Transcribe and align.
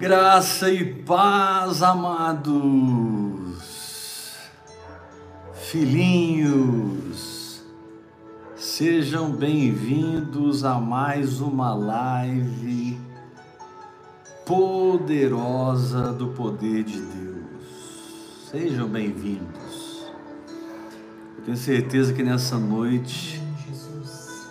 Graça 0.00 0.70
e 0.70 0.94
paz, 1.02 1.82
amados, 1.82 2.54
filhinhos, 5.52 7.62
sejam 8.56 9.30
bem-vindos 9.30 10.64
a 10.64 10.80
mais 10.80 11.42
uma 11.42 11.74
live 11.74 12.98
poderosa 14.46 16.14
do 16.14 16.28
poder 16.28 16.82
de 16.82 16.98
Deus. 16.98 18.48
Sejam 18.50 18.88
bem-vindos. 18.88 20.06
Eu 21.36 21.44
tenho 21.44 21.58
certeza 21.58 22.14
que 22.14 22.22
nessa 22.22 22.56
noite 22.56 23.38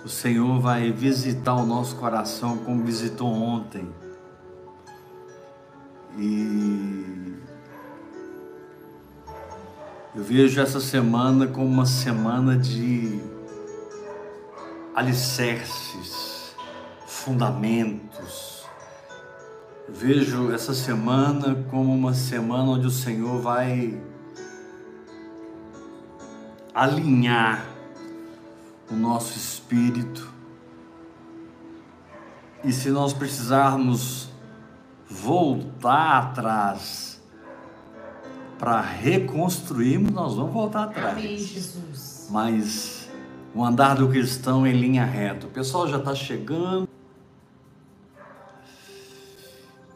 o 0.05 0.09
Senhor 0.09 0.59
vai 0.59 0.91
visitar 0.91 1.55
o 1.55 1.65
nosso 1.65 1.95
coração 1.95 2.59
como 2.59 2.83
visitou 2.83 3.33
ontem 3.33 3.89
e 6.17 7.35
eu 10.15 10.23
vejo 10.23 10.59
essa 10.59 10.79
semana 10.79 11.47
como 11.47 11.67
uma 11.67 11.85
semana 11.85 12.57
de 12.57 13.21
alicerces, 14.95 16.55
fundamentos. 17.07 18.65
Eu 19.87 19.93
vejo 19.93 20.51
essa 20.51 20.73
semana 20.73 21.63
como 21.69 21.93
uma 21.93 22.13
semana 22.13 22.71
onde 22.71 22.87
o 22.87 22.91
Senhor 22.91 23.39
vai 23.39 24.01
alinhar 26.73 27.65
o 28.91 28.95
nosso 28.95 29.37
espírito. 29.37 30.29
E 32.63 32.73
se 32.73 32.89
nós 32.89 33.13
precisarmos 33.13 34.28
voltar 35.09 36.19
atrás 36.19 37.19
para 38.59 38.79
reconstruirmos, 38.81 40.11
nós 40.11 40.35
vamos 40.35 40.53
voltar 40.53 40.83
atrás. 40.83 41.17
Amém, 41.17 41.37
Jesus. 41.37 42.27
Mas 42.29 43.09
o 43.55 43.63
andar 43.63 43.95
do 43.95 44.07
cristão 44.09 44.67
em 44.67 44.73
linha 44.73 45.05
reta. 45.05 45.47
O 45.47 45.49
pessoal 45.49 45.87
já 45.87 45.97
está 45.97 46.13
chegando. 46.13 46.87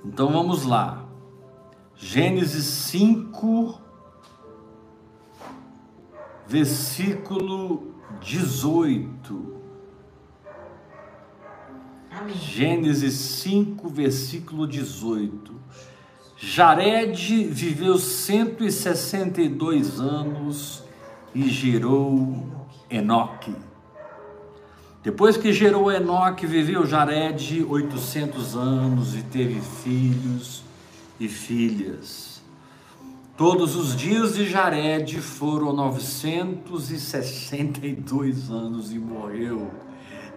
Então 0.04 0.32
vamos 0.32 0.64
lá. 0.64 1.06
Gênesis 1.96 2.66
5, 2.66 3.80
versículo 6.48 7.94
18. 8.22 9.63
Gênesis 12.36 13.14
5, 13.14 13.88
versículo 13.90 14.68
18. 14.68 15.52
Jared 16.38 17.46
viveu 17.46 17.98
162 17.98 20.00
anos 20.00 20.84
e 21.34 21.50
gerou 21.50 22.46
Enoque. 22.90 23.56
Depois 25.02 25.38
que 25.38 25.52
gerou 25.52 25.92
Enoque, 25.92 26.46
viveu 26.46 26.86
Jared 26.86 27.66
800 27.68 28.56
anos 28.56 29.16
e 29.16 29.24
teve 29.24 29.60
filhos 29.60 30.62
e 31.20 31.28
filhas. 31.28 32.44
Todos 33.36 33.76
os 33.76 33.96
dias 33.96 34.36
de 34.36 34.48
Jared 34.48 35.20
foram 35.20 35.74
962 35.74 38.52
anos 38.52 38.94
e 38.94 39.00
morreu. 39.00 39.72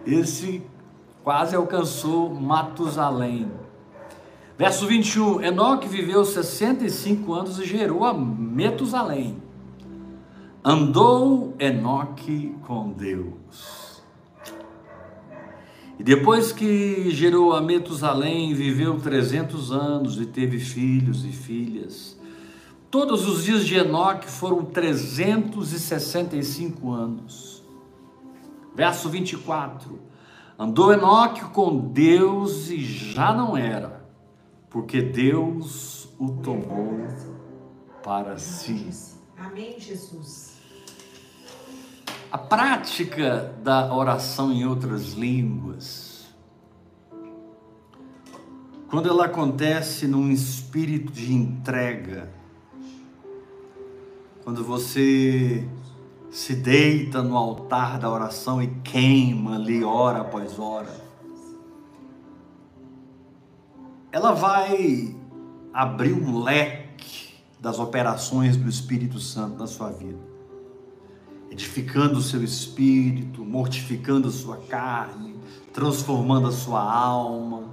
Esse 0.05 0.63
quase 1.27 1.55
alcançou 1.57 2.33
Matusalém. 2.33 3.51
Verso 4.57 4.87
21, 4.87 5.43
Enoque 5.43 5.85
viveu 5.85 6.23
65 6.23 7.33
anos 7.33 7.59
e 7.59 7.65
gerou 7.65 8.05
a 8.05 8.13
Metusalém. 8.13 9.35
Andou 10.63 11.53
Enoque 11.59 12.55
com 12.65 12.93
Deus. 12.93 14.01
E 15.99 16.03
depois 16.03 16.53
que 16.53 17.11
gerou 17.11 17.53
a 17.53 17.59
Metusalém, 17.59 18.53
viveu 18.53 18.97
300 18.97 19.73
anos 19.73 20.17
e 20.21 20.25
teve 20.25 20.61
filhos 20.61 21.25
e 21.25 21.33
filhas. 21.33 22.17
Todos 22.89 23.27
os 23.27 23.43
dias 23.43 23.65
de 23.65 23.75
Enoque 23.75 24.29
foram 24.29 24.63
365 24.63 26.89
anos. 26.89 27.61
Verso 28.73 29.09
24. 29.09 30.07
Andou 30.59 30.91
Enoque 30.91 31.45
com 31.51 31.77
Deus 31.77 32.71
e 32.71 32.83
já 32.83 33.31
não 33.31 33.55
era, 33.55 34.03
porque 34.71 35.01
Deus 35.03 36.09
o 36.17 36.31
tomou 36.41 36.97
para 38.03 38.39
si. 38.39 38.89
Amém, 39.37 39.79
Jesus. 39.79 40.57
A 42.31 42.39
prática 42.39 43.55
da 43.61 43.93
oração 43.93 44.51
em 44.51 44.65
outras 44.65 45.13
línguas, 45.13 46.25
quando 48.89 49.09
ela 49.09 49.25
acontece 49.25 50.07
num 50.07 50.31
espírito 50.31 51.11
de 51.11 51.33
entrega, 51.33 52.31
quando 54.43 54.63
você 54.63 55.67
se 56.37 56.53
deita 56.53 57.23
no 57.23 57.35
altar 57.35 57.97
da 57.97 58.07
oração 58.07 58.61
e 58.61 58.67
queima 58.83 59.55
ali 59.55 59.83
hora 59.83 60.21
após 60.21 60.59
hora, 60.59 60.95
ela 64.11 64.33
vai 64.33 65.15
abrir 65.73 66.13
um 66.13 66.43
leque 66.43 67.33
das 67.59 67.79
operações 67.79 68.55
do 68.55 68.69
Espírito 68.69 69.19
Santo 69.19 69.57
na 69.57 69.65
sua 69.65 69.89
vida, 69.89 70.19
edificando 71.49 72.19
o 72.19 72.21
seu 72.21 72.43
espírito, 72.43 73.43
mortificando 73.43 74.27
a 74.27 74.31
sua 74.31 74.57
carne, 74.57 75.33
transformando 75.73 76.49
a 76.49 76.51
sua 76.51 76.83
alma. 76.83 77.63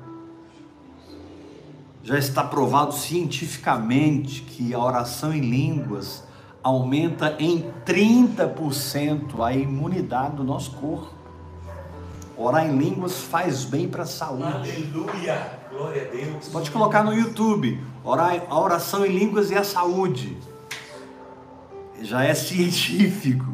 Já 2.03 2.19
está 2.19 2.43
provado 2.43 2.95
cientificamente 2.95 4.41
que 4.41 4.73
a 4.73 4.79
oração 4.79 5.35
em 5.35 5.41
línguas 5.41 6.25
aumenta 6.65 7.37
em 7.39 7.71
30% 7.85 9.39
a 9.45 9.53
imunidade 9.53 10.37
do 10.37 10.43
nosso 10.43 10.71
corpo. 10.73 11.13
Orar 12.37 12.67
em 12.67 12.77
línguas 12.77 13.21
faz 13.21 13.65
bem 13.65 13.87
para 13.87 14.05
a 14.05 14.07
saúde. 14.07 14.43
Aleluia! 14.43 15.59
Glória 15.71 16.03
a 16.03 16.11
Deus. 16.11 16.47
Você 16.47 16.51
pode 16.51 16.71
colocar 16.71 17.05
no 17.05 17.13
YouTube, 17.13 17.79
orar, 18.03 18.43
a 18.49 18.59
oração 18.59 19.05
em 19.05 19.17
línguas 19.17 19.51
e 19.51 19.55
a 19.55 19.63
saúde. 19.63 20.37
Já 22.01 22.25
é 22.25 22.33
científico. 22.35 23.47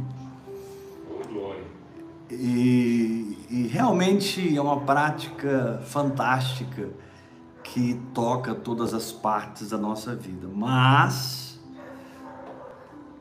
Glória. 1.31 1.65
E, 2.31 3.37
e 3.51 3.67
realmente 3.71 4.57
é 4.57 4.63
uma 4.63 4.81
prática 4.81 5.83
fantástica 5.85 6.89
que 7.63 8.01
toca 8.15 8.55
todas 8.55 8.95
as 8.95 9.11
partes 9.11 9.71
da 9.71 9.79
nossa 9.79 10.15
vida. 10.15 10.49
Mas 10.53 11.50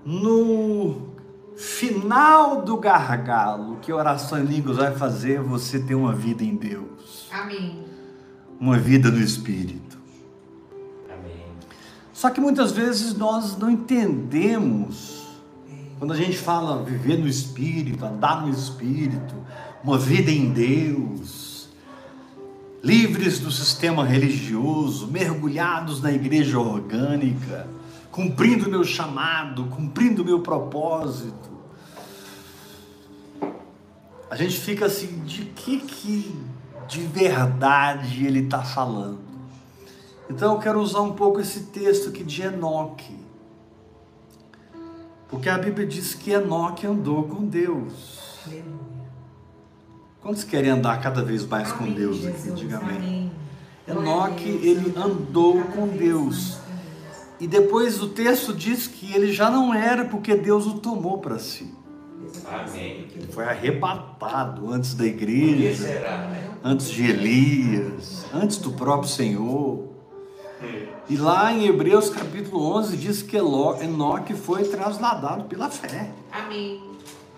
no 0.05 1.09
final 1.55 2.61
do 2.61 2.77
gargalo, 2.77 3.77
que 3.81 3.91
a 3.91 3.95
oração 3.95 4.39
em 4.39 4.45
línguas 4.45 4.77
vai 4.77 4.95
fazer 4.95 5.41
você 5.41 5.79
ter 5.79 5.95
uma 5.95 6.13
vida 6.13 6.43
em 6.43 6.55
Deus, 6.55 7.27
Amém. 7.31 7.83
uma 8.59 8.77
vida 8.77 9.11
no 9.11 9.19
Espírito. 9.19 9.97
Amém. 11.09 11.45
Só 12.13 12.29
que 12.29 12.39
muitas 12.39 12.71
vezes 12.71 13.13
nós 13.13 13.57
não 13.57 13.69
entendemos 13.69 15.19
quando 15.99 16.13
a 16.13 16.15
gente 16.15 16.37
fala 16.37 16.81
viver 16.81 17.17
no 17.19 17.27
Espírito, 17.27 18.05
andar 18.05 18.45
no 18.45 18.49
Espírito, 18.49 19.35
uma 19.83 19.97
vida 19.97 20.31
em 20.31 20.49
Deus, 20.49 21.67
livres 22.81 23.39
do 23.39 23.51
sistema 23.51 24.05
religioso, 24.05 25.07
mergulhados 25.07 26.01
na 26.01 26.09
igreja 26.09 26.57
orgânica, 26.57 27.67
cumprindo 28.19 28.67
o 28.67 28.69
meu 28.69 28.83
chamado, 28.83 29.63
cumprindo 29.67 30.23
o 30.23 30.25
meu 30.25 30.41
propósito. 30.41 31.49
A 34.29 34.35
gente 34.35 34.59
fica 34.59 34.87
assim, 34.87 35.23
de 35.23 35.45
que 35.45 35.79
que 35.79 36.37
de 36.85 36.99
verdade 36.99 38.25
ele 38.25 38.41
está 38.41 38.61
falando? 38.61 39.21
Então 40.29 40.55
eu 40.55 40.59
quero 40.59 40.81
usar 40.81 40.99
um 40.99 41.13
pouco 41.13 41.39
esse 41.39 41.67
texto 41.67 42.09
aqui 42.09 42.21
de 42.25 42.41
Enoque. 42.41 43.17
Porque 45.29 45.47
a 45.47 45.57
Bíblia 45.57 45.87
diz 45.87 46.13
que 46.13 46.31
Enoque 46.31 46.85
andou 46.85 47.23
com 47.23 47.45
Deus. 47.45 48.37
Aleluia. 48.45 48.99
Quantos 50.21 50.43
querem 50.43 50.71
andar 50.71 50.99
cada 50.99 51.23
vez 51.23 51.45
mais 51.45 51.71
com 51.71 51.85
Amém, 51.85 51.95
Deus 51.95 52.25
aqui? 52.25 52.51
Diga 52.51 52.79
amém. 52.79 52.97
Amém. 52.97 53.31
Enoque, 53.87 54.49
ele 54.49 54.93
andou 54.97 55.63
com 55.63 55.87
Deus. 55.87 56.58
E 57.39 57.47
depois 57.47 58.01
o 58.01 58.09
texto 58.09 58.53
diz 58.53 58.85
que 58.87 59.13
ele 59.13 59.31
já 59.31 59.49
não 59.49 59.73
era 59.73 60.05
porque 60.05 60.35
Deus 60.35 60.65
o 60.65 60.79
tomou 60.79 61.19
para 61.19 61.39
si. 61.39 61.73
Amém. 62.45 63.07
Ele 63.15 63.27
foi 63.31 63.45
arrebatado 63.45 64.71
antes 64.71 64.93
da 64.93 65.05
igreja, 65.05 65.87
será, 65.87 66.27
né? 66.27 66.49
antes 66.63 66.89
de 66.89 67.09
Elias, 67.09 68.25
antes 68.33 68.57
do 68.57 68.71
próprio 68.71 69.09
Senhor. 69.09 69.87
E 71.07 71.15
lá 71.15 71.53
em 71.53 71.65
Hebreus 71.65 72.09
capítulo 72.09 72.75
11 72.77 72.97
diz 72.97 73.21
que 73.21 73.37
Enoque 73.37 74.33
foi 74.33 74.63
trasladado 74.63 75.45
pela 75.45 75.69
fé. 75.69 76.11
Amém. 76.31 76.83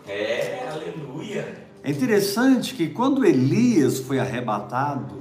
É, 0.08 0.68
aleluia. 0.68 1.68
É 1.84 1.92
interessante 1.92 2.74
que 2.74 2.90
quando 2.90 3.26
Elias 3.26 4.00
foi 4.00 4.20
arrebatado, 4.20 5.21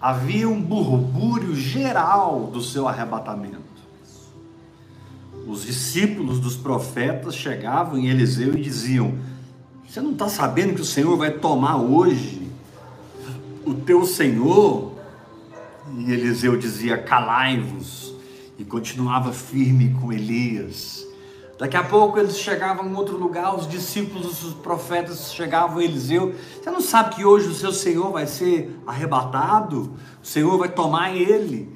havia 0.00 0.48
um 0.48 0.60
burbúrio 0.60 1.54
geral 1.54 2.50
do 2.52 2.60
seu 2.62 2.86
arrebatamento. 2.88 3.64
Os 5.46 5.64
discípulos 5.64 6.40
dos 6.40 6.56
profetas 6.56 7.34
chegavam 7.34 7.96
em 7.96 8.08
Eliseu 8.08 8.56
e 8.56 8.60
diziam: 8.62 9.14
Você 9.86 10.00
não 10.00 10.12
está 10.12 10.28
sabendo 10.28 10.74
que 10.74 10.80
o 10.80 10.84
Senhor 10.84 11.16
vai 11.16 11.30
tomar 11.30 11.76
hoje 11.76 12.50
o 13.64 13.74
teu 13.74 14.04
Senhor? 14.04 14.92
E 15.96 16.12
Eliseu 16.12 16.56
dizia: 16.56 16.98
Calai-vos, 16.98 18.12
e 18.58 18.64
continuava 18.64 19.32
firme 19.32 19.94
com 20.00 20.12
Elias. 20.12 21.05
Daqui 21.58 21.76
a 21.76 21.82
pouco 21.82 22.18
eles 22.18 22.38
chegavam 22.38 22.86
em 22.86 22.94
outro 22.94 23.16
lugar, 23.16 23.54
os 23.56 23.66
discípulos 23.66 24.40
dos 24.40 24.54
profetas 24.54 25.32
chegavam 25.32 25.80
Eliseu. 25.80 26.34
Você 26.62 26.70
não 26.70 26.82
sabe 26.82 27.14
que 27.14 27.24
hoje 27.24 27.48
o 27.48 27.54
seu 27.54 27.72
Senhor 27.72 28.12
vai 28.12 28.26
ser 28.26 28.78
arrebatado? 28.86 29.94
O 30.22 30.26
Senhor 30.26 30.58
vai 30.58 30.68
tomar 30.68 31.16
ele. 31.16 31.74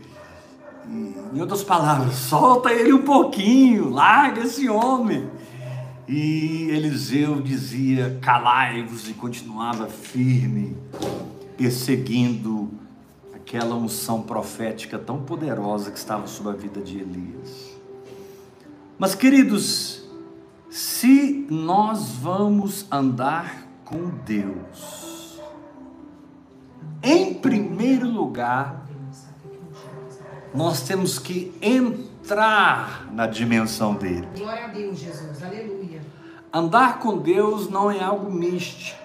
Em 1.33 1.41
outras 1.41 1.63
palavras, 1.63 2.15
solta 2.29 2.73
ele 2.73 2.93
um 2.93 3.03
pouquinho, 3.03 3.89
larga 3.89 4.43
esse 4.43 4.69
homem. 4.69 5.31
E 6.07 6.69
Eliseu 6.71 7.41
dizia: 7.41 8.19
calai-vos, 8.21 9.09
e 9.09 9.15
continuava 9.15 9.87
firme, 9.87 10.77
perseguindo 11.57 12.69
aquela 13.33 13.77
unção 13.77 14.21
profética 14.21 14.99
tão 14.99 15.23
poderosa 15.23 15.91
que 15.91 15.99
estava 15.99 16.27
sobre 16.27 16.53
a 16.53 16.57
vida 16.57 16.81
de 16.81 16.99
Elias. 16.99 17.70
Mas, 19.01 19.15
queridos, 19.15 20.03
se 20.69 21.47
nós 21.49 22.11
vamos 22.17 22.87
andar 22.93 23.67
com 23.83 24.11
Deus, 24.27 25.41
em 27.03 27.33
primeiro 27.33 28.07
lugar, 28.07 28.87
nós 30.55 30.83
temos 30.83 31.19
que 31.19 31.51
entrar 31.63 33.11
na 33.11 33.27
dimensão 33.27 33.95
dele. 33.95 34.29
Glória 34.37 34.67
a 34.67 34.69
Deus, 34.69 34.99
Jesus. 34.99 35.43
Aleluia. 35.43 36.03
Andar 36.53 36.99
com 36.99 37.17
Deus 37.17 37.71
não 37.71 37.91
é 37.91 38.03
algo 38.03 38.31
místico, 38.31 39.01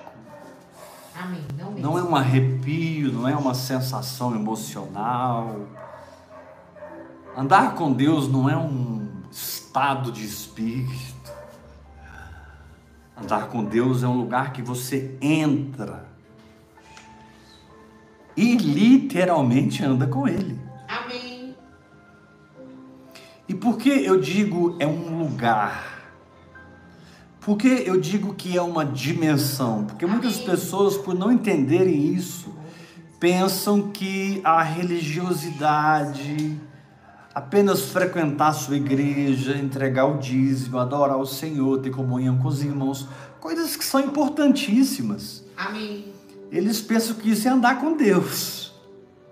Amém. 1.17 1.39
Não 1.57 1.71
mesmo. 1.71 1.81
não 1.81 1.97
é 1.97 2.03
um 2.03 2.13
arrepio, 2.17 3.13
não 3.13 3.29
é 3.29 3.35
uma 3.37 3.53
sensação 3.53 4.35
emocional. 4.35 5.55
Andar 7.37 7.75
com 7.75 7.93
Deus 7.93 8.27
não 8.29 8.49
é 8.49 8.57
um 8.57 9.07
estado 9.31 9.64
de 10.11 10.25
espírito. 10.25 11.33
Andar 13.17 13.47
com 13.47 13.63
Deus 13.63 14.03
é 14.03 14.07
um 14.07 14.15
lugar 14.15 14.53
que 14.53 14.61
você 14.61 15.17
entra 15.21 16.05
e 18.37 18.55
literalmente 18.55 19.83
anda 19.83 20.07
com 20.07 20.27
Ele. 20.27 20.59
Amém. 20.87 21.55
E 23.47 23.53
por 23.53 23.77
que 23.77 23.89
eu 23.89 24.19
digo 24.19 24.75
é 24.79 24.87
um 24.87 25.19
lugar? 25.19 25.95
Por 27.39 27.57
que 27.57 27.67
eu 27.67 27.99
digo 27.99 28.33
que 28.33 28.57
é 28.57 28.61
uma 28.61 28.85
dimensão? 28.85 29.85
Porque 29.85 30.05
muitas 30.05 30.35
Amém. 30.35 30.45
pessoas, 30.47 30.97
por 30.97 31.13
não 31.13 31.31
entenderem 31.31 32.13
isso, 32.13 32.53
pensam 33.19 33.91
que 33.91 34.41
a 34.43 34.61
religiosidade, 34.63 36.59
apenas 37.35 37.81
frequentar 37.89 38.47
a 38.47 38.53
sua 38.53 38.77
igreja, 38.77 39.57
entregar 39.57 40.05
o 40.05 40.17
dízimo, 40.17 40.79
adorar 40.79 41.17
o 41.17 41.25
Senhor, 41.25 41.81
ter 41.81 41.91
comunhão 41.91 42.37
com 42.37 42.47
os 42.47 42.63
irmãos, 42.63 43.09
coisas 43.41 43.75
que 43.75 43.83
são 43.83 43.99
importantíssimas. 43.99 45.43
Amém. 45.57 46.05
Eles 46.49 46.79
pensam 46.79 47.17
que 47.17 47.29
isso 47.29 47.45
é 47.45 47.51
andar 47.51 47.81
com 47.81 47.97
Deus. 47.97 48.73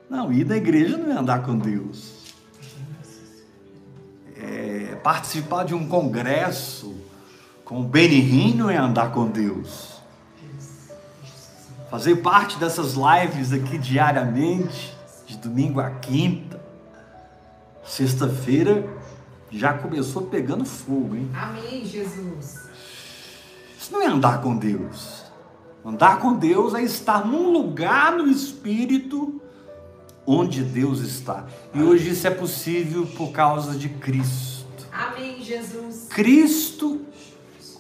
Não, 0.09 0.33
ir 0.33 0.44
da 0.44 0.57
igreja 0.57 0.97
não 0.97 1.11
é 1.11 1.17
andar 1.17 1.44
com 1.44 1.57
Deus. 1.57 2.11
É, 4.35 4.95
participar 5.01 5.63
de 5.63 5.73
um 5.73 5.88
congresso 5.88 6.94
com 7.63 7.81
o 7.81 7.91
não 8.53 8.69
é 8.69 8.75
andar 8.75 9.11
com 9.11 9.27
Deus. 9.27 9.94
Fazer 11.89 12.17
parte 12.17 12.57
dessas 12.57 12.95
lives 12.95 13.53
aqui 13.53 13.77
diariamente, 13.77 14.94
de 15.25 15.38
domingo 15.38 15.79
a 15.79 15.89
quinta, 15.91 16.62
sexta-feira, 17.85 18.88
já 19.51 19.74
começou 19.74 20.24
pegando 20.24 20.65
fogo, 20.65 21.15
hein? 21.15 21.30
Amém, 21.33 21.85
Jesus. 21.85 22.62
Isso 23.80 23.91
não 23.91 24.01
é 24.01 24.07
andar 24.07 24.41
com 24.41 24.56
Deus. 24.56 25.24
Andar 25.85 26.19
com 26.19 26.33
Deus 26.33 26.74
é 26.74 26.81
estar 26.81 27.25
num 27.25 27.51
lugar 27.51 28.13
no 28.13 28.27
Espírito 28.27 29.41
onde 30.25 30.63
Deus 30.63 31.00
está. 31.00 31.45
E 31.74 31.81
hoje 31.81 32.12
isso 32.12 32.25
é 32.25 32.31
possível 32.31 33.06
por 33.06 33.31
causa 33.31 33.77
de 33.77 33.89
Cristo. 33.89 34.88
Amém, 34.91 35.44
Jesus. 35.44 36.07
Cristo, 36.09 37.01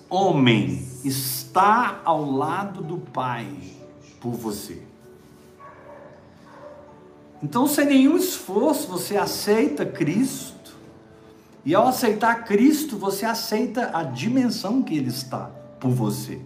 homem, 0.09 0.85
está 1.03 2.01
ao 2.03 2.29
lado 2.29 2.83
do 2.83 2.97
Pai 2.97 3.47
por 4.19 4.31
você. 4.31 4.81
Então, 7.43 7.67
sem 7.67 7.85
nenhum 7.85 8.15
esforço, 8.15 8.87
você 8.87 9.17
aceita 9.17 9.85
Cristo. 9.85 10.77
E 11.65 11.75
ao 11.75 11.87
aceitar 11.87 12.45
Cristo, 12.45 12.97
você 12.97 13.25
aceita 13.25 13.91
a 13.93 14.03
dimensão 14.03 14.81
que 14.81 14.97
Ele 14.97 15.09
está 15.09 15.51
por 15.77 15.91
você. 15.91 16.39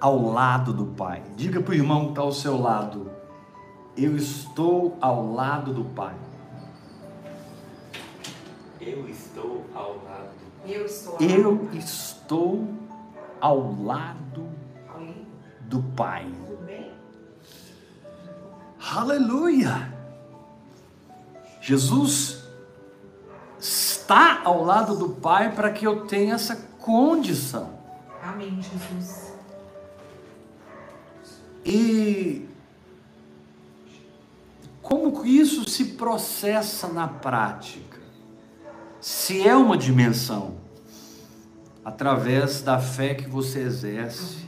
Ao 0.00 0.22
lado 0.22 0.72
do 0.72 0.86
Pai. 0.86 1.22
Diga 1.36 1.60
para 1.60 1.72
o 1.72 1.74
irmão 1.74 2.06
que 2.06 2.10
está 2.12 2.22
ao 2.22 2.32
seu 2.32 2.58
lado: 2.58 3.10
Eu 3.94 4.16
estou 4.16 4.96
ao 5.02 5.30
lado 5.34 5.72
do 5.74 5.84
Pai. 5.84 6.14
Eu 8.80 9.06
estou 9.08 9.66
ao 9.74 9.96
lado. 10.02 10.30
Eu 10.66 10.86
estou. 10.86 11.16
Eu 11.20 11.68
estou 11.74 12.68
ao 13.38 13.82
lado 13.82 14.48
do 15.60 15.82
Pai. 15.94 16.26
Aleluia! 18.94 19.92
Jesus 21.60 22.44
está 23.58 24.42
ao 24.44 24.62
lado 24.62 24.96
do 24.96 25.08
Pai 25.08 25.52
para 25.52 25.72
que 25.72 25.84
eu 25.84 26.06
tenha 26.06 26.34
essa 26.34 26.54
condição. 26.78 27.80
Amém, 28.22 28.60
Jesus. 28.62 29.32
E 31.64 32.46
como 34.80 35.26
isso 35.26 35.68
se 35.68 35.84
processa 35.84 36.86
na 36.86 37.08
prática? 37.08 37.98
Se 39.00 39.46
é 39.46 39.56
uma 39.56 39.76
dimensão, 39.76 40.58
através 41.84 42.62
da 42.62 42.78
fé 42.78 43.14
que 43.14 43.28
você 43.28 43.62
exerce, 43.62 44.46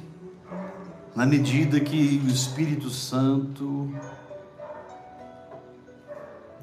na 1.14 1.26
medida 1.26 1.80
que 1.80 2.22
o 2.24 2.28
Espírito 2.28 2.88
Santo 2.90 3.92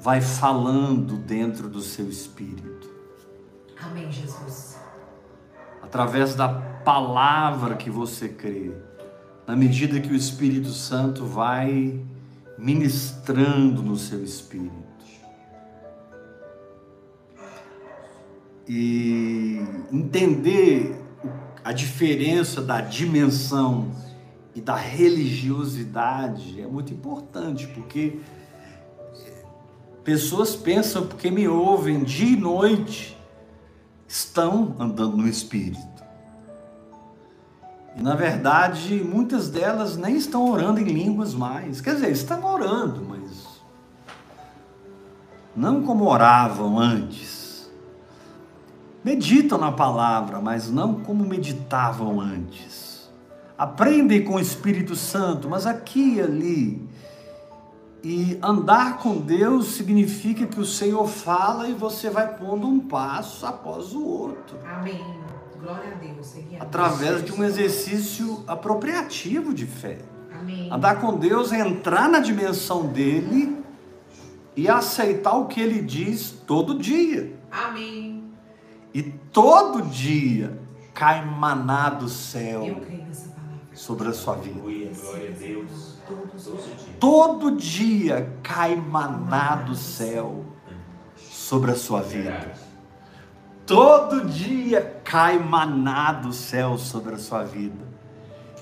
vai 0.06 0.20
falando 0.20 1.16
dentro 1.16 1.68
do 1.68 1.80
seu 1.80 2.08
espírito, 2.08 2.88
Amém, 3.76 4.08
Jesus. 4.12 4.78
através 5.82 6.36
da 6.36 6.48
palavra 6.48 7.74
que 7.74 7.90
você 7.90 8.28
crê, 8.28 8.70
na 9.48 9.56
medida 9.56 10.00
que 10.00 10.12
o 10.12 10.14
Espírito 10.14 10.68
Santo 10.68 11.24
vai 11.26 12.00
ministrando 12.56 13.82
no 13.82 13.96
seu 13.96 14.22
espírito. 14.22 14.76
E 18.68 19.60
entender 19.90 21.04
a 21.64 21.72
diferença 21.72 22.62
da 22.62 22.80
dimensão 22.80 23.90
e 24.54 24.60
da 24.60 24.76
religiosidade 24.76 26.60
é 26.60 26.66
muito 26.68 26.94
importante, 26.94 27.66
porque 27.66 28.20
pessoas 30.06 30.54
pensam, 30.54 31.04
porque 31.04 31.32
me 31.32 31.48
ouvem 31.48 32.04
dia 32.04 32.30
e 32.30 32.40
noite, 32.40 33.18
estão 34.06 34.76
andando 34.78 35.16
no 35.16 35.26
espírito. 35.26 35.84
E 37.96 38.00
na 38.00 38.14
verdade, 38.14 39.02
muitas 39.02 39.50
delas 39.50 39.96
nem 39.96 40.14
estão 40.14 40.48
orando 40.48 40.78
em 40.78 40.84
línguas 40.84 41.34
mais. 41.34 41.80
Quer 41.80 41.96
dizer, 41.96 42.12
estão 42.12 42.44
orando, 42.44 43.04
mas 43.04 43.60
não 45.56 45.82
como 45.82 46.04
oravam 46.04 46.78
antes. 46.78 47.68
Meditam 49.02 49.58
na 49.58 49.72
palavra, 49.72 50.40
mas 50.40 50.70
não 50.70 51.00
como 51.00 51.24
meditavam 51.24 52.20
antes. 52.20 53.10
Aprendem 53.58 54.22
com 54.22 54.34
o 54.34 54.40
Espírito 54.40 54.94
Santo, 54.94 55.48
mas 55.48 55.66
aqui 55.66 56.14
e 56.14 56.20
ali. 56.20 56.95
E 58.08 58.38
andar 58.40 58.98
com 58.98 59.16
Deus 59.16 59.74
significa 59.74 60.46
que 60.46 60.60
o 60.60 60.64
Senhor 60.64 61.08
fala 61.08 61.66
e 61.66 61.74
você 61.74 62.08
vai 62.08 62.36
pondo 62.36 62.64
um 62.64 62.78
passo 62.78 63.44
após 63.44 63.92
o 63.94 64.04
outro, 64.04 64.56
Amém. 64.64 65.04
Glória 65.60 65.90
a 65.90 65.94
Deus. 65.96 66.36
Através 66.60 67.24
de 67.24 67.32
um 67.32 67.42
exercício 67.42 68.44
apropriativo 68.46 69.52
de 69.52 69.66
fé. 69.66 69.98
Amém. 70.32 70.72
Andar 70.72 71.00
com 71.00 71.18
Deus 71.18 71.50
é 71.50 71.58
entrar 71.58 72.08
na 72.08 72.20
dimensão 72.20 72.86
dele 72.86 73.60
e 74.54 74.68
aceitar 74.68 75.34
o 75.34 75.46
que 75.46 75.60
ele 75.60 75.82
diz 75.82 76.30
todo 76.30 76.78
dia. 76.78 77.36
Amém. 77.50 78.22
E 78.94 79.02
todo 79.02 79.82
dia 79.82 80.56
cai 80.94 81.24
maná 81.24 81.90
do 81.90 82.08
céu 82.08 82.64
Eu 82.66 82.76
creio 82.76 83.02
nessa. 83.02 83.35
Sobre 83.76 84.08
a 84.08 84.12
sua 84.12 84.34
vida. 84.34 84.60
Todo 86.98 87.52
dia 87.52 88.32
cai 88.42 88.74
maná 88.74 89.56
do 89.56 89.76
céu 89.76 90.44
sobre 91.16 91.70
a 91.70 91.76
sua 91.76 92.00
vida. 92.00 92.54
Todo 93.66 94.24
dia 94.24 95.00
cai 95.04 95.38
maná 95.38 96.12
do 96.12 96.32
céu 96.32 96.78
sobre 96.78 97.14
a 97.14 97.18
sua 97.18 97.44
vida. 97.44 97.84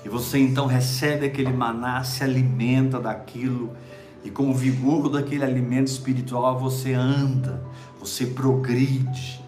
E 0.03 0.09
você 0.09 0.37
então 0.37 0.67
recebe 0.67 1.25
aquele 1.25 1.51
maná, 1.51 2.03
se 2.03 2.23
alimenta 2.23 2.99
daquilo, 2.99 3.75
e 4.23 4.29
com 4.29 4.49
o 4.49 4.53
vigor 4.53 5.09
daquele 5.09 5.43
alimento 5.43 5.87
espiritual 5.87 6.59
você 6.59 6.93
anda, 6.93 7.63
você 7.99 8.25
progride, 8.25 9.43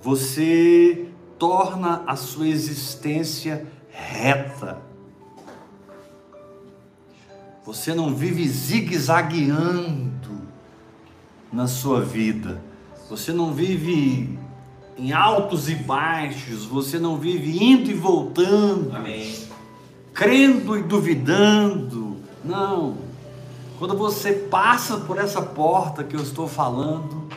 você 0.00 1.08
torna 1.38 2.02
a 2.06 2.16
sua 2.16 2.48
existência 2.48 3.66
reta. 3.92 4.78
Você 7.64 7.94
não 7.94 8.14
vive 8.14 8.48
zigue-zagueando 8.48 10.42
na 11.52 11.68
sua 11.68 12.00
vida. 12.00 12.60
Você 13.08 13.32
não 13.32 13.52
vive 13.52 14.38
em 14.98 15.12
altos 15.12 15.68
e 15.68 15.74
baixos. 15.74 16.64
Você 16.64 16.98
não 16.98 17.18
vive 17.18 17.62
indo 17.62 17.90
e 17.90 17.94
voltando, 17.94 18.96
Amém. 18.96 19.32
crendo 20.12 20.76
e 20.76 20.82
duvidando. 20.82 22.16
Não. 22.44 22.96
Quando 23.78 23.96
você 23.96 24.32
passa 24.32 24.98
por 24.98 25.18
essa 25.18 25.42
porta 25.42 26.02
que 26.02 26.16
eu 26.16 26.22
estou 26.22 26.48
falando, 26.48 27.28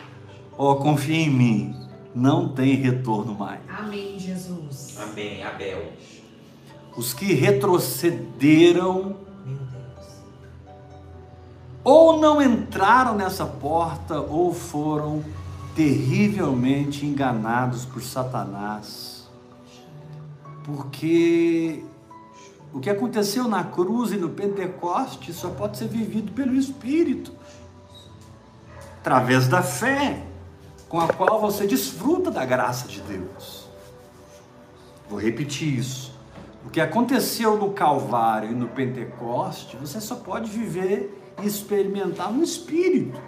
ó, 0.58 0.76
confia 0.76 1.18
em 1.18 1.30
mim, 1.30 1.76
não 2.14 2.50
tem 2.50 2.76
retorno 2.76 3.34
mais. 3.36 3.60
Amém, 3.68 4.18
Jesus. 4.18 4.96
Amém. 4.98 5.44
Abel. 5.44 5.92
Os 6.98 7.14
que 7.14 7.34
retrocederam 7.34 9.18
ou 11.84 12.20
não 12.20 12.42
entraram 12.42 13.16
nessa 13.16 13.46
porta 13.46 14.20
ou 14.20 14.54
foram 14.54 15.24
terrivelmente 15.76 17.06
enganados 17.06 17.86
por 17.86 18.02
Satanás. 18.02 19.30
Porque 20.64 21.84
o 22.74 22.80
que 22.80 22.90
aconteceu 22.90 23.48
na 23.48 23.64
cruz 23.64 24.12
e 24.12 24.18
no 24.18 24.30
Pentecoste 24.30 25.32
só 25.32 25.50
pode 25.50 25.78
ser 25.78 25.88
vivido 25.88 26.32
pelo 26.32 26.56
Espírito, 26.56 27.32
através 29.00 29.48
da 29.48 29.62
fé, 29.62 30.26
com 30.90 31.00
a 31.00 31.08
qual 31.08 31.40
você 31.40 31.68
desfruta 31.68 32.32
da 32.32 32.44
graça 32.44 32.88
de 32.88 33.02
Deus. 33.02 33.68
Vou 35.08 35.20
repetir 35.20 35.78
isso. 35.78 36.15
O 36.66 36.70
que 36.70 36.82
aconteceu 36.82 37.58
no 37.58 37.72
Calvário 37.72 38.52
e 38.52 38.56
no 38.56 38.68
Pentecoste, 38.68 39.78
você 39.78 40.02
só 40.02 40.16
pode 40.16 40.50
viver 40.50 41.22
e 41.42 41.48
experimentar 41.48 42.32
no 42.32 42.44
Espírito, 42.44 43.22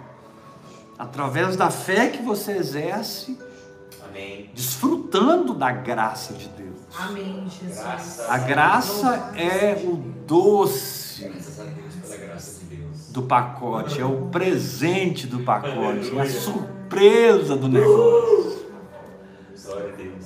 através 0.98 1.56
da 1.56 1.70
fé 1.70 2.08
que 2.08 2.22
você 2.22 2.52
exerce, 2.52 3.38
Amém. 4.08 4.50
desfrutando 4.52 5.54
da 5.54 5.70
graça 5.70 6.34
de 6.34 6.48
Deus. 6.48 6.76
Amém, 6.98 7.46
Jesus. 7.48 8.20
A 8.28 8.38
graça 8.38 9.32
é 9.36 9.82
o 9.84 9.96
doce 10.26 11.30
do 13.10 13.22
pacote, 13.22 14.00
é 14.00 14.04
o 14.04 14.26
presente 14.26 15.26
do 15.26 15.40
pacote, 15.40 16.16
é 16.16 16.20
a 16.20 16.26
surpresa 16.28 17.56
do 17.56 17.68
negócio. 17.68 18.66
Glória 19.64 19.92
a 19.92 19.96
Deus. 19.96 20.17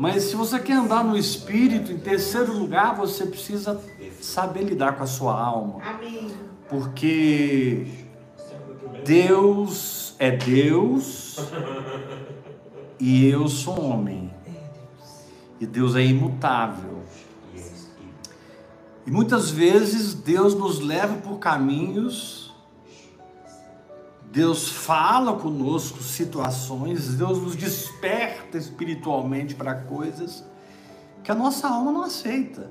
Mas 0.00 0.22
se 0.22 0.34
você 0.34 0.58
quer 0.58 0.78
andar 0.78 1.04
no 1.04 1.14
espírito, 1.14 1.92
em 1.92 1.98
terceiro 1.98 2.58
lugar, 2.58 2.96
você 2.96 3.26
precisa 3.26 3.78
saber 4.18 4.62
lidar 4.62 4.96
com 4.96 5.02
a 5.02 5.06
sua 5.06 5.38
alma, 5.38 5.78
Amém. 5.82 6.30
porque 6.70 7.86
Deus 9.04 10.14
é 10.18 10.30
Deus 10.30 11.36
e 12.98 13.26
eu 13.26 13.46
sou 13.46 13.78
homem. 13.78 14.32
E 15.60 15.66
Deus 15.66 15.94
é 15.94 16.02
imutável. 16.02 17.02
E 19.06 19.10
muitas 19.10 19.50
vezes 19.50 20.14
Deus 20.14 20.54
nos 20.54 20.80
leva 20.80 21.16
por 21.16 21.38
caminhos, 21.38 22.49
Deus 24.30 24.68
fala 24.68 25.36
conosco 25.36 26.02
situações, 26.02 27.14
Deus 27.14 27.42
nos 27.42 27.56
desperta 27.56 28.56
espiritualmente 28.56 29.56
para 29.56 29.74
coisas 29.74 30.44
que 31.22 31.32
a 31.32 31.34
nossa 31.34 31.68
alma 31.68 31.90
não 31.90 32.04
aceita. 32.04 32.70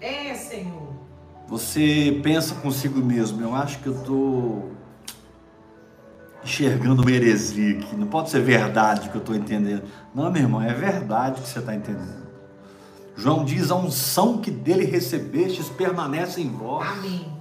É, 0.00 0.34
Senhor. 0.34 0.94
Você 1.46 2.20
pensa 2.22 2.56
consigo 2.56 3.00
mesmo, 3.00 3.40
eu 3.40 3.54
acho 3.54 3.78
que 3.80 3.86
eu 3.86 3.94
estou 3.94 4.72
enxergando 6.42 7.02
uma 7.02 7.10
heresia 7.10 7.78
aqui, 7.78 7.94
não 7.94 8.06
pode 8.06 8.30
ser 8.30 8.40
verdade 8.40 9.10
que 9.10 9.14
eu 9.14 9.20
estou 9.20 9.34
entendendo. 9.34 9.84
Não, 10.12 10.30
meu 10.30 10.42
irmão, 10.42 10.62
é 10.62 10.72
verdade 10.72 11.40
que 11.40 11.48
você 11.48 11.58
está 11.60 11.74
entendendo. 11.74 12.28
João 13.16 13.44
diz: 13.44 13.70
a 13.70 13.76
unção 13.76 14.38
que 14.38 14.50
dele 14.50 14.84
recebestes 14.84 15.68
permanece 15.68 16.40
em 16.40 16.50
vós. 16.50 16.88
Amém. 16.88 17.39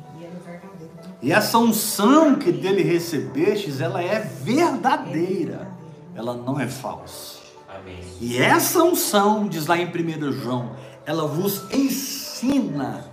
E 1.22 1.32
é 1.32 1.36
essa 1.36 1.58
unção 1.58 2.36
que 2.36 2.52
dele 2.52 2.82
recebestes, 2.82 3.82
ela 3.82 4.02
é 4.02 4.20
verdadeira, 4.20 5.68
ela 6.16 6.34
não 6.34 6.60
é 6.60 6.68
falsa. 6.68 7.40
Amém. 7.68 8.00
E 8.22 8.38
essa 8.38 8.82
unção, 8.84 9.48
diz 9.48 9.68
lá 9.68 9.78
em 9.78 9.86
1 9.88 10.32
João, 10.32 10.72
ela 11.06 11.28
vos 11.28 11.66
ensina 11.74 13.06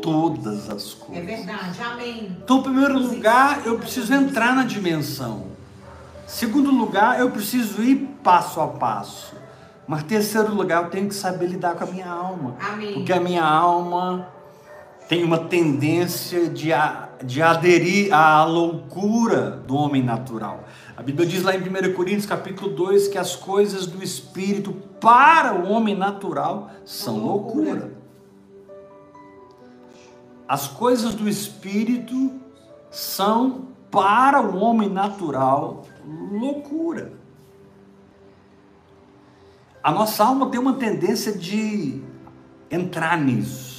todas 0.00 0.70
as 0.70 0.96
É 1.00 1.04
coisas. 1.04 1.26
verdade. 1.26 1.82
Amém. 1.82 2.36
Então, 2.42 2.58
em 2.58 2.62
primeiro 2.62 2.98
lugar, 2.98 3.62
eu 3.66 3.78
preciso 3.78 4.12
entrar 4.14 4.54
na 4.54 4.64
dimensão. 4.64 5.46
Segundo 6.26 6.70
lugar, 6.70 7.20
eu 7.20 7.30
preciso 7.30 7.82
ir 7.82 8.08
passo 8.22 8.60
a 8.60 8.68
passo. 8.68 9.34
Mas 9.86 10.02
terceiro 10.04 10.54
lugar, 10.54 10.84
eu 10.84 10.90
tenho 10.90 11.08
que 11.08 11.14
saber 11.14 11.46
lidar 11.46 11.74
com 11.74 11.84
a 11.84 11.86
minha 11.86 12.08
alma. 12.08 12.56
Amém. 12.60 12.94
Porque 12.94 13.12
a 13.12 13.20
minha 13.20 13.44
alma 13.44 14.28
tem 15.08 15.24
uma 15.24 15.38
tendência 15.38 16.48
de, 16.48 16.72
a- 16.72 17.08
de 17.24 17.42
aderir 17.42 18.12
à 18.14 18.44
loucura 18.44 19.50
do 19.66 19.74
homem 19.76 20.02
natural. 20.02 20.64
A 20.96 21.02
Bíblia 21.02 21.26
diz 21.26 21.42
lá 21.42 21.54
em 21.54 21.60
1 21.60 21.94
Coríntios 21.94 22.26
capítulo 22.26 22.74
2 22.74 23.08
que 23.08 23.18
as 23.18 23.34
coisas 23.36 23.86
do 23.86 24.02
Espírito 24.02 24.72
para 25.00 25.54
o 25.54 25.68
homem 25.70 25.96
natural 25.96 26.70
são 26.84 27.18
loucura. 27.24 27.92
As 30.48 30.68
coisas 30.68 31.14
do 31.14 31.28
Espírito 31.28 32.32
são 32.90 33.68
para 33.90 34.40
o 34.40 34.56
homem 34.58 34.88
natural 34.88 35.84
loucura. 36.30 37.12
A 39.82 39.90
nossa 39.90 40.24
alma 40.24 40.48
tem 40.50 40.60
uma 40.60 40.74
tendência 40.74 41.32
de 41.32 42.00
entrar 42.70 43.18
nisso. 43.18 43.71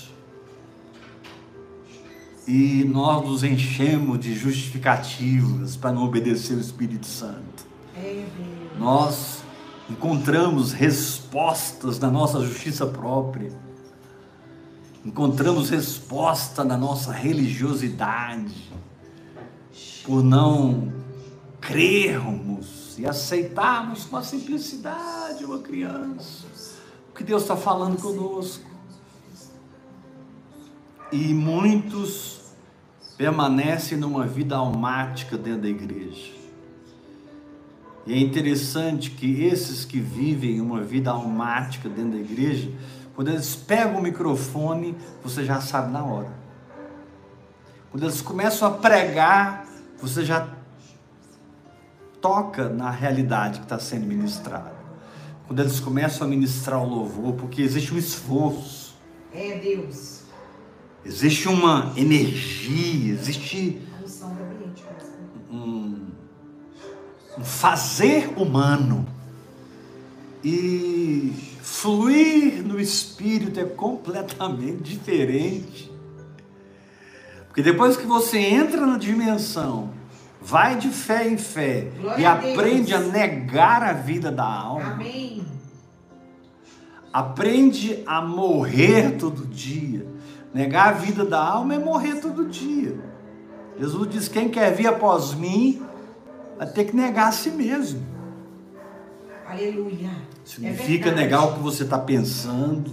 E 2.48 2.84
nós 2.84 3.26
nos 3.26 3.44
enchemos 3.44 4.20
de 4.20 4.34
justificativas 4.36 5.78
para 5.78 5.94
não 5.94 6.04
obedecer 6.04 6.56
o 6.56 6.60
Espírito 6.60 7.06
Santo. 7.06 7.66
É. 7.96 8.26
Nós 8.78 9.44
encontramos 9.90 10.74
respostas 10.74 12.00
na 12.00 12.12
nossa 12.12 12.42
justiça 12.42 12.86
própria. 12.86 13.52
Encontramos 15.06 15.70
resposta 15.70 16.64
na 16.64 16.78
nossa 16.78 17.12
religiosidade. 17.12 18.72
Por 20.04 20.22
não 20.22 20.92
crermos 21.62 22.98
e 23.00 23.06
aceitarmos 23.06 24.04
com 24.04 24.18
a 24.18 24.24
simplicidade 24.24 25.46
uma 25.46 25.60
criança. 25.60 26.46
O 27.10 27.16
que 27.16 27.24
Deus 27.24 27.44
está 27.44 27.56
falando 27.56 28.02
conosco. 28.02 28.73
E 31.14 31.32
muitos 31.32 32.42
permanecem 33.16 33.96
numa 33.96 34.26
vida 34.26 34.56
almática 34.56 35.38
dentro 35.38 35.62
da 35.62 35.70
igreja. 35.70 36.32
E 38.08 38.14
é 38.14 38.18
interessante 38.18 39.12
que 39.12 39.44
esses 39.44 39.86
que 39.86 40.00
vivem 40.00 40.60
uma 40.60 40.82
vida 40.82 41.12
almática 41.12 41.88
dentro 41.88 42.14
da 42.14 42.18
igreja 42.18 42.70
Quando 43.16 43.28
eles 43.28 43.56
pegam 43.56 44.00
o 44.00 44.02
microfone, 44.02 44.98
você 45.24 45.46
já 45.46 45.62
sabe 45.62 45.92
na 45.92 46.04
hora. 46.04 46.34
Quando 47.92 48.06
eles 48.06 48.20
começam 48.20 48.68
a 48.68 48.72
pregar, 48.72 49.68
você 50.02 50.26
já 50.26 50.50
toca 52.20 52.70
na 52.70 52.90
realidade 52.90 53.60
que 53.60 53.66
está 53.66 53.78
sendo 53.78 54.08
ministrada. 54.08 54.74
Quando 55.46 55.60
eles 55.60 55.80
começam 55.80 56.26
a 56.26 56.30
ministrar 56.30 56.82
o 56.82 56.90
louvor, 56.90 57.36
porque 57.36 57.62
existe 57.62 57.94
um 57.94 58.00
esforço, 58.00 58.96
É 59.32 59.60
Deus. 59.60 60.23
Existe 61.06 61.48
uma 61.48 61.94
energia, 61.98 63.14
existe 63.14 63.82
A 63.94 65.54
um, 65.54 66.08
um 67.38 67.44
fazer 67.44 68.34
humano. 68.38 69.06
E 70.44 71.34
fluir 71.62 72.64
no 72.66 72.80
espírito 72.80 73.60
é 73.60 73.66
completamente 73.66 74.84
diferente. 74.92 75.92
Porque 77.48 77.62
depois 77.62 77.96
que 77.96 78.06
você 78.06 78.40
entra 78.40 78.86
na 78.86 78.98
dimensão, 78.98 79.94
vai 80.42 80.76
de 80.76 80.90
fé 80.90 81.28
em 81.30 81.38
fé 81.38 81.92
Glória 82.02 82.22
e 82.22 82.26
a 82.26 82.34
aprende 82.34 82.94
a 82.94 83.00
negar 83.00 83.84
a 83.84 83.94
vida 83.94 84.32
da 84.32 84.44
alma, 84.44 84.94
Amém. 84.94 85.46
aprende 87.14 88.04
a 88.06 88.22
morrer 88.22 89.18
todo 89.18 89.46
dia. 89.46 90.13
Negar 90.54 90.90
a 90.90 90.92
vida 90.94 91.26
da 91.26 91.44
alma 91.44 91.74
é 91.74 91.80
morrer 91.80 92.16
todo 92.22 92.46
dia. 92.48 93.00
Jesus 93.80 94.10
diz: 94.10 94.28
quem 94.28 94.50
quer 94.50 94.74
vir 94.74 94.88
após 94.88 95.34
mim, 95.34 95.82
vai 96.58 96.68
ter 96.68 96.86
que 96.86 96.96
negar 96.96 97.30
a 97.30 97.32
si 97.32 97.50
mesmo. 97.50 98.06
Aleluia. 99.48 100.12
Significa 100.44 101.10
É 101.10 101.16
negar 101.16 101.44
o 101.46 101.54
que 101.54 101.60
você 101.60 101.84
está 101.84 101.98
pensando. 101.98 102.92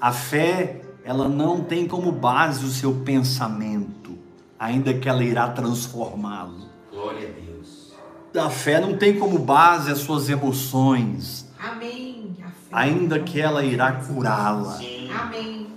A 0.00 0.12
fé, 0.12 0.80
ela 1.04 1.28
não 1.28 1.62
tem 1.62 1.86
como 1.86 2.10
base 2.10 2.64
o 2.64 2.68
seu 2.68 2.92
pensamento, 3.04 4.18
ainda 4.58 4.92
que 4.94 5.08
ela 5.08 5.22
irá 5.22 5.48
transformá-lo. 5.50 6.68
Glória 6.90 7.28
a 7.28 7.40
Deus. 7.40 7.92
A 8.34 8.50
fé 8.50 8.80
não 8.80 8.96
tem 8.96 9.18
como 9.18 9.38
base 9.38 9.90
as 9.90 9.98
suas 9.98 10.28
emoções, 10.28 11.46
Amém. 11.58 12.34
A 12.42 12.48
fé. 12.48 12.52
ainda 12.72 13.20
que 13.20 13.40
ela 13.40 13.62
irá 13.64 13.92
curá-la. 13.92 14.78
Amém. 15.20 15.68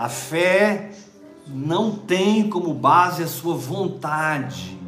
A 0.00 0.08
fé 0.08 0.92
não 1.46 1.94
tem 1.94 2.48
como 2.48 2.72
base 2.72 3.22
a 3.22 3.26
sua 3.26 3.54
vontade, 3.54 4.80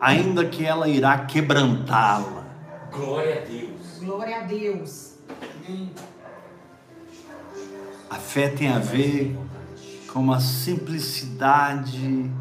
ainda 0.00 0.46
que 0.46 0.64
ela 0.64 0.88
irá 0.88 1.26
quebrantá-la. 1.26 2.42
Glória 2.90 3.42
a 3.42 3.44
Deus. 3.44 3.98
Glória 4.00 4.38
a 4.38 4.42
Deus. 4.44 5.18
A 8.08 8.14
fé 8.14 8.48
tem 8.48 8.68
a 8.68 8.78
ver 8.78 9.38
com 10.10 10.20
uma 10.20 10.40
simplicidade 10.40 12.32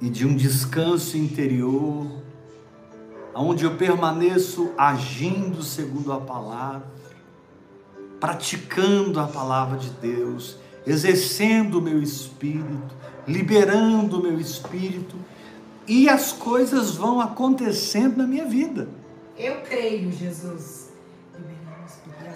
e 0.00 0.08
de 0.08 0.26
um 0.26 0.34
descanso 0.34 1.18
interior, 1.18 2.06
onde 3.34 3.64
eu 3.64 3.76
permaneço 3.76 4.72
agindo 4.78 5.62
segundo 5.62 6.10
a 6.10 6.18
palavra, 6.18 7.01
praticando 8.22 9.18
a 9.18 9.26
palavra 9.26 9.76
de 9.76 9.90
Deus, 9.90 10.56
exercendo 10.86 11.80
o 11.80 11.82
meu 11.82 12.00
espírito, 12.00 12.94
liberando 13.26 14.20
o 14.20 14.22
meu 14.22 14.38
espírito, 14.38 15.16
e 15.88 16.08
as 16.08 16.30
coisas 16.30 16.94
vão 16.94 17.20
acontecendo 17.20 18.18
na 18.18 18.24
minha 18.24 18.44
vida. 18.44 18.88
Eu 19.36 19.62
creio, 19.62 20.12
Jesus. 20.12 20.92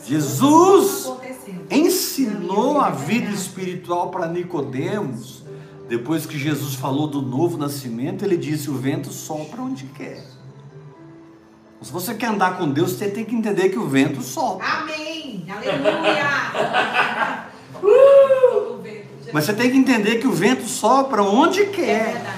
Jesus 0.04 1.08
ensinou 1.70 2.80
a 2.80 2.90
vida 2.90 3.26
vida, 3.26 3.36
espiritual 3.36 4.10
para 4.10 4.26
Nicodemos. 4.26 5.44
Depois 5.88 6.26
que 6.26 6.36
Jesus 6.36 6.74
falou 6.74 7.06
do 7.06 7.22
novo 7.22 7.56
nascimento, 7.56 8.24
ele 8.24 8.36
disse: 8.36 8.68
"O 8.68 8.74
vento 8.74 9.12
sopra 9.12 9.62
onde 9.62 9.84
quer". 9.84 10.35
Se 11.82 11.92
você 11.92 12.14
quer 12.14 12.28
andar 12.28 12.56
com 12.58 12.68
Deus, 12.70 12.92
você 12.92 13.08
tem 13.08 13.24
que 13.24 13.34
entender 13.34 13.68
que 13.68 13.78
o 13.78 13.86
vento 13.86 14.22
sopra. 14.22 14.66
Amém. 14.66 15.44
Aleluia. 15.48 17.46
uh! 17.82 18.82
Mas 19.32 19.44
você 19.44 19.52
tem 19.52 19.70
que 19.70 19.76
entender 19.76 20.16
que 20.16 20.26
o 20.26 20.32
vento 20.32 20.66
sopra 20.66 21.22
onde 21.22 21.60
É 21.62 21.66
quer. 21.66 22.12
verdade. 22.14 22.36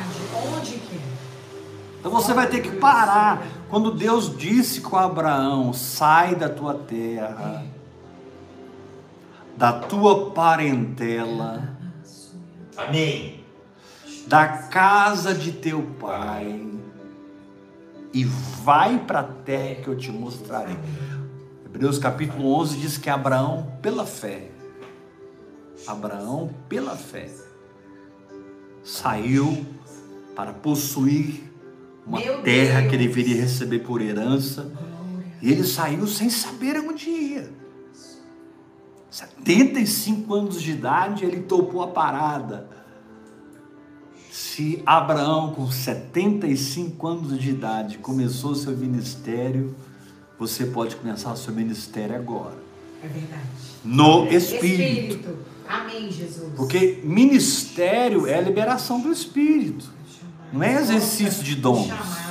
Onde 0.57 0.73
quer. 0.73 0.99
Então 2.01 2.11
você 2.11 2.33
vai 2.35 2.49
ter 2.49 2.61
que 2.61 2.73
parar. 2.73 3.47
Quando 3.71 3.93
Deus 3.93 4.37
disse 4.37 4.81
com 4.81 4.97
Abraão: 4.97 5.73
"Sai 5.73 6.35
da 6.35 6.49
tua 6.49 6.75
terra, 6.75 7.65
da 9.57 9.73
tua 9.73 10.31
parentela, 10.33 11.77
Amém. 12.77 13.45
da 14.27 14.47
casa 14.49 15.35
de 15.35 15.53
teu 15.53 15.83
pai 16.01 16.67
e 18.13 18.25
vai 18.25 18.99
para 18.99 19.21
a 19.21 19.25
terra 19.25 19.83
que 19.83 19.89
eu 19.89 19.97
te 19.97 20.11
mostrarei. 20.11 20.77
Hebreus 21.65 21.99
capítulo 21.99 22.53
11 22.55 22.79
diz 22.79 22.99
que 22.99 23.11
Abraão, 23.11 23.73
pela 23.83 24.07
fé, 24.07 24.51
Abraão, 25.87 26.51
pela 26.69 26.97
fé, 26.97 27.31
saiu 28.83 29.67
para 30.35 30.53
possuir 30.53 31.53
uma 32.07 32.19
Meu 32.21 32.43
terra 32.43 32.83
que 32.83 32.89
Deus. 32.89 33.03
ele 33.03 33.09
viria 33.09 33.43
receber 33.43 33.81
por 33.81 34.01
herança. 34.01 34.73
E 35.41 35.53
ele 35.53 35.63
saiu 35.65 36.07
sem 36.07 36.31
saber 36.31 36.79
onde 36.81 37.09
ia. 37.09 37.51
75 39.11 40.35
anos 40.35 40.63
de 40.63 40.73
idade, 40.73 41.25
ele 41.25 41.43
topou 41.43 41.83
a 41.83 41.89
parada. 41.89 42.69
Se 44.31 44.83
Abraão, 44.85 45.53
com 45.53 45.71
75 45.71 47.07
anos 47.07 47.39
de 47.39 47.51
idade, 47.51 47.99
começou 47.99 48.55
seu 48.55 48.77
ministério, 48.77 49.75
você 50.39 50.67
pode 50.67 50.97
começar 50.97 51.33
o 51.33 51.37
seu 51.37 51.55
ministério 51.55 52.15
agora. 52.15 52.57
É 53.03 53.09
verdade. 53.09 53.43
No 53.85 54.27
Espírito. 54.27 54.65
Espírito. 54.65 55.39
Amém, 55.69 56.11
Jesus. 56.11 56.53
Porque 56.57 57.01
ministério 57.05 58.27
é 58.27 58.37
a 58.37 58.41
liberação 58.41 59.01
do 59.01 59.13
Espírito. 59.13 59.87
Não 60.53 60.63
é 60.63 60.75
exercício 60.81 61.43
de 61.43 61.57
dons. 61.57 61.89
Chamado. 61.89 62.29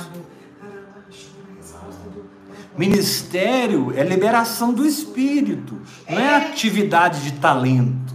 Ministério 2.78 3.92
é 3.96 4.04
liberação 4.04 4.72
do 4.72 4.86
Espírito. 4.86 5.76
Não 6.08 6.18
é 6.18 6.36
atividade 6.36 7.22
de 7.22 7.32
talentos. 7.40 8.07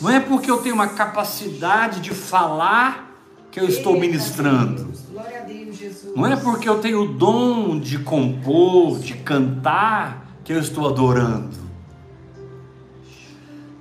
Não 0.00 0.10
é 0.10 0.20
porque 0.20 0.50
eu 0.50 0.58
tenho 0.58 0.74
uma 0.74 0.88
capacidade 0.88 2.00
de 2.00 2.10
falar 2.10 3.08
que 3.50 3.58
eu 3.58 3.68
estou 3.68 3.98
ministrando. 3.98 4.84
Deus, 4.84 5.76
Jesus. 5.78 6.14
Não 6.14 6.26
é 6.26 6.36
porque 6.36 6.68
eu 6.68 6.80
tenho 6.80 7.02
o 7.02 7.08
dom 7.08 7.78
de 7.78 7.98
compor, 7.98 8.98
de 8.98 9.14
cantar, 9.14 10.26
que 10.44 10.52
eu 10.52 10.58
estou 10.58 10.88
adorando. 10.88 11.56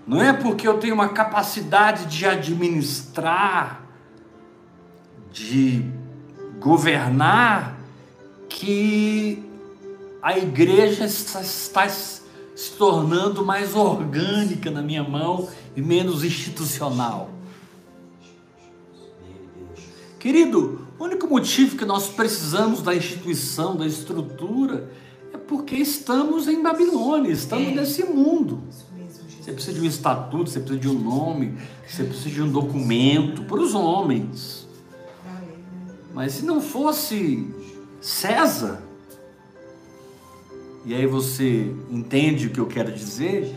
Não 0.05 0.21
é 0.21 0.31
porque 0.31 0.67
eu 0.67 0.77
tenho 0.77 0.93
uma 0.93 1.09
capacidade 1.09 2.05
de 2.05 2.25
administrar, 2.25 3.83
de 5.33 5.83
governar, 6.59 7.77
que 8.47 9.43
a 10.21 10.37
igreja 10.37 11.05
está, 11.05 11.41
está 11.41 11.89
se 11.89 12.71
tornando 12.77 13.45
mais 13.45 13.75
orgânica 13.75 14.71
na 14.71 14.81
minha 14.81 15.03
mão 15.03 15.47
e 15.77 15.81
menos 15.81 16.23
institucional. 16.23 17.29
Querido, 20.17 20.87
o 20.97 21.03
único 21.03 21.27
motivo 21.27 21.77
que 21.77 21.85
nós 21.85 22.09
precisamos 22.09 22.81
da 22.81 22.95
instituição, 22.95 23.75
da 23.75 23.85
estrutura, 23.85 24.89
é 25.31 25.37
porque 25.37 25.75
estamos 25.75 26.47
em 26.47 26.63
Babilônia, 26.63 27.31
estamos 27.31 27.67
É. 27.67 27.75
nesse 27.75 28.03
mundo. 28.03 28.63
Você 29.39 29.53
precisa 29.53 29.79
de 29.79 29.81
um 29.81 29.85
estatuto, 29.85 30.49
você 30.49 30.59
precisa 30.59 30.79
de 30.79 30.89
um 30.89 30.99
nome, 30.99 31.55
você 31.87 32.03
precisa 32.03 32.31
de 32.31 32.41
um 32.41 32.51
documento 32.51 33.43
para 33.43 33.61
os 33.61 33.75
homens. 33.75 34.67
Mas 36.11 36.33
se 36.33 36.43
não 36.43 36.59
fosse 36.59 37.47
César, 38.01 38.81
e 40.83 40.93
aí 40.95 41.05
você 41.05 41.71
entende 41.91 42.47
o 42.47 42.49
que 42.49 42.59
eu 42.59 42.65
quero 42.65 42.91
dizer, 42.91 43.55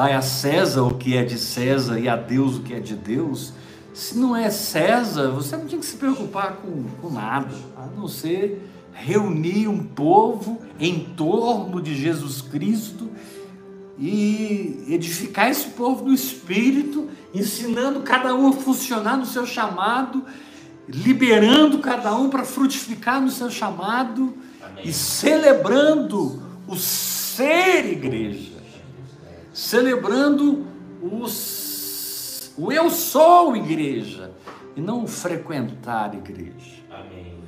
dai 0.00 0.14
a 0.14 0.22
César 0.22 0.82
o 0.82 0.94
que 0.94 1.14
é 1.14 1.22
de 1.22 1.36
César 1.36 2.00
e 2.00 2.08
a 2.08 2.16
Deus 2.16 2.56
o 2.56 2.62
que 2.62 2.72
é 2.72 2.80
de 2.80 2.94
Deus. 2.94 3.52
Se 3.92 4.16
não 4.16 4.34
é 4.34 4.48
César, 4.48 5.28
você 5.28 5.54
não 5.58 5.66
tinha 5.66 5.78
que 5.78 5.84
se 5.84 5.96
preocupar 5.96 6.56
com, 6.56 6.84
com 7.02 7.10
nada, 7.10 7.54
a 7.76 7.84
não 7.84 8.08
ser 8.08 8.66
reunir 8.94 9.68
um 9.68 9.84
povo 9.84 10.58
em 10.78 11.00
torno 11.00 11.82
de 11.82 11.94
Jesus 11.94 12.40
Cristo 12.40 13.10
e 13.98 14.86
edificar 14.88 15.50
esse 15.50 15.68
povo 15.68 16.06
no 16.06 16.14
Espírito, 16.14 17.10
ensinando 17.34 18.00
cada 18.00 18.34
um 18.34 18.48
a 18.48 18.52
funcionar 18.54 19.18
no 19.18 19.26
seu 19.26 19.44
chamado, 19.44 20.24
liberando 20.88 21.78
cada 21.80 22.16
um 22.16 22.30
para 22.30 22.44
frutificar 22.44 23.20
no 23.20 23.30
seu 23.30 23.50
chamado 23.50 24.32
Amém. 24.62 24.86
e 24.86 24.92
celebrando 24.94 26.42
os 26.66 27.20
ser 27.40 27.86
igreja, 27.86 28.49
celebrando 29.60 30.64
os, 31.02 32.50
o 32.56 32.72
eu 32.72 32.88
sou 32.88 33.54
igreja 33.54 34.32
e 34.74 34.80
não 34.80 35.04
o 35.04 35.06
frequentar 35.06 36.14
igreja. 36.14 36.82
Amém. 36.90 37.38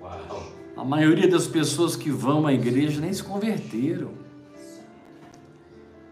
Uau. 0.00 0.44
A 0.76 0.84
maioria 0.84 1.26
das 1.26 1.48
pessoas 1.48 1.96
que 1.96 2.10
vão 2.10 2.46
à 2.46 2.52
igreja 2.52 3.00
nem 3.00 3.12
se 3.12 3.24
converteram. 3.24 4.12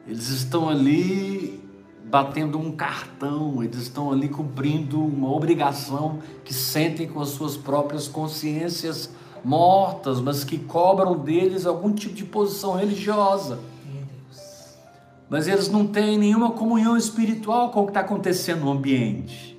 Eles 0.04 0.30
estão 0.30 0.68
ali 0.68 1.62
batendo 2.06 2.58
um 2.58 2.72
cartão, 2.72 3.62
eles 3.62 3.82
estão 3.82 4.10
ali 4.10 4.28
cumprindo 4.28 5.00
uma 5.00 5.30
obrigação 5.30 6.18
que 6.44 6.52
sentem 6.52 7.06
com 7.06 7.20
as 7.20 7.28
suas 7.28 7.56
próprias 7.56 8.08
consciências 8.08 9.14
mortas, 9.44 10.20
mas 10.20 10.42
que 10.42 10.58
cobram 10.58 11.16
deles 11.16 11.66
algum 11.66 11.92
tipo 11.92 12.14
de 12.16 12.24
posição 12.24 12.74
religiosa. 12.74 13.69
Mas 15.30 15.46
eles 15.46 15.68
não 15.70 15.86
têm 15.86 16.18
nenhuma 16.18 16.50
comunhão 16.50 16.96
espiritual 16.96 17.70
com 17.70 17.82
o 17.82 17.84
que 17.84 17.90
está 17.90 18.00
acontecendo 18.00 18.64
no 18.64 18.72
ambiente. 18.72 19.56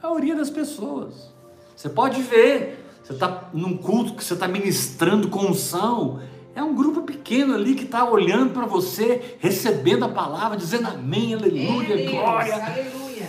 A 0.00 0.06
maioria 0.06 0.36
das 0.36 0.48
pessoas. 0.48 1.34
Você 1.74 1.88
pode 1.88 2.22
ver, 2.22 2.84
você 3.02 3.14
está 3.14 3.48
num 3.52 3.76
culto 3.76 4.14
que 4.14 4.22
você 4.22 4.34
está 4.34 4.46
ministrando 4.46 5.28
com 5.28 5.46
unção, 5.46 6.20
é 6.54 6.62
um 6.62 6.72
grupo 6.72 7.02
pequeno 7.02 7.56
ali 7.56 7.74
que 7.74 7.84
está 7.84 8.08
olhando 8.08 8.52
para 8.52 8.64
você, 8.64 9.36
recebendo 9.40 10.04
a 10.04 10.08
palavra, 10.08 10.56
dizendo 10.56 10.86
amém, 10.86 11.34
aleluia, 11.34 11.96
Deus, 11.96 12.10
glória. 12.12 12.54
Aleluia. 12.54 13.28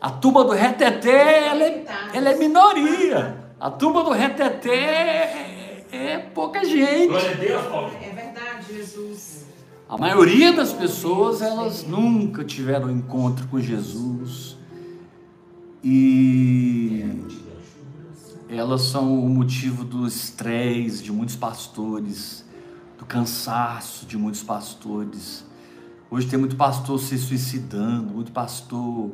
A 0.00 0.10
turma 0.10 0.44
do 0.44 0.50
reteté, 0.50 1.46
ela 1.46 1.62
é, 1.62 1.84
ela 2.12 2.30
é 2.30 2.36
minoria. 2.36 3.36
A 3.60 3.70
turma 3.70 4.02
do 4.02 4.10
reteté 4.10 4.72
é, 4.72 5.88
é 5.92 6.18
pouca 6.18 6.64
gente. 6.64 7.08
Glória 7.08 7.30
a 7.30 7.34
Deus, 7.34 7.66
Paulo. 7.66 7.92
É 8.02 8.10
verdade, 8.10 8.74
Jesus. 8.74 9.51
A 9.92 9.98
maioria 9.98 10.54
das 10.54 10.72
pessoas, 10.72 11.42
elas 11.42 11.86
nunca 11.86 12.42
tiveram 12.42 12.90
encontro 12.90 13.46
com 13.48 13.60
Jesus. 13.60 14.56
E 15.84 17.04
elas 18.48 18.84
são 18.84 19.22
o 19.22 19.28
motivo 19.28 19.84
do 19.84 20.06
estresse 20.06 21.02
de 21.02 21.12
muitos 21.12 21.36
pastores, 21.36 22.42
do 22.98 23.04
cansaço 23.04 24.06
de 24.06 24.16
muitos 24.16 24.42
pastores. 24.42 25.44
Hoje 26.10 26.26
tem 26.26 26.38
muito 26.38 26.56
pastor 26.56 26.98
se 26.98 27.18
suicidando, 27.18 28.14
muito 28.14 28.32
pastor 28.32 29.10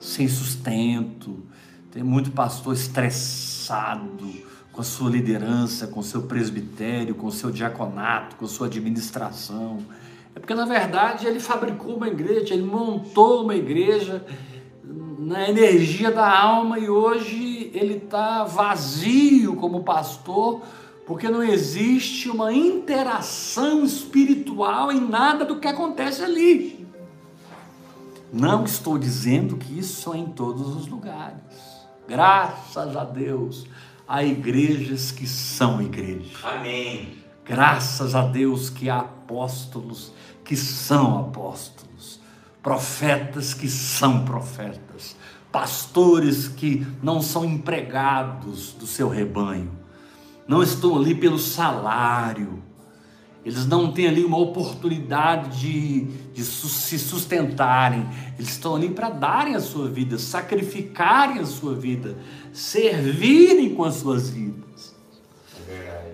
sem 0.00 0.26
sustento, 0.28 1.44
tem 1.92 2.02
muito 2.02 2.30
pastor 2.30 2.72
estressado 2.72 4.32
com 4.72 4.80
a 4.80 4.84
sua 4.84 5.10
liderança, 5.10 5.86
com 5.86 6.00
o 6.00 6.02
seu 6.02 6.22
presbitério, 6.22 7.14
com 7.14 7.26
o 7.26 7.32
seu 7.32 7.50
diaconato, 7.50 8.36
com 8.36 8.46
a 8.46 8.48
sua 8.48 8.66
administração. 8.66 9.78
É 10.36 10.38
porque, 10.38 10.54
na 10.54 10.66
verdade, 10.66 11.26
ele 11.26 11.40
fabricou 11.40 11.96
uma 11.96 12.08
igreja, 12.08 12.52
ele 12.52 12.62
montou 12.62 13.42
uma 13.42 13.56
igreja 13.56 14.22
na 15.18 15.48
energia 15.48 16.10
da 16.12 16.30
alma 16.30 16.78
e 16.78 16.90
hoje 16.90 17.70
ele 17.72 17.94
está 17.94 18.44
vazio 18.44 19.56
como 19.56 19.82
pastor, 19.82 20.60
porque 21.06 21.30
não 21.30 21.42
existe 21.42 22.28
uma 22.28 22.52
interação 22.52 23.82
espiritual 23.82 24.92
em 24.92 25.00
nada 25.00 25.42
do 25.42 25.58
que 25.58 25.66
acontece 25.66 26.22
ali. 26.22 26.86
Não 28.30 28.62
estou 28.64 28.98
dizendo 28.98 29.56
que 29.56 29.78
isso 29.78 30.12
é 30.12 30.18
em 30.18 30.26
todos 30.26 30.76
os 30.76 30.86
lugares. 30.86 31.40
Graças 32.06 32.94
a 32.94 33.04
Deus, 33.04 33.66
há 34.06 34.22
igrejas 34.22 35.10
que 35.10 35.26
são 35.26 35.80
igrejas. 35.80 36.36
Amém. 36.44 37.25
Graças 37.48 38.14
a 38.14 38.22
Deus 38.22 38.68
que 38.68 38.90
há 38.90 38.98
apóstolos 38.98 40.12
que 40.44 40.56
são 40.56 41.18
apóstolos, 41.20 42.20
profetas 42.62 43.54
que 43.54 43.68
são 43.68 44.24
profetas, 44.24 45.16
pastores 45.52 46.48
que 46.48 46.86
não 47.02 47.22
são 47.22 47.44
empregados 47.44 48.72
do 48.72 48.86
seu 48.86 49.08
rebanho, 49.08 49.70
não 50.46 50.62
estão 50.62 50.96
ali 50.96 51.14
pelo 51.14 51.38
salário, 51.38 52.62
eles 53.44 53.64
não 53.64 53.92
têm 53.92 54.08
ali 54.08 54.24
uma 54.24 54.38
oportunidade 54.38 55.60
de, 55.60 56.00
de 56.32 56.44
se 56.44 56.98
sustentarem, 56.98 58.08
eles 58.36 58.50
estão 58.50 58.74
ali 58.74 58.90
para 58.90 59.08
darem 59.08 59.54
a 59.54 59.60
sua 59.60 59.88
vida, 59.88 60.18
sacrificarem 60.18 61.38
a 61.38 61.46
sua 61.46 61.74
vida, 61.74 62.16
servirem 62.52 63.72
com 63.72 63.84
as 63.84 63.94
suas 63.94 64.30
vidas. 64.30 64.96
É. 65.68 66.05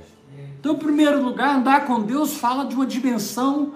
Então, 0.62 0.74
em 0.74 0.78
primeiro 0.78 1.20
lugar, 1.20 1.56
andar 1.56 1.86
com 1.86 2.00
Deus 2.00 2.36
fala 2.36 2.64
de 2.64 2.76
uma 2.76 2.86
dimensão 2.86 3.74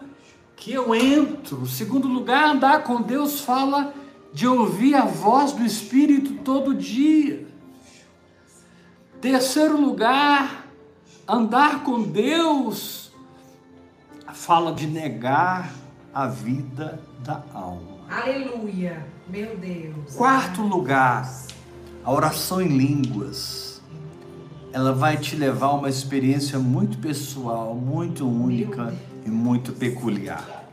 que 0.54 0.72
eu 0.72 0.94
entro. 0.94 1.62
Em 1.62 1.66
segundo 1.66 2.06
lugar, 2.06 2.54
andar 2.54 2.84
com 2.84 3.02
Deus 3.02 3.40
fala 3.40 3.92
de 4.32 4.46
ouvir 4.46 4.94
a 4.94 5.04
voz 5.04 5.50
do 5.50 5.64
Espírito 5.64 6.34
todo 6.44 6.72
dia. 6.72 7.44
Terceiro 9.20 9.76
lugar, 9.80 10.68
andar 11.26 11.82
com 11.82 12.04
Deus 12.04 13.10
fala 14.32 14.72
de 14.72 14.86
negar 14.86 15.72
a 16.14 16.28
vida 16.28 17.00
da 17.24 17.42
alma. 17.52 17.98
Aleluia. 18.08 19.04
Meu 19.28 19.56
Deus. 19.56 20.14
Quarto 20.14 20.62
lugar, 20.62 21.28
a 22.04 22.12
oração 22.12 22.62
em 22.62 22.68
línguas. 22.68 23.65
Ela 24.76 24.92
vai 24.92 25.16
te 25.16 25.34
levar 25.34 25.68
a 25.68 25.72
uma 25.72 25.88
experiência 25.88 26.58
muito 26.58 26.98
pessoal, 26.98 27.74
muito 27.74 28.28
única 28.28 28.94
e 29.24 29.30
muito 29.30 29.72
peculiar. 29.72 30.66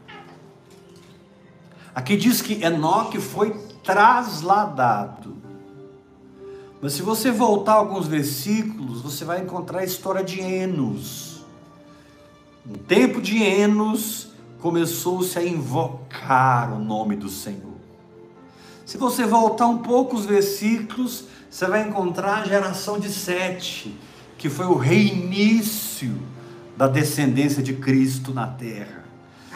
Aqui 1.96 2.18
diz 2.18 2.42
que 2.42 2.62
Enoque 2.66 3.18
foi 3.18 3.52
trasladado. 3.82 5.38
Mas 6.82 6.92
se 6.92 7.02
você 7.02 7.32
voltar 7.32 7.76
alguns 7.76 8.06
versículos, 8.06 9.00
você 9.00 9.24
vai 9.24 9.40
encontrar 9.40 9.80
a 9.80 9.86
história 9.86 10.22
de 10.22 10.42
Enos. 10.42 11.46
No 12.66 12.78
tempo 12.78 13.22
de 13.22 13.42
Enos, 13.42 14.34
começou-se 14.60 15.40
a 15.40 15.46
invocar 15.46 16.74
o 16.74 16.80
nome 16.80 17.16
do 17.16 17.30
Senhor. 17.30 17.78
Se 18.86 18.98
você 18.98 19.26
voltar 19.26 19.68
um 19.68 19.78
pouco 19.78 20.18
os 20.18 20.26
versículos, 20.26 21.24
você 21.54 21.68
vai 21.68 21.88
encontrar 21.88 22.42
a 22.42 22.46
geração 22.46 23.00
de 23.00 23.10
Sete, 23.10 23.96
que 24.40 24.50
foi 24.50 24.66
o 24.66 24.74
reinício 24.74 26.18
da 26.76 26.88
descendência 26.88 27.62
de 27.62 27.74
Cristo 27.76 28.34
na 28.34 28.48
terra. 28.48 29.04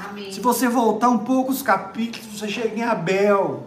Amém. 0.07 0.31
Se 0.31 0.39
você 0.39 0.69
voltar 0.69 1.10
um 1.10 1.17
pouco 1.17 1.51
os 1.51 1.63
capítulos, 1.63 2.38
você 2.38 2.47
chega 2.47 2.77
em 2.77 2.83
Abel. 2.83 3.65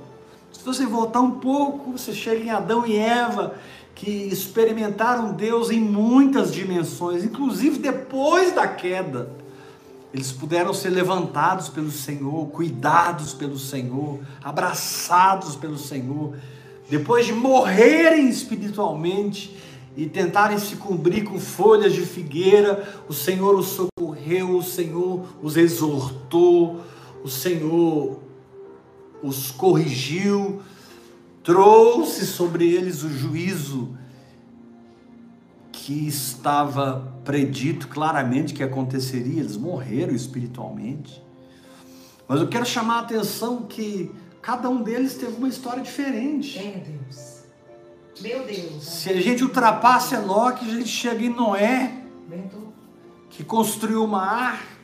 Se 0.52 0.64
você 0.64 0.86
voltar 0.86 1.20
um 1.20 1.40
pouco, 1.40 1.98
você 1.98 2.12
chega 2.12 2.44
em 2.44 2.50
Adão 2.50 2.86
e 2.86 2.96
Eva, 2.96 3.56
que 3.96 4.08
experimentaram 4.08 5.32
Deus 5.32 5.68
em 5.68 5.80
muitas 5.80 6.54
dimensões, 6.54 7.24
inclusive 7.24 7.80
depois 7.80 8.54
da 8.54 8.68
queda. 8.68 9.28
Eles 10.14 10.30
puderam 10.30 10.72
ser 10.72 10.90
levantados 10.90 11.68
pelo 11.68 11.90
Senhor, 11.90 12.46
cuidados 12.50 13.34
pelo 13.34 13.58
Senhor, 13.58 14.20
abraçados 14.40 15.56
pelo 15.56 15.76
Senhor, 15.76 16.36
depois 16.90 17.24
de 17.24 17.32
morrerem 17.32 18.28
espiritualmente 18.28 19.56
e 19.96 20.06
tentarem 20.06 20.58
se 20.58 20.74
cobrir 20.74 21.22
com 21.22 21.38
folhas 21.38 21.92
de 21.92 22.02
figueira, 22.02 23.02
o 23.08 23.14
Senhor 23.14 23.54
os 23.54 23.68
socorreu, 23.68 24.56
o 24.56 24.62
Senhor 24.62 25.24
os 25.40 25.56
exortou, 25.56 26.80
o 27.22 27.28
Senhor 27.28 28.18
os 29.22 29.52
corrigiu, 29.52 30.62
trouxe 31.44 32.26
sobre 32.26 32.68
eles 32.68 33.04
o 33.04 33.08
juízo 33.08 33.96
que 35.70 36.08
estava 36.08 37.14
predito 37.24 37.86
claramente 37.86 38.52
que 38.52 38.64
aconteceria, 38.64 39.40
eles 39.40 39.56
morreram 39.56 40.14
espiritualmente. 40.14 41.22
Mas 42.26 42.40
eu 42.40 42.48
quero 42.48 42.66
chamar 42.66 42.96
a 42.96 43.00
atenção 43.00 43.62
que 43.62 44.10
cada 44.42 44.68
um 44.68 44.82
deles 44.82 45.14
teve 45.14 45.36
uma 45.36 45.48
história 45.48 45.82
diferente. 45.82 46.58
É, 46.58 46.82
Deus. 46.84 47.40
Meu 48.20 48.44
Deus. 48.44 48.84
Se 48.84 49.10
a 49.10 49.20
gente 49.20 49.42
ultrapassa 49.42 50.16
Enoque, 50.16 50.68
a 50.68 50.74
gente 50.74 50.88
chega 50.88 51.24
em 51.24 51.30
Noé, 51.30 51.92
que 53.30 53.42
construiu 53.42 54.04
uma 54.04 54.22
arca. 54.22 54.80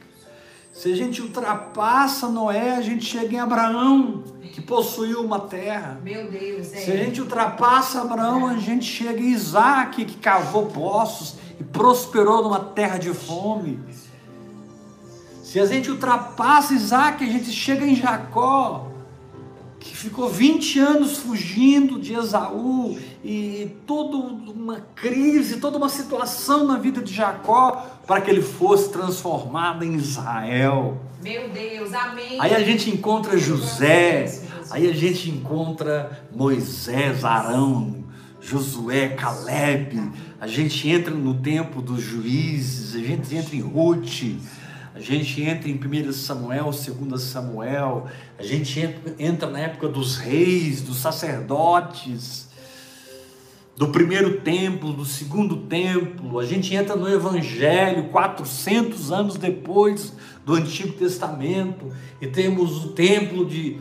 Se 0.73 0.93
a 0.93 0.97
gente 0.97 1.23
ultrapassa 1.23 2.29
Noé, 2.29 2.77
a 2.77 2.83
gente 2.83 3.05
chega 3.05 3.35
em 3.35 3.39
Abraão, 3.39 4.25
que 4.53 4.61
possuiu 4.61 5.23
uma 5.23 5.41
terra. 5.41 5.99
Meu 6.03 6.31
Deus. 6.31 6.73
É. 6.73 6.77
Se 6.77 6.93
a 6.93 6.97
gente 6.97 7.21
ultrapassa 7.21 8.03
Abraão, 8.03 8.47
a 8.47 8.57
gente 8.59 8.85
chega 8.85 9.21
em 9.21 9.31
Isaac, 9.31 10.05
que 10.05 10.17
cavou 10.17 10.67
poços 10.67 11.37
e 11.59 11.65
prosperou 11.65 12.43
numa 12.43 12.61
terra 12.61 12.99
de 12.99 13.13
fome. 13.13 13.81
Se 15.43 15.59
a 15.59 15.65
gente 15.65 15.91
ultrapassa 15.91 16.75
Isaac, 16.75 17.25
a 17.25 17.27
gente 17.27 17.51
chega 17.51 17.87
em 17.87 17.95
Jacó, 17.95 18.91
que 19.87 19.97
ficou 19.97 20.29
20 20.29 20.81
anos 20.81 21.19
fugindo 21.19 21.99
de 22.01 22.13
Esaú 22.13 22.99
e 23.25 23.71
toda 23.87 24.17
uma 24.17 24.81
crise, 24.97 25.59
toda 25.59 25.79
uma 25.79 25.89
situação 25.89 26.67
na 26.67 26.77
vida 26.77 27.01
de 27.01 27.15
Jacó 27.15 27.87
para 28.05 28.21
que 28.21 28.31
ele 28.31 28.43
fosse 28.43 28.91
transformado 28.91 29.85
em 29.85 29.95
Israel. 29.95 31.01
Meu 31.23 31.49
Deus, 31.49 31.93
amém. 31.95 32.37
Aí 32.41 32.55
a 32.55 32.65
gente 32.65 32.91
encontra 32.91 33.39
José, 33.39 34.43
aí 34.71 34.91
a 34.91 34.93
gente 34.93 35.31
encontra 35.31 36.27
Moisés, 36.35 37.25
Arão, 37.25 38.05
Josué, 38.41 39.09
Caleb, 39.11 40.13
a 40.41 40.47
gente 40.47 40.89
entra 40.89 41.15
no 41.15 41.35
tempo 41.35 41.81
dos 41.81 42.03
juízes, 42.03 42.95
a 42.95 42.99
gente 42.99 43.35
entra 43.35 43.55
em 43.55 43.61
Ruth, 43.61 44.23
a 44.97 45.01
gente 45.01 45.43
entra 45.43 45.69
em 45.69 45.75
1 45.75 46.11
Samuel, 46.15 46.71
2 46.71 47.21
Samuel, 47.21 48.07
a 48.39 48.43
gente 48.43 48.81
entra, 48.81 49.15
entra 49.19 49.51
na 49.51 49.61
época 49.61 49.89
dos 49.89 50.17
reis, 50.17 50.81
dos 50.81 50.97
sacerdotes, 50.97 52.49
do 53.77 53.89
primeiro 53.89 54.41
templo, 54.41 54.95
do 54.95 55.05
segundo 55.05 55.59
templo, 55.67 56.39
a 56.39 56.47
gente 56.47 56.75
entra 56.75 56.97
no 56.97 57.07
Evangelho 57.07 58.09
400 58.09 59.13
anos 59.13 59.37
depois 59.37 60.15
do 60.47 60.55
Antigo 60.55 60.95
Testamento, 60.95 61.93
e 62.19 62.27
temos 62.27 62.83
o 62.83 62.93
templo 62.93 63.45
de 63.45 63.79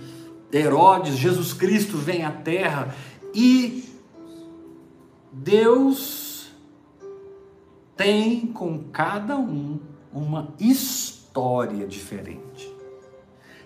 Herodes, 0.52 1.16
Jesus 1.16 1.54
Cristo 1.54 1.96
vem 1.96 2.26
à 2.26 2.32
terra, 2.32 2.94
e 3.34 3.86
Deus 5.32 6.50
tem 7.96 8.48
com 8.48 8.80
cada 8.92 9.38
um 9.38 9.95
uma 10.16 10.48
história 10.60 11.86
diferente. 11.86 12.74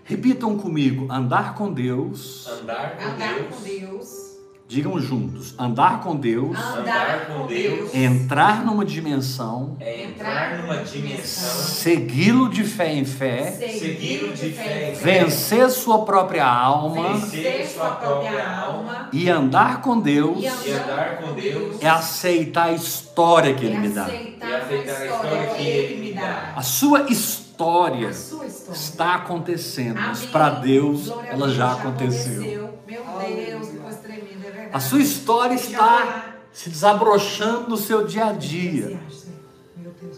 Repitam 0.04 0.58
comigo: 0.58 1.08
andar 1.12 1.54
com 1.54 1.72
Deus. 1.72 2.48
Andar 2.48 2.98
com 2.98 3.06
Andar 3.06 3.36
Deus. 3.36 3.56
com 3.56 3.64
Deus. 3.64 4.30
Digam 4.68 5.00
juntos: 5.00 5.56
andar 5.58 6.02
com 6.02 6.16
Deus. 6.16 6.56
Andar 6.58 7.26
com 7.28 7.48
Deus. 7.48 7.94
Entrar 7.94 8.64
numa 8.64 8.86
dimensão. 8.86 9.76
É 9.80 10.04
entrar 10.04 10.60
numa 10.60 10.78
dimensão. 10.84 11.50
Segui-lo 11.64 12.50
de 12.50 12.64
fé 12.64 12.94
em 12.94 13.04
fé. 13.06 13.52
Segui-lo 13.52 14.32
de 14.34 14.52
fé 14.52 14.92
em 14.92 14.96
fé. 14.96 15.02
Vencer 15.22 15.70
sua 15.72 16.06
própria 16.06 16.46
alma. 16.46 17.14
Vencer 17.16 17.68
sua 17.68 17.90
própria 17.92 18.48
alma. 18.48 19.10
E 19.12 19.28
andar 19.28 19.82
com 19.82 20.00
Deus 20.00 20.40
E 20.40 20.48
andar 20.48 21.18
com 21.18 21.34
Deus. 21.34 21.82
é 21.82 21.90
aceitar 21.90 22.66
a 22.66 22.72
história 22.74 23.56
que 23.56 23.66
Ele 23.66 23.78
me 23.78 23.90
dá. 23.90 24.04
aceitar 24.06 24.50
E 24.50 24.54
aceitar 24.56 25.02
a 25.02 25.06
história 25.06 25.48
que 25.56 25.68
Ele 25.68 25.96
me 26.00 26.06
dá. 26.06 26.09
A 26.56 26.62
sua 26.62 27.10
história 27.10 28.10
A 28.10 28.14
sua 28.14 28.46
história. 28.46 28.74
está 28.74 29.16
acontecendo, 29.16 30.00
mas 30.00 30.26
para 30.26 30.50
Deus 30.50 31.08
Glória 31.08 31.30
ela 31.30 31.50
já 31.50 31.74
aconteceu. 31.74 32.74
Meu 32.88 33.04
Deus, 33.20 33.68
que 33.68 33.78
coisa 33.78 33.98
tremenda, 33.98 34.48
é 34.48 34.52
verdade. 34.52 34.70
A 34.74 34.80
sua 34.80 35.00
história 35.00 35.56
está 35.56 36.36
se 36.52 36.70
desabrochando 36.70 37.70
no 37.70 37.78
seu 37.78 38.06
dia 38.06 38.26
a 38.26 38.32
dia. 38.32 39.00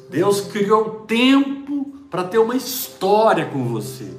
Deus 0.10 0.42
criou 0.42 1.02
tempo 1.02 1.94
para 2.10 2.24
ter 2.24 2.38
uma 2.38 2.56
história 2.56 3.46
com 3.46 3.64
você. 3.66 4.12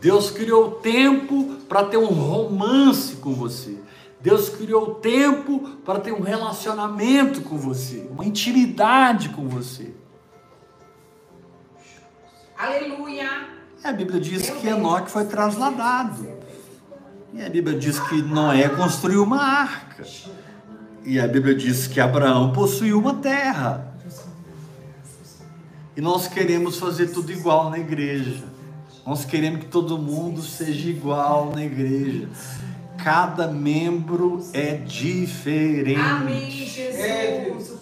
Deus 0.00 0.30
criou 0.30 0.72
tempo 0.72 1.56
para 1.68 1.84
ter 1.84 1.96
um 1.96 2.06
romance 2.06 3.16
com 3.16 3.34
você. 3.34 3.76
Deus 4.20 4.48
criou 4.50 4.94
tempo 4.96 5.60
para 5.84 5.98
ter 5.98 6.12
um 6.12 6.20
relacionamento 6.20 7.40
com 7.42 7.56
você, 7.56 8.06
uma 8.10 8.24
intimidade 8.24 9.30
com 9.30 9.48
você. 9.48 9.94
Aleluia. 12.60 13.48
E 13.82 13.88
a 13.88 13.92
Bíblia 13.92 14.20
diz 14.20 14.50
que 14.50 14.68
Enoque 14.68 15.10
foi 15.10 15.24
trasladado. 15.24 16.28
E 17.32 17.42
a 17.42 17.48
Bíblia 17.48 17.78
diz 17.78 17.98
que 17.98 18.20
Noé 18.20 18.68
construiu 18.68 19.22
uma 19.22 19.42
arca. 19.42 20.04
E 21.02 21.18
a 21.18 21.26
Bíblia 21.26 21.54
diz 21.54 21.86
que 21.86 21.98
Abraão 21.98 22.52
possuiu 22.52 22.98
uma 22.98 23.14
terra. 23.14 23.94
E 25.96 26.02
nós 26.02 26.28
queremos 26.28 26.78
fazer 26.78 27.06
tudo 27.06 27.32
igual 27.32 27.70
na 27.70 27.78
igreja. 27.78 28.44
Nós 29.06 29.24
queremos 29.24 29.60
que 29.60 29.66
todo 29.66 29.96
mundo 29.96 30.42
seja 30.42 30.90
igual 30.90 31.52
na 31.54 31.64
igreja. 31.64 32.28
Cada 33.02 33.48
membro 33.48 34.44
é 34.52 34.74
diferente. 34.74 35.98
Amém, 35.98 36.50
Jesus. 36.50 37.68
Corpo. 37.68 37.79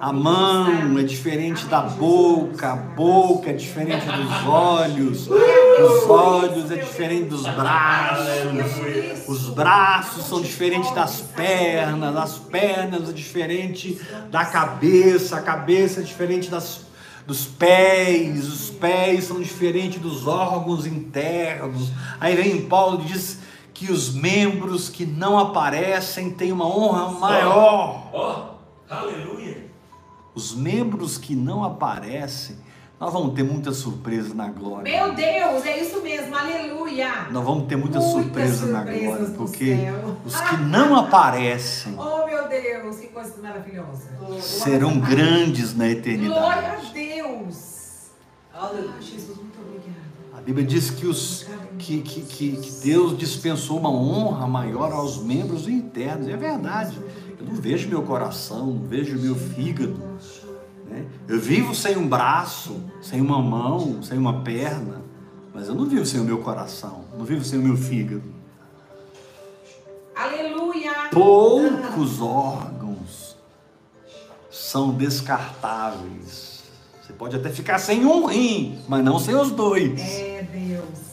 A 0.00 0.12
mão 0.12 0.98
é 0.98 1.02
diferente 1.02 1.64
da 1.66 1.80
boca, 1.80 2.72
a 2.72 2.76
boca 2.76 3.50
é 3.50 3.52
diferente 3.54 4.04
dos 4.04 4.46
olhos, 4.46 5.28
os 5.28 6.10
olhos 6.10 6.70
é 6.70 6.76
diferente 6.76 7.30
dos 7.30 7.42
braços, 7.42 9.28
os 9.28 9.48
braços 9.50 10.24
são 10.26 10.42
diferentes 10.42 10.90
das 10.92 11.20
pernas, 11.20 12.16
as 12.16 12.38
pernas 12.38 13.08
é 13.08 13.12
diferente 13.12 13.98
da 14.30 14.44
cabeça, 14.44 15.36
a 15.36 15.42
cabeça 15.42 16.00
é 16.00 16.02
diferente 16.02 16.50
das, 16.50 16.82
dos 17.26 17.46
pés, 17.46 18.46
os 18.46 18.70
pés 18.70 19.24
são 19.24 19.40
diferentes 19.40 20.00
dos 20.00 20.26
órgãos 20.26 20.86
internos. 20.86 21.90
Aí 22.20 22.36
vem 22.36 22.66
Paulo 22.66 23.02
e 23.02 23.06
diz 23.06 23.40
que 23.72 23.90
os 23.90 24.12
membros 24.14 24.88
que 24.88 25.06
não 25.06 25.38
aparecem 25.38 26.30
têm 26.30 26.52
uma 26.52 26.66
honra 26.66 27.10
maior. 27.18 28.10
Ó, 28.12 28.44
aleluia. 28.88 29.65
Os 30.36 30.54
membros 30.54 31.16
que 31.16 31.34
não 31.34 31.64
aparecem, 31.64 32.56
nós 33.00 33.10
vamos 33.10 33.34
ter 33.34 33.42
muita 33.42 33.72
surpresa 33.72 34.34
na 34.34 34.50
glória. 34.50 34.82
Meu 34.82 35.14
Deus, 35.14 35.64
é 35.64 35.80
isso 35.80 36.02
mesmo. 36.02 36.36
Aleluia. 36.36 37.26
Nós 37.30 37.42
vamos 37.42 37.66
ter 37.66 37.76
muita 37.76 37.98
Muitas 37.98 38.22
surpresa 38.22 38.66
na 38.66 38.84
glória, 38.84 39.30
porque 39.34 39.76
os 40.26 40.38
que 40.38 40.56
não 40.58 40.94
aparecem 40.94 41.94
Oh, 41.98 42.26
meu 42.26 42.46
Deus, 42.48 42.96
que 42.96 43.06
coisa 43.06 43.34
maravilhosa. 43.42 44.10
serão 44.42 45.00
grandes 45.00 45.74
na 45.74 45.84
Glória 45.84 45.88
a 45.88 45.90
eternidade. 45.92 46.92
Deus. 46.92 48.10
Ah, 48.52 48.70
Jesus, 49.00 49.38
muito 49.38 49.58
obrigada. 49.58 49.96
A 50.36 50.40
Bíblia 50.42 50.66
diz 50.66 50.90
que, 50.90 51.06
os, 51.06 51.46
que, 51.78 52.02
que, 52.02 52.20
que, 52.20 52.56
que 52.58 52.70
Deus 52.82 53.16
dispensou 53.16 53.78
uma 53.78 53.90
honra 53.90 54.46
maior 54.46 54.92
aos 54.92 55.16
membros 55.16 55.66
internos. 55.66 56.28
É 56.28 56.36
verdade. 56.36 56.98
Eu 57.38 57.46
não 57.46 57.54
vejo 57.54 57.88
meu 57.88 58.02
coração, 58.02 58.66
não 58.66 58.86
vejo 58.86 59.18
meu 59.18 59.34
fígado. 59.34 59.96
né? 60.86 61.04
Eu 61.28 61.38
vivo 61.38 61.74
sem 61.74 61.96
um 61.96 62.08
braço, 62.08 62.80
sem 63.02 63.20
uma 63.20 63.40
mão, 63.40 64.02
sem 64.02 64.16
uma 64.18 64.42
perna. 64.42 65.02
Mas 65.54 65.68
eu 65.68 65.74
não 65.74 65.86
vivo 65.86 66.04
sem 66.04 66.20
o 66.20 66.24
meu 66.24 66.38
coração, 66.38 67.04
não 67.16 67.24
vivo 67.24 67.44
sem 67.44 67.58
o 67.58 67.62
meu 67.62 67.76
fígado. 67.76 68.22
Aleluia. 70.14 70.92
Poucos 71.10 72.20
órgãos 72.20 73.36
são 74.50 74.92
descartáveis. 74.94 76.62
Você 77.02 77.12
pode 77.12 77.36
até 77.36 77.50
ficar 77.50 77.78
sem 77.78 78.04
um 78.04 78.26
rim, 78.26 78.78
mas 78.88 79.04
não 79.04 79.18
sem 79.18 79.34
os 79.34 79.50
dois. 79.50 80.00
É 80.00 80.42
Deus. 80.42 81.05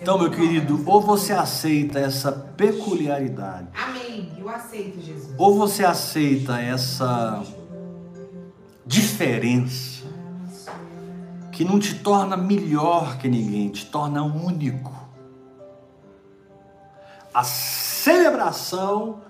Então, 0.00 0.18
meu 0.18 0.30
querido, 0.30 0.82
ou 0.86 1.00
você 1.00 1.32
aceita 1.32 1.98
essa 1.98 2.30
peculiaridade, 2.30 3.68
Amém. 3.74 4.32
Eu 4.38 4.48
aceito, 4.48 5.00
Jesus. 5.00 5.34
ou 5.36 5.56
você 5.56 5.84
aceita 5.84 6.60
essa 6.60 7.42
diferença 8.86 10.06
que 11.52 11.64
não 11.64 11.78
te 11.78 11.96
torna 11.96 12.36
melhor 12.36 13.18
que 13.18 13.28
ninguém, 13.28 13.68
te 13.68 13.86
torna 13.86 14.22
único. 14.22 14.94
A 17.34 17.42
celebração 17.42 19.20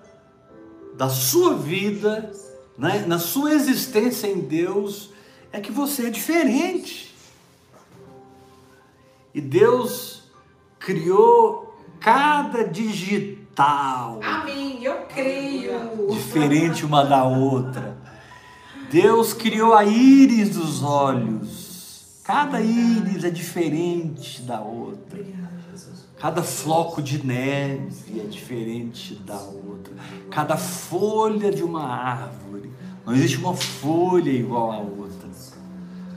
da 0.95 1.09
sua 1.09 1.55
vida, 1.55 2.31
né, 2.77 3.05
na 3.07 3.19
sua 3.19 3.53
existência 3.55 4.27
em 4.27 4.41
Deus, 4.41 5.11
é 5.51 5.61
que 5.61 5.73
você 5.73 6.09
é 6.09 6.11
diferente. 6.11 7.15
E 9.35 9.41
Deus 9.41 10.18
criou 10.79 11.77
cada 12.01 12.65
digital 12.65 14.21
Amém. 14.23 14.83
Eu 14.83 15.03
creio. 15.07 16.09
diferente 16.11 16.85
uma 16.85 17.05
da 17.05 17.25
outra. 17.25 17.97
Deus 18.91 19.33
criou 19.33 19.75
a 19.75 19.85
íris 19.85 20.51
dos 20.51 20.83
olhos. 20.83 22.21
Cada 22.25 22.61
íris 22.61 23.25
é 23.25 23.31
diferente 23.31 24.43
da 24.43 24.61
outra. 24.61 25.19
Cada 26.19 26.43
floco 26.43 27.01
de 27.01 27.25
neve 27.25 28.21
é 28.21 28.25
diferente 28.25 29.15
da 29.15 29.39
outra. 29.39 29.95
Cada 30.31 30.57
folha 30.57 31.51
de 31.51 31.63
uma 31.63 31.85
árvore. 31.85 32.73
Não 33.07 33.15
existe 33.15 33.39
uma 33.39 33.55
folha 33.55 34.31
igual 34.31 34.73
à 34.73 34.79
outra. 34.79 35.29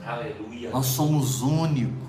Aleluia. 0.04 0.70
Nós 0.70 0.86
somos 0.86 1.40
únicos. 1.40 2.01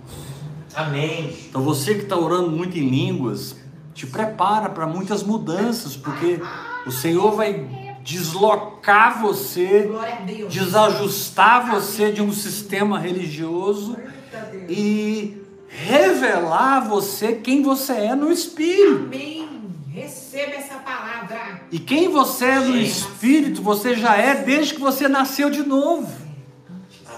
Amém. 0.75 1.35
Então 1.49 1.61
você 1.61 1.95
que 1.95 2.03
está 2.03 2.17
orando 2.17 2.49
muito 2.49 2.77
em 2.77 2.89
línguas, 2.89 3.55
te 3.93 4.07
prepara 4.07 4.69
para 4.69 4.87
muitas 4.87 5.23
mudanças, 5.23 5.95
porque 5.95 6.39
o 6.85 6.91
Senhor 6.91 7.35
vai 7.35 7.97
deslocar 8.03 9.21
você, 9.21 9.89
desajustar 10.49 11.69
você 11.71 12.11
de 12.11 12.21
um 12.21 12.33
sistema 12.33 12.99
religioso 12.99 13.97
e 14.67 15.41
revelar 15.67 16.77
a 16.77 16.79
você 16.81 17.33
quem 17.33 17.61
você 17.61 17.93
é 17.93 18.15
no 18.15 18.31
Espírito. 18.31 19.05
Amém. 19.05 19.53
Receba 19.93 20.53
essa 20.53 20.75
palavra. 20.79 21.61
E 21.71 21.77
quem 21.77 22.09
você 22.09 22.45
é 22.45 22.59
no. 22.59 22.75
Espírito, 22.75 23.61
você 23.61 23.95
já 23.95 24.15
é 24.15 24.33
desde 24.33 24.73
que 24.73 24.79
você 24.79 25.07
nasceu 25.07 25.51
de 25.51 25.61
novo. 25.61 26.22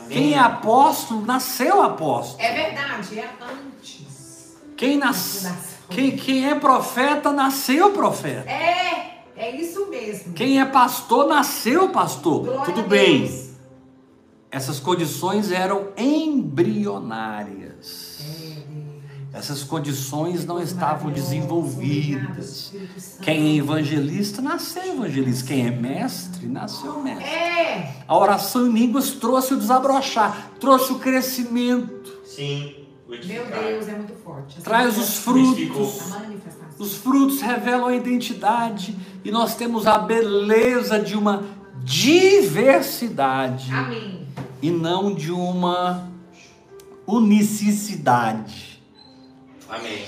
Amém. 0.06 0.18
Quem 0.18 0.34
é 0.34 0.40
apóstolo, 0.40 1.26
nasceu 1.26 1.82
apóstolo. 1.82 2.42
É 2.42 2.54
verdade, 2.54 3.20
é 3.20 3.30
antes. 3.42 4.56
Quem, 4.78 4.98
nas... 4.98 5.46
quem, 5.90 6.16
quem 6.16 6.50
é 6.50 6.56
profeta, 6.56 7.32
nasceu 7.32 7.92
profeta. 7.92 8.50
É, 8.50 9.24
é 9.36 9.56
isso 9.56 9.88
mesmo. 9.90 10.34
Quem 10.34 10.60
é 10.60 10.66
pastor, 10.66 11.28
nasceu 11.28 11.90
pastor. 11.90 12.46
Glória 12.46 12.74
Tudo 12.74 12.88
bem. 12.88 13.54
Essas 14.52 14.80
condições 14.80 15.52
eram 15.52 15.90
embrionárias. 15.98 17.65
Essas 19.36 19.64
condições 19.66 20.46
não 20.46 20.62
estavam 20.62 21.12
desenvolvidas. 21.12 22.72
Quem 23.22 23.52
é 23.52 23.56
evangelista, 23.58 24.42
nasceu 24.42 24.94
evangelista. 24.94 25.48
Quem 25.48 25.68
é 25.68 25.72
mestre, 25.72 26.48
nasceu 26.48 27.02
mestre. 27.04 27.26
É, 27.26 27.96
A 28.08 28.18
oração 28.18 28.66
em 28.66 28.72
línguas 28.72 29.10
trouxe 29.12 29.54
o 29.54 29.58
desabrochar, 29.58 30.52
trouxe 30.58 30.94
o 30.94 31.00
crescimento, 31.00 32.14
Sim. 32.26 32.76
meu. 33.10 33.20
Deus, 33.46 33.88
é 33.90 33.96
muito 33.98 34.14
forte. 34.24 34.56
Essa 34.56 34.62
traz 34.64 34.98
os 34.98 35.18
Frutificou. 35.18 35.86
frutos. 35.92 36.16
Os 36.80 36.96
frutos 36.96 37.42
revelam 37.42 37.88
a 37.88 37.96
identidade 37.96 38.96
e 39.24 39.32
nós 39.32 39.56
temos 39.56 39.86
a 39.86 39.98
beleza 39.98 40.98
de 40.98 41.16
uma 41.16 41.44
diversidade 41.84 43.70
Amém. 43.74 44.26
e 44.62 44.72
não 44.72 45.14
de 45.14 45.32
uma 45.32 46.10
unicidade. 47.06 48.75
Amém. 49.70 50.06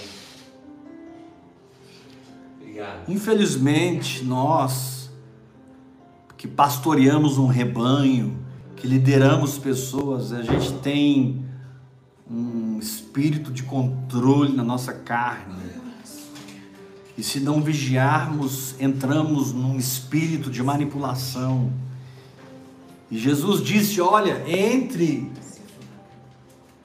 Obrigado. 2.61 3.09
Infelizmente, 3.09 4.23
nós 4.23 5.09
que 6.37 6.47
pastoreamos 6.47 7.39
um 7.39 7.47
rebanho, 7.47 8.37
que 8.75 8.85
lideramos 8.85 9.57
pessoas, 9.57 10.31
a 10.31 10.43
gente 10.43 10.73
tem 10.73 11.43
um 12.29 12.77
espírito 12.77 13.51
de 13.51 13.63
controle 13.63 14.55
na 14.55 14.63
nossa 14.63 14.93
carne. 14.93 15.55
E 17.17 17.23
se 17.23 17.39
não 17.39 17.63
vigiarmos, 17.63 18.79
entramos 18.79 19.51
num 19.51 19.75
espírito 19.75 20.51
de 20.51 20.61
manipulação. 20.61 21.73
E 23.09 23.17
Jesus 23.17 23.63
disse: 23.63 23.99
Olha, 23.99 24.43
entre 24.47 25.31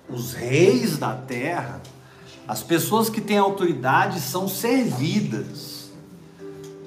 os 0.08 0.32
reis 0.32 0.96
da 0.96 1.14
terra, 1.14 1.82
as 2.46 2.62
pessoas 2.62 3.08
que 3.08 3.20
têm 3.20 3.38
autoridade 3.38 4.20
são 4.20 4.48
servidas. 4.48 5.90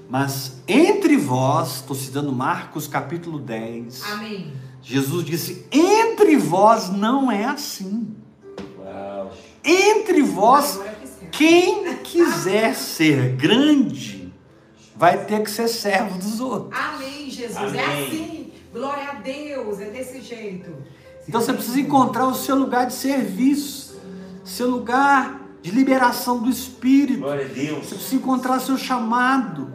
Mas 0.10 0.58
entre 0.68 1.18
vós, 1.18 1.76
estou 1.78 1.96
citando 1.96 2.32
Marcos 2.32 2.88
capítulo 2.88 3.40
10, 3.40 4.04
Amém. 4.12 4.54
Jesus 4.82 5.26
disse: 5.26 5.66
entre 5.72 6.38
vós 6.38 6.90
não 6.90 7.32
é 7.32 7.46
assim. 7.46 8.16
Uau. 8.80 9.32
Entre 9.64 10.22
vós, 10.22 10.80
quem 11.32 11.96
quiser 12.04 12.76
ser 12.76 13.36
grande, 13.36 14.32
vai 14.96 15.26
ter 15.26 15.42
que 15.42 15.50
ser 15.50 15.68
servo 15.68 16.20
dos 16.20 16.40
outros. 16.40 16.80
Amém, 16.80 17.30
Jesus. 17.32 17.74
É 17.74 17.84
Amém. 17.84 18.08
assim. 18.08 18.52
Glória 18.72 19.10
a 19.10 19.14
Deus. 19.16 19.80
É 19.80 19.90
desse 19.90 20.22
jeito. 20.22 20.72
Então 21.28 21.42
você 21.42 21.52
precisa 21.52 21.80
encontrar 21.80 22.28
o 22.28 22.36
seu 22.36 22.56
lugar 22.56 22.86
de 22.86 22.94
serviço, 22.94 24.00
seu 24.44 24.70
lugar 24.70 25.42
de 25.66 25.72
liberação 25.72 26.38
do 26.38 26.48
Espírito. 26.48 27.22
Glória 27.22 27.44
a 27.44 27.48
Deus. 27.48 27.88
Você 27.88 27.96
precisa 27.96 28.16
encontrar 28.18 28.60
seu 28.60 28.78
chamado. 28.78 29.74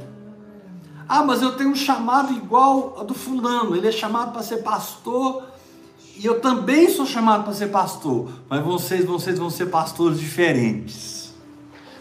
Ah, 1.09 1.25
mas 1.25 1.43
eu 1.43 1.57
tenho 1.57 1.71
um 1.71 1.75
chamado 1.75 2.33
igual 2.33 2.95
ao 2.97 3.05
do 3.05 3.13
fulano. 3.13 3.75
Ele 3.75 3.89
é 3.89 3.91
chamado 3.91 4.31
para 4.31 4.41
ser 4.41 4.59
pastor 4.59 5.49
e 6.17 6.25
eu 6.25 6.41
também 6.41 6.89
sou 6.89 7.05
chamado 7.05 7.43
para 7.43 7.53
ser 7.53 7.71
pastor. 7.71 8.31
Mas 8.49 8.65
vocês, 8.65 9.05
vocês 9.05 9.37
vão 9.37 9.51
ser 9.51 9.67
pastores 9.67 10.21
diferentes. 10.21 11.35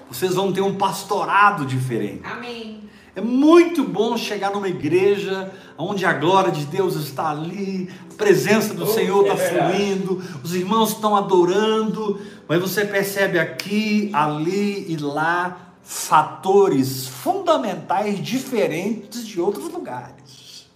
Vocês 0.08 0.36
vão 0.36 0.54
ter 0.54 0.62
um 0.62 0.76
pastorado 0.76 1.66
diferente. 1.66 2.22
Amém. 2.24 2.88
É 3.20 3.22
muito 3.22 3.84
bom 3.84 4.16
chegar 4.16 4.50
numa 4.50 4.70
igreja 4.70 5.52
onde 5.78 6.06
a 6.06 6.14
glória 6.14 6.54
de 6.54 6.66
Deus 6.66 6.96
está 6.96 7.32
ali, 7.32 7.90
a 8.10 8.14
presença 8.16 8.74
do 8.74 8.86
Oh, 8.86 8.88
Senhor 8.88 9.26
é 9.26 9.34
está 9.34 9.36
verdade. 9.36 9.76
fluindo, 9.76 10.24
os 10.42 10.56
irmãos 10.56 10.92
estão 10.92 11.18
adorando, 11.18 12.18
mas 12.48 12.62
você 12.62 12.86
percebe 12.86 13.38
aqui, 13.38 14.10
ali 14.14 14.86
e 14.90 14.96
lá 14.96 15.74
fatores 15.84 17.08
fundamentais 17.08 18.24
diferentes 18.24 19.28
de 19.28 19.42
outros 19.42 19.70
lugares. 19.70 20.70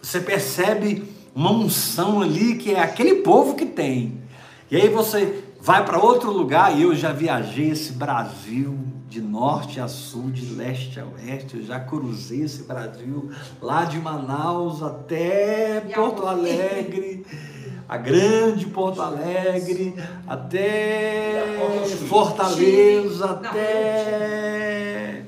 Você 0.00 0.20
percebe 0.20 1.02
uma 1.34 1.50
unção 1.50 2.22
ali 2.22 2.54
que 2.54 2.72
é 2.72 2.80
aquele 2.80 3.16
povo 3.16 3.56
que 3.56 3.66
tem. 3.66 4.22
E 4.70 4.76
aí 4.76 4.88
você 4.88 5.42
vai 5.60 5.84
para 5.84 5.98
outro 5.98 6.30
lugar, 6.30 6.78
e 6.78 6.82
eu 6.82 6.94
já 6.94 7.10
viajei 7.10 7.70
esse 7.70 7.94
Brasil 7.94 8.78
de 9.12 9.20
norte 9.20 9.78
a 9.78 9.86
sul, 9.86 10.30
de 10.30 10.54
leste 10.54 10.98
a 10.98 11.04
oeste, 11.04 11.58
eu 11.58 11.62
já 11.62 11.78
cruzei 11.78 12.42
esse 12.44 12.62
Brasil 12.62 13.30
lá 13.60 13.84
de 13.84 13.98
Manaus 13.98 14.82
até 14.82 15.80
Porto? 15.94 16.26
Alegre, 16.26 17.26
a 17.86 17.98
grande 17.98 18.64
Porto 18.66 19.02
Alegre, 19.02 19.94
até. 20.26 21.44
Fortaleza, 22.08 23.26
até 23.26 25.22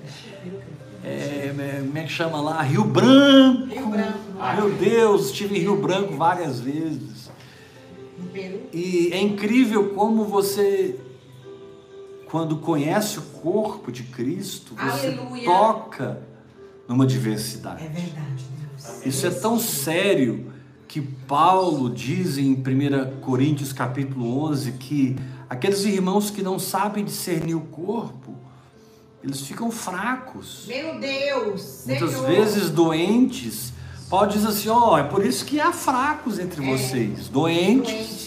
é, 1.04 1.52
como 1.84 1.98
é 1.98 2.02
que 2.04 2.08
chama 2.08 2.40
lá? 2.40 2.62
Rio 2.62 2.84
Branco. 2.84 3.66
Rio 3.66 3.86
Branco, 3.86 4.18
Ah, 4.40 4.54
Meu 4.54 4.70
Deus, 4.70 5.26
estive 5.26 5.56
em 5.58 5.60
Rio 5.60 5.76
Branco 5.76 6.14
várias 6.16 6.58
vezes. 6.58 7.30
E 8.72 9.10
é 9.12 9.20
incrível 9.20 9.90
como 9.90 10.24
você, 10.24 10.98
quando 12.34 12.56
conhece 12.56 13.20
o 13.20 13.22
corpo 13.22 13.92
de 13.92 14.02
Cristo, 14.02 14.74
você 14.74 15.06
Aleluia. 15.06 15.44
toca 15.44 16.20
numa 16.88 17.06
diversidade. 17.06 17.84
É 17.84 17.88
verdade, 17.88 18.44
Deus. 18.58 19.06
Isso 19.06 19.24
é 19.24 19.30
tão 19.30 19.56
sério 19.56 20.52
que 20.88 21.00
Paulo 21.00 21.88
diz 21.88 22.36
em 22.36 22.54
1 22.54 23.20
Coríntios 23.20 23.72
capítulo 23.72 24.42
11 24.50 24.72
que 24.72 25.14
aqueles 25.48 25.84
irmãos 25.84 26.28
que 26.28 26.42
não 26.42 26.58
sabem 26.58 27.04
discernir 27.04 27.54
o 27.54 27.60
corpo, 27.60 28.34
eles 29.22 29.42
ficam 29.42 29.70
fracos. 29.70 30.64
Meu 30.66 30.98
Deus. 30.98 31.84
Muitas 31.86 32.10
Senhor. 32.10 32.26
vezes 32.26 32.68
doentes. 32.68 33.72
Paulo 34.10 34.26
diz 34.26 34.44
assim: 34.44 34.70
ó, 34.70 34.98
é 34.98 35.04
por 35.04 35.24
isso 35.24 35.44
que 35.44 35.60
há 35.60 35.70
fracos 35.72 36.40
entre 36.40 36.66
É. 36.66 36.68
vocês, 36.76 37.28
doentes, 37.28 37.28
Doentes. 37.28 38.23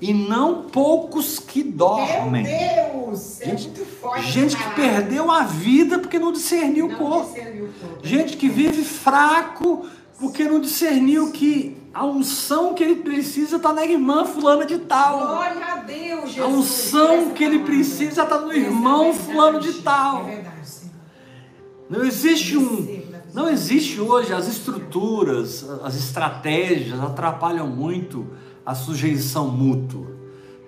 E 0.00 0.12
não 0.12 0.62
poucos 0.64 1.38
que 1.38 1.62
dormem. 1.62 2.42
Meu 2.42 3.02
Deus. 3.04 3.40
É 3.40 3.46
Gente- 3.46 3.68
muito 3.68 3.84
forte. 3.86 4.30
Gente 4.30 4.56
que 4.56 4.70
perdeu 4.74 5.30
a 5.30 5.42
vida 5.44 5.98
porque 5.98 6.18
não 6.18 6.32
discerniu 6.32 6.86
o 6.86 6.96
corpo. 6.96 7.32
discerniu 7.32 7.68
corpo. 7.80 7.98
Gente 8.06 8.36
que 8.36 8.48
vive 8.48 8.82
fraco 8.84 9.86
porque 10.18 10.44
não 10.44 10.60
discerniu 10.60 11.30
que 11.32 11.76
a 11.92 12.04
unção 12.04 12.74
que 12.74 12.82
ele 12.82 12.96
precisa 12.96 13.56
está 13.56 13.72
na 13.72 13.84
irmã 13.84 14.24
fulana 14.24 14.64
de 14.66 14.78
tal. 14.78 15.18
Glória 15.18 15.64
a 15.64 15.76
Deus, 15.76 16.30
Jesus. 16.32 16.38
A 16.40 16.46
unção 16.48 17.30
que 17.30 17.44
ele 17.44 17.60
precisa 17.60 18.22
está 18.22 18.38
no 18.38 18.52
é 18.52 18.56
irmão 18.58 19.12
verdade. 19.12 19.24
fulano 19.32 19.60
de 19.60 19.72
tal. 19.74 20.22
É 20.22 20.34
verdade, 20.34 20.68
Senhor. 20.68 20.92
Não 21.88 22.04
existe 22.04 22.56
um, 22.56 22.84
Receba. 22.84 23.22
não 23.32 23.48
existe 23.48 24.00
hoje 24.00 24.32
as 24.32 24.48
estruturas, 24.48 25.64
as 25.84 25.94
estratégias 25.96 27.00
atrapalham 27.00 27.66
muito 27.68 28.26
a 28.64 28.74
sujeição 28.74 29.48
mútua, 29.48 30.06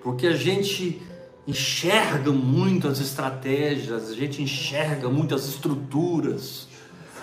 porque 0.03 0.27
a 0.27 0.35
gente 0.35 1.01
enxerga 1.47 2.31
muito 2.31 2.87
as 2.87 2.99
estratégias, 2.99 4.09
a 4.09 4.13
gente 4.15 4.41
enxerga 4.41 5.09
muito 5.09 5.33
as 5.33 5.47
estruturas, 5.47 6.67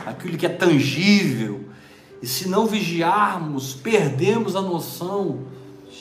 aquilo 0.07 0.37
que 0.37 0.47
é 0.47 0.49
tangível, 0.49 1.65
e 2.23 2.27
se 2.27 2.49
não 2.49 2.67
vigiarmos, 2.67 3.75
perdemos 3.75 4.57
a 4.57 4.63
noção 4.63 5.41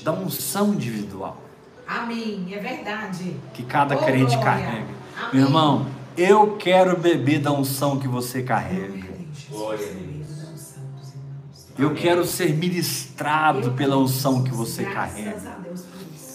da 0.03 0.11
unção 0.13 0.73
individual 0.73 1.41
Amém. 1.85 2.47
É 2.51 2.59
verdade. 2.59 3.35
que 3.53 3.63
cada 3.63 3.95
Oh, 3.95 3.99
crente 3.99 4.35
glória. 4.35 4.43
carrega. 4.43 4.87
Amém. 5.17 5.29
Meu 5.33 5.43
irmão, 5.45 5.85
eu 6.17 6.55
quero 6.57 6.97
beber 6.97 7.39
da 7.39 7.51
unção 7.51 7.99
que 7.99 8.07
você 8.07 8.41
carrega. 8.41 8.87
Deus. 8.87 9.45
Glória 9.49 9.79
a 9.79 9.91
Receba 9.91 10.22
Eu 11.77 11.93
quero 11.95 12.25
ser 12.25 12.55
ministrado 12.55 13.71
pela 13.71 13.97
unção 13.97 14.43
que 14.43 14.51
você 14.51 14.83
carrega. 14.83 15.57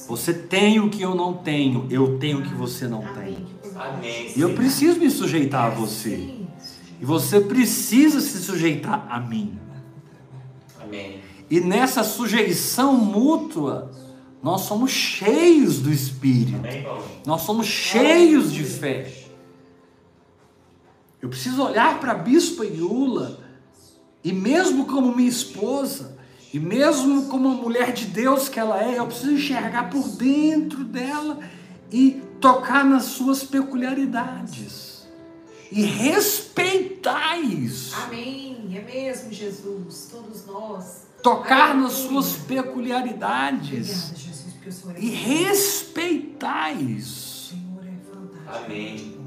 Você 0.08 0.32
tem 0.32 0.80
o 0.80 0.88
que 0.88 1.02
eu 1.02 1.14
não 1.14 1.34
tenho, 1.34 1.86
eu 1.90 2.18
tenho 2.18 2.38
o 2.38 2.42
que 2.42 2.54
você 2.54 2.88
não 2.88 3.02
tem. 3.14 3.46
E 4.34 4.40
eu 4.40 4.54
preciso 4.54 4.98
me 4.98 5.10
sujeitar 5.10 5.66
a 5.66 5.70
você. 5.70 6.34
E 7.00 7.04
você 7.04 7.40
precisa 7.40 8.20
se 8.20 8.38
sujeitar 8.38 9.06
a 9.08 9.20
mim. 9.20 9.58
Amém. 10.80 11.20
E 11.48 11.60
nessa 11.60 12.02
sujeição 12.02 12.94
mútua, 12.94 13.92
Nós 14.42 14.62
somos 14.62 14.90
cheios 14.90 15.80
do 15.80 15.92
Espírito. 15.92 16.60
Nós 17.26 17.42
somos 17.42 17.66
cheios 17.66 18.52
de 18.52 18.64
fé. 18.64 19.12
Eu 21.20 21.28
preciso 21.28 21.62
olhar 21.62 21.98
para 21.98 22.12
a 22.12 22.14
Bispa 22.14 22.64
Iula, 22.64 23.40
e 24.28 24.32
mesmo 24.32 24.84
como 24.84 25.16
minha 25.16 25.26
esposa, 25.26 26.14
e 26.52 26.60
mesmo 26.60 27.28
como 27.28 27.48
a 27.48 27.54
mulher 27.54 27.94
de 27.94 28.04
Deus 28.04 28.46
que 28.46 28.60
ela 28.60 28.78
é, 28.82 28.98
eu 28.98 29.06
preciso 29.06 29.32
enxergar 29.32 29.88
por 29.88 30.06
dentro 30.06 30.84
dela 30.84 31.38
e 31.90 32.20
tocar 32.38 32.84
nas 32.84 33.04
suas 33.04 33.42
peculiaridades. 33.42 35.08
E 35.72 35.80
respeitar 35.82 37.38
isso. 37.38 37.96
Amém. 38.02 38.68
É 38.74 38.82
mesmo, 38.82 39.32
Jesus. 39.32 40.08
Todos 40.10 40.44
nós. 40.44 41.06
Tocar 41.22 41.74
nas 41.74 41.92
suas 41.94 42.32
peculiaridades. 42.32 44.10
Obrigada, 44.10 44.16
Jesus, 44.16 44.52
porque 44.52 44.68
o 44.68 44.72
Senhor 44.72 44.96
é 44.96 45.00
E 45.00 45.08
respeitar 45.08 46.72
isso. 46.72 47.56
É 47.82 48.14
fantástico. 48.14 48.64
Amém. 48.66 49.18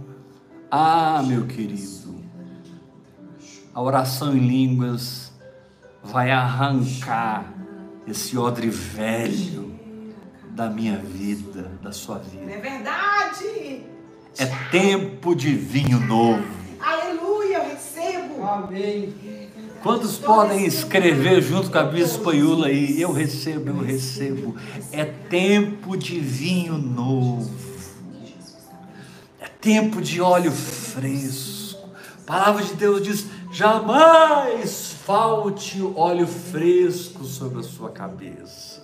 Ah, 0.70 1.24
meu 1.26 1.48
querido, 1.48 2.01
a 3.74 3.82
oração 3.82 4.36
em 4.36 4.40
línguas 4.40 5.32
vai 6.04 6.32
arrancar 6.32 7.54
esse 8.08 8.38
odre 8.38 8.70
velho 8.70 9.80
da 10.50 10.70
minha 10.70 10.98
vida, 10.98 11.72
da 11.82 11.92
sua 11.92 12.18
vida. 12.18 12.52
É 12.52 12.58
verdade. 12.58 13.84
É 14.38 14.46
tempo 14.70 15.34
de 15.36 15.54
vinho 15.54 16.00
novo. 16.00 16.44
Aleluia, 16.80 17.58
eu 17.58 17.70
recebo. 17.70 18.44
Amém. 18.44 19.14
Quantos 19.82 20.18
podem 20.18 20.66
escrever 20.66 21.42
junto 21.42 21.72
com 21.72 21.78
a 21.78 21.84
Bispa 21.84 22.36
Iula 22.36 22.68
aí? 22.68 23.02
Eu 23.02 23.12
recebo, 23.12 23.70
eu 23.70 23.84
recebo. 23.84 24.56
É 24.92 25.06
tempo 25.06 25.98
de 25.98 26.20
vinho 26.20 26.78
novo. 26.78 27.52
É 29.40 29.48
tempo 29.48 30.02
de 30.02 30.22
óleo 30.22 30.52
fresco. 30.52 31.90
A 32.20 32.24
palavra 32.26 32.64
de 32.64 32.76
Deus 32.76 33.02
diz: 33.02 33.26
jamais 33.52 34.96
falte 35.06 35.82
óleo 35.96 36.26
fresco 36.26 37.26
sobre 37.26 37.60
a 37.60 37.64
sua 37.64 37.90
cabeça. 37.90 38.82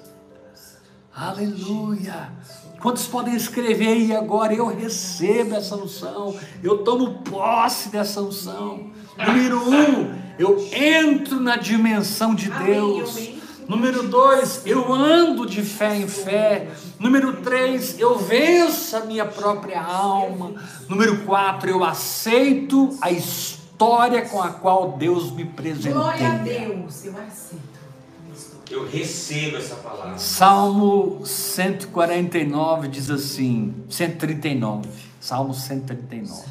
Aleluia. 1.15 2.31
Quantos 2.79 3.07
podem 3.07 3.35
escrever 3.35 3.87
aí 3.87 4.15
agora? 4.15 4.53
Eu 4.53 4.67
recebo 4.67 5.55
essa 5.55 5.75
unção, 5.75 6.37
eu 6.61 6.79
tomo 6.83 7.23
posse 7.23 7.89
dessa 7.89 8.21
unção. 8.21 8.91
Número 9.17 9.57
um, 9.57 10.13
eu 10.37 10.67
entro 10.71 11.39
na 11.39 11.55
dimensão 11.55 12.35
de 12.35 12.51
Deus. 12.51 13.31
Número 13.67 14.07
dois, 14.07 14.61
eu 14.65 14.93
ando 14.93 15.45
de 15.45 15.61
fé 15.61 15.97
em 15.97 16.07
fé. 16.07 16.69
Número 16.99 17.41
três, 17.41 17.99
eu 17.99 18.17
venço 18.17 18.95
a 18.95 19.01
minha 19.01 19.25
própria 19.25 19.81
alma. 19.81 20.53
Número 20.87 21.25
quatro, 21.25 21.69
eu 21.69 21.83
aceito 21.83 22.95
a 23.01 23.09
história 23.09 23.56
com 24.29 24.41
a 24.41 24.49
qual 24.49 24.97
Deus 24.97 25.31
me 25.31 25.45
presenteia. 25.45 25.93
Glória 25.93 26.27
a 26.29 26.37
Deus. 26.37 27.05
Eu 27.05 27.13
aceito. 27.17 27.77
Eu 28.69 28.85
recebo 28.85 29.57
essa 29.57 29.75
palavra. 29.75 30.17
Salmo 30.17 31.25
149 31.25 32.87
diz 32.89 33.09
assim, 33.09 33.73
139, 33.89 34.89
Salmo 35.21 35.53
139. 35.53 36.43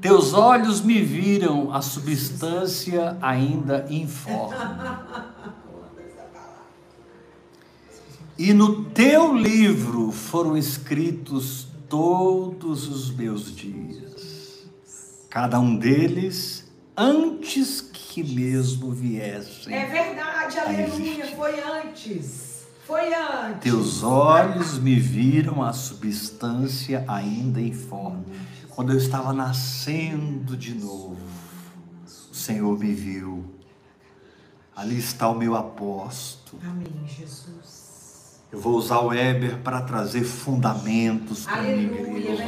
Teus 0.00 0.32
olhos 0.32 0.80
me 0.80 1.02
viram 1.02 1.74
a 1.74 1.82
substância 1.82 3.18
ainda 3.20 3.86
informe. 3.90 4.56
E 8.38 8.54
no 8.54 8.84
teu 8.84 9.36
livro 9.36 10.10
foram 10.10 10.56
escritos 10.56 11.68
todos 11.90 12.88
os 12.88 13.14
meus 13.14 13.54
dias, 13.54 14.09
cada 15.30 15.60
um 15.60 15.76
deles 15.76 16.68
antes 16.96 17.80
que 17.80 18.22
mesmo 18.22 18.90
viessem. 18.90 19.72
É 19.72 19.86
verdade, 19.86 20.58
aleluia. 20.58 21.34
Foi 21.36 21.60
antes. 21.60 22.66
Foi 22.84 23.14
antes. 23.14 23.62
Teus 23.62 24.02
olhos 24.02 24.78
me 24.78 24.98
viram 24.98 25.62
a 25.62 25.72
substância 25.72 27.04
ainda 27.06 27.60
informe. 27.60 28.24
Quando 28.70 28.92
eu 28.92 28.98
estava 28.98 29.32
nascendo 29.32 30.56
de 30.56 30.74
novo, 30.74 31.16
o 32.30 32.34
Senhor 32.34 32.76
me 32.76 32.92
viu. 32.92 33.44
Ali 34.74 34.98
está 34.98 35.28
o 35.28 35.38
meu 35.38 35.54
apóstolo. 35.54 36.60
Amém, 36.64 37.06
Jesus. 37.06 37.79
Eu 38.52 38.58
vou 38.60 38.74
usar 38.74 38.98
o 38.98 39.08
Weber 39.08 39.58
para 39.58 39.80
trazer 39.82 40.24
fundamentos 40.24 41.44
para 41.44 41.58
a 41.60 41.62
minha 41.62 41.72
é 41.76 41.82
igreja. 42.18 42.44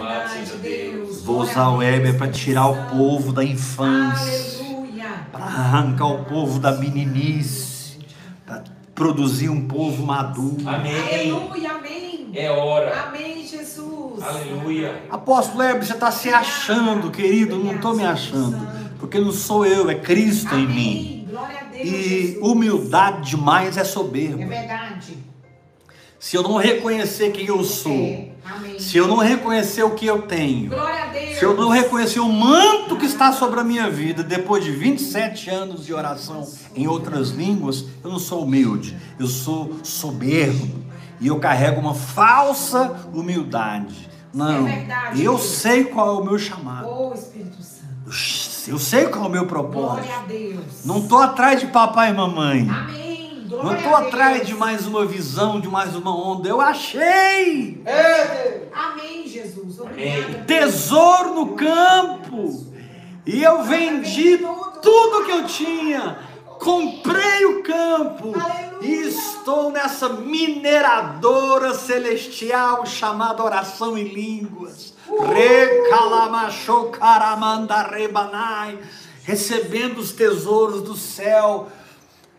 Vou 1.25 1.41
usar 1.43 1.69
o 1.69 1.77
Weber 1.77 2.19
para 2.19 2.29
tirar 2.29 2.67
o 2.67 2.87
povo 2.91 3.33
da 3.33 3.45
infância. 3.45 4.65
Aleluia. 4.67 5.27
para 5.31 5.45
arrancar 5.45 6.07
o 6.07 6.25
povo 6.25 6.59
da 6.59 6.73
meninice, 6.73 7.99
para 8.45 8.65
produzir 8.95 9.49
um 9.49 9.67
povo 9.69 10.05
maduro. 10.05 10.57
Amém. 10.69 10.93
Aleluia, 11.01 11.71
amém. 11.73 12.31
É 12.35 12.51
hora. 12.51 13.03
Amém, 13.05 13.47
Jesus. 13.47 14.23
Aleluia. 14.23 15.05
Apóstolo 15.11 15.63
Heber, 15.63 15.85
você 15.85 15.93
está 15.93 16.11
se 16.11 16.31
achando, 16.31 17.11
querido? 17.13 17.59
Não 17.59 17.77
estou 17.77 17.95
me 17.95 18.05
achando, 18.05 18.59
porque 18.99 19.21
não 19.21 19.31
sou 19.33 19.65
eu, 19.65 19.89
é 19.89 19.95
Cristo 19.95 20.53
em 20.57 20.67
mim. 20.67 20.73
Amém. 20.99 21.27
Glória 21.31 21.59
a 21.61 21.65
Deus, 21.65 21.85
E 21.89 22.03
Jesus. 22.33 22.39
humildade 22.43 23.31
demais 23.31 23.77
é 23.77 23.83
É 23.83 23.85
soberba. 23.85 24.45
verdade. 24.45 25.17
Se 26.23 26.37
eu 26.37 26.43
não 26.45 26.57
reconhecer 26.57 27.33
quem 27.33 27.47
eu 27.47 27.65
sou, 27.65 27.93
É. 27.93 28.31
Se 28.79 28.97
eu 28.97 29.09
não 29.09 29.17
reconhecer 29.17 29.83
o 29.83 29.91
que 29.91 30.07
eu 30.07 30.23
tenho, 30.23 30.71
Glória 30.71 31.03
a 31.05 31.07
Deus. 31.07 31.37
se 31.39 31.45
eu 31.45 31.57
não 31.57 31.69
reconhecer 31.69 32.21
o 32.21 32.29
manto 32.29 32.97
que 32.97 33.07
está 33.07 33.33
sobre 33.33 33.59
a 33.59 33.65
minha 33.65 33.91
vida, 33.91 34.23
depois 34.23 34.65
de 34.65 34.71
27 34.71 35.51
anos 35.51 35.85
de 35.85 35.93
oração 35.93 36.49
em 36.77 36.87
outras 36.87 37.31
línguas, 37.31 37.85
eu 38.05 38.11
não 38.11 38.19
sou 38.21 38.45
humilde, 38.45 38.97
eu 39.19 39.27
sou 39.27 39.79
soberbo 39.83 40.69
e 41.21 41.27
eu 41.27 41.41
carrego 41.41 41.81
uma 41.81 41.95
falsa 41.95 43.09
humildade. 43.13 44.09
Não, 44.33 44.67
É 44.69 44.77
verdade, 44.77 45.25
eu 45.25 45.37
sei 45.39 45.85
qual 45.85 46.09
é 46.19 46.21
o 46.21 46.25
meu 46.25 46.39
chamado, 46.39 46.87
Oh, 46.89 47.13
Espírito 47.15 47.59
Santo. 47.63 48.71
eu 48.71 48.79
sei 48.79 49.07
qual 49.07 49.25
é 49.25 49.29
o 49.29 49.31
meu 49.31 49.47
propósito. 49.47 50.07
Glória 50.07 50.17
a 50.17 50.23
Deus. 50.27 50.85
Não 50.85 50.99
estou 50.99 51.19
atrás 51.19 51.61
de 51.61 51.67
papai 51.67 52.11
e 52.11 52.15
mamãe. 52.15 52.69
Amém. 52.69 53.12
Glória 53.53 53.71
Não 53.71 53.77
estou 53.77 53.95
atrás 53.95 54.47
de 54.47 54.55
mais 54.55 54.87
uma 54.87 55.05
visão, 55.05 55.61
de 55.61 55.69
mais 55.69 55.95
uma 55.95 56.11
onda. 56.17 56.49
Eu 56.49 56.59
achei 56.59 57.83
É. 57.85 58.63
Amém, 58.73 59.27
Jesus. 59.27 59.79
Obrigada. 59.79 60.45
tesouro 60.47 61.35
no 61.35 61.55
campo. 61.55 62.67
E 63.27 63.43
eu 63.43 63.63
vendi 63.65 64.39
tudo 64.81 65.27
que 65.27 65.33
eu 65.33 65.45
tinha. 65.45 66.19
Comprei 66.59 67.45
o 67.45 67.63
campo 67.63 68.33
Aleluia. 68.35 68.79
e 68.81 69.09
estou 69.09 69.71
nessa 69.71 70.09
mineradora 70.09 71.75
celestial 71.75 72.87
chamada 72.87 73.45
oração 73.45 73.99
em 73.99 74.05
línguas. 74.05 74.95
Recalamachou 75.07 76.87
caramanda 76.87 77.83
rebanai, 77.83 78.79
recebendo 79.25 79.99
os 79.99 80.13
tesouros 80.13 80.81
do 80.81 80.97
céu 80.97 81.69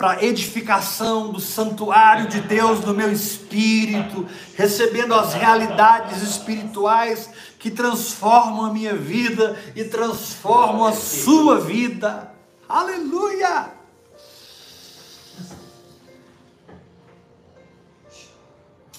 para 0.04 0.22
edificação 0.22 1.32
do 1.32 1.40
santuário 1.40 2.28
de 2.28 2.42
Deus 2.42 2.82
no 2.82 2.94
meu 2.94 3.10
espírito, 3.10 4.28
recebendo 4.54 5.14
as 5.14 5.34
realidades 5.34 6.22
espirituais 6.22 7.30
que 7.58 7.72
transformam 7.72 8.66
a 8.66 8.74
minha 8.74 8.94
vida 8.94 9.58
e 9.74 9.86
transformam 9.86 10.84
a 10.84 10.92
sua 10.92 11.62
vida. 11.62 12.34
Aleluia! 12.68 13.72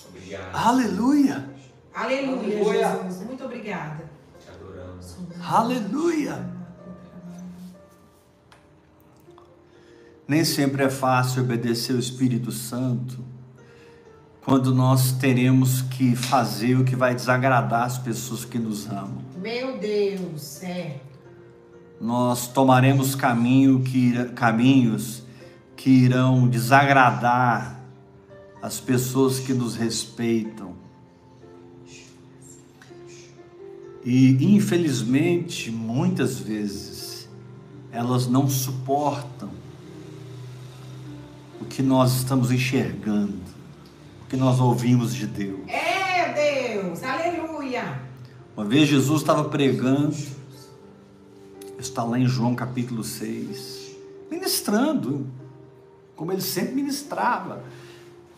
Obrigado. 0.08 0.54
Aleluia! 0.54 1.50
Aleluia, 1.94 2.56
Aleluia. 2.56 3.02
Jesus. 3.02 3.26
Muito 3.26 3.44
obrigada. 3.44 4.10
Te 4.42 4.50
adoramos. 4.50 5.18
Aleluia! 5.38 6.53
Nem 10.26 10.44
sempre 10.44 10.84
é 10.84 10.90
fácil 10.90 11.42
obedecer 11.42 11.94
o 11.94 11.98
Espírito 11.98 12.50
Santo 12.50 13.18
quando 14.44 14.74
nós 14.74 15.12
teremos 15.12 15.82
que 15.82 16.14
fazer 16.14 16.76
o 16.76 16.84
que 16.84 16.94
vai 16.94 17.14
desagradar 17.14 17.84
as 17.84 17.98
pessoas 17.98 18.44
que 18.44 18.58
nos 18.58 18.86
amam. 18.86 19.22
Meu 19.40 19.78
Deus, 19.78 20.62
é. 20.62 21.00
Nós 22.00 22.48
tomaremos 22.48 23.14
caminho 23.14 23.80
que, 23.80 24.12
caminhos 24.34 25.22
que 25.76 25.90
irão 25.90 26.46
desagradar 26.46 27.80
as 28.60 28.80
pessoas 28.80 29.38
que 29.38 29.54
nos 29.54 29.76
respeitam. 29.76 30.74
E, 34.04 34.54
infelizmente, 34.54 35.70
muitas 35.70 36.38
vezes, 36.38 37.28
elas 37.90 38.26
não 38.26 38.48
suportam 38.48 39.50
o 41.64 41.66
que 41.66 41.82
nós 41.82 42.16
estamos 42.16 42.52
enxergando. 42.52 43.42
o 44.22 44.26
que 44.28 44.36
nós 44.36 44.60
ouvimos 44.60 45.14
de 45.14 45.26
Deus. 45.26 45.60
É 45.68 46.74
Deus, 46.74 47.02
aleluia. 47.02 48.00
Uma 48.56 48.66
vez 48.66 48.88
Jesus 48.88 49.22
estava 49.22 49.44
pregando, 49.44 50.14
está 51.78 52.04
lá 52.04 52.18
em 52.18 52.26
João 52.26 52.54
capítulo 52.54 53.02
6, 53.02 53.96
ministrando, 54.30 55.26
como 56.14 56.32
ele 56.32 56.42
sempre 56.42 56.74
ministrava. 56.74 57.64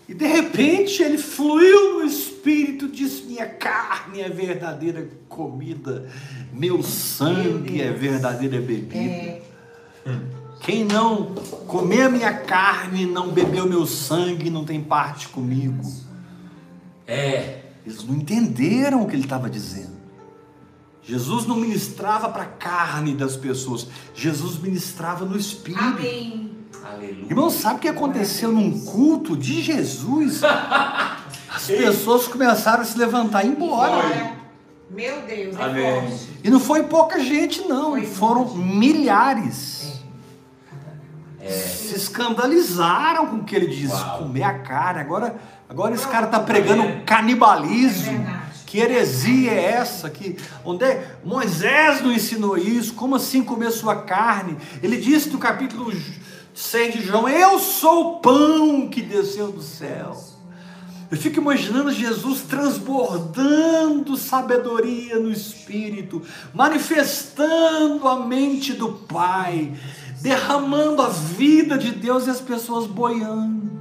E 0.09 0.15
de 0.15 0.27
repente 0.27 1.03
ele 1.03 1.19
fluiu 1.19 1.95
no 1.95 2.05
espírito, 2.05 2.89
disse: 2.89 3.25
Minha 3.25 3.47
carne 3.47 4.21
é 4.21 4.29
verdadeira 4.29 5.09
comida, 5.29 6.09
meu 6.53 6.83
sangue 6.83 7.83
é 7.83 7.91
verdadeira 7.91 8.61
bebida. 8.61 8.97
É, 8.99 9.43
Quem 10.67 10.85
não 10.85 11.27
comer 11.69 12.03
a 12.03 12.09
minha 12.09 12.33
carne, 12.33 13.07
não 13.07 13.29
beber 13.29 13.63
o 13.63 13.69
meu 13.69 13.87
sangue, 13.87 14.51
não 14.51 14.65
tem 14.65 14.83
parte 14.83 15.29
comigo. 15.29 15.81
É. 17.07 17.61
Eles 17.87 18.03
não 18.03 18.17
entenderam 18.17 19.05
o 19.05 19.07
que 19.07 19.15
ele 19.15 19.23
estava 19.23 19.49
dizendo. 19.49 19.95
Jesus 21.05 21.47
não 21.47 21.55
ministrava 21.55 22.29
para 22.31 22.43
a 22.43 22.47
carne 22.47 23.15
das 23.15 23.37
pessoas, 23.37 23.87
Jesus 24.13 24.59
ministrava 24.59 25.25
no 25.25 25.39
espírito. 25.39 25.85
amém. 25.85 26.51
Aleluia. 26.85 27.27
Irmão, 27.31 27.49
sabe 27.49 27.77
o 27.77 27.79
que 27.83 27.89
aconteceu 27.89 28.51
num 28.51 28.81
culto 28.81 29.37
de 29.37 29.63
Jesus? 29.63 30.43
As 30.43 31.63
pessoas 31.69 32.27
começaram 32.27 32.83
a 32.83 32.85
se 32.85 32.99
levantar 32.99 33.45
e 33.45 33.51
ir 33.51 33.53
embora. 33.53 34.35
Meu 34.91 35.23
Deus, 35.23 35.57
é. 35.57 36.19
E 36.43 36.51
não 36.51 36.59
foi 36.59 36.83
pouca 36.83 37.21
gente, 37.21 37.61
não. 37.69 37.93
Foi 37.93 38.05
Foram 38.05 38.53
milhares. 38.57 39.86
É. 41.47 41.51
Se 41.51 41.97
escandalizaram 41.97 43.27
com 43.27 43.37
o 43.37 43.45
que 43.45 43.55
ele 43.55 43.69
disse. 43.69 43.95
Uau. 43.95 44.19
Comer 44.19 44.43
a 44.43 44.59
carne. 44.59 45.01
Agora, 45.01 45.37
agora 45.69 45.95
esse 45.95 46.07
cara 46.07 46.27
está 46.27 46.41
pregando 46.41 47.05
canibalismo. 47.05 48.27
É. 48.43 48.47
Que 48.67 48.81
heresia 48.81 49.53
é 49.53 49.65
essa? 49.75 50.11
Que, 50.11 50.37
onde 50.65 50.85
é? 50.85 51.17
Moisés 51.25 52.03
não 52.03 52.13
ensinou 52.13 52.59
isso. 52.59 52.95
Como 52.95 53.15
assim 53.15 53.45
comer 53.45 53.71
sua 53.71 54.03
carne? 54.03 54.57
Ele 54.83 54.97
disse 54.97 55.31
no 55.31 55.39
capítulo 55.39 55.93
6 56.53 56.95
de 56.95 57.03
João: 57.03 57.29
Eu 57.29 57.61
sou 57.61 58.17
o 58.17 58.21
pão 58.21 58.89
que 58.89 59.01
desceu 59.01 59.53
do 59.53 59.63
céu. 59.63 60.17
Eu 61.09 61.17
fico 61.17 61.39
imaginando 61.39 61.93
Jesus 61.93 62.41
transbordando 62.43 64.17
sabedoria 64.17 65.21
no 65.21 65.31
Espírito, 65.31 66.21
manifestando 66.53 68.09
a 68.09 68.27
mente 68.27 68.73
do 68.73 68.93
Pai, 68.93 69.73
derramando 70.31 71.03
a 71.03 71.09
vida 71.09 71.79
de 71.79 71.93
Deus 71.93 72.27
e 72.27 72.31
as 72.31 72.41
pessoas 72.41 72.85
boiando. 72.89 73.79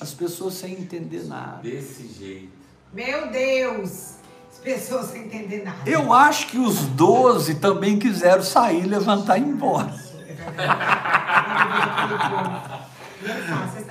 As 0.00 0.14
pessoas 0.14 0.54
sem 0.54 0.72
entender 0.72 1.24
nada. 1.26 1.58
Desse 1.62 2.08
jeito. 2.18 2.48
Meu 2.94 3.30
Deus. 3.30 4.14
As 4.50 4.58
pessoas 4.64 5.06
sem 5.08 5.24
entender 5.24 5.62
nada. 5.62 5.78
Eu 5.84 6.10
acho 6.10 6.46
que 6.46 6.58
os 6.58 6.86
doze 6.86 7.56
também 7.56 7.98
quiseram 7.98 8.42
sair, 8.42 8.86
levantar 8.86 9.36
e 9.36 9.42
ir 9.42 9.44
embora. 9.48 9.94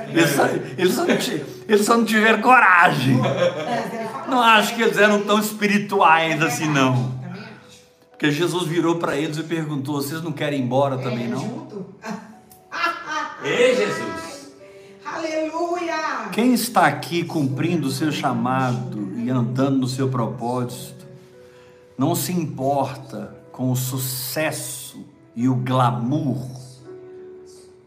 Eles 0.10 0.30
só, 0.32 0.46
eles 0.48 0.94
só 0.96 1.06
não, 1.06 1.18
ti- 1.18 1.46
eles 1.68 1.86
só 1.86 1.96
não 1.98 2.06
tiveram 2.06 2.42
coragem. 2.42 3.18
Não 4.28 4.42
acho 4.42 4.74
que 4.76 4.82
eles 4.82 4.98
eram 4.98 5.22
tão 5.22 5.38
espirituais 5.40 6.42
assim, 6.42 6.68
não. 6.70 7.17
Porque 8.18 8.32
Jesus 8.32 8.68
virou 8.68 8.96
para 8.96 9.16
eles 9.16 9.38
e 9.38 9.44
perguntou: 9.44 10.02
Vocês 10.02 10.24
não 10.24 10.32
querem 10.32 10.60
ir 10.60 10.64
embora 10.64 10.98
também, 10.98 11.26
É, 11.26 11.28
não? 11.28 11.40
Junto. 11.40 11.86
Ei, 13.46 13.76
Jesus. 13.76 14.52
Aleluia. 15.06 16.30
Quem 16.34 16.54
está 16.54 16.88
aqui 16.88 17.24
cumprindo 17.24 17.88
o 17.88 17.92
seu 17.92 18.12
chamado 18.12 19.14
e 19.18 19.30
andando 19.30 19.78
no 19.78 19.88
seu 19.88 20.10
propósito, 20.10 21.06
não 21.96 22.16
se 22.16 22.32
importa 22.32 23.36
com 23.52 23.72
o 23.72 23.76
sucesso 23.76 25.06
e 25.36 25.48
o 25.48 25.56
glamour 25.56 26.48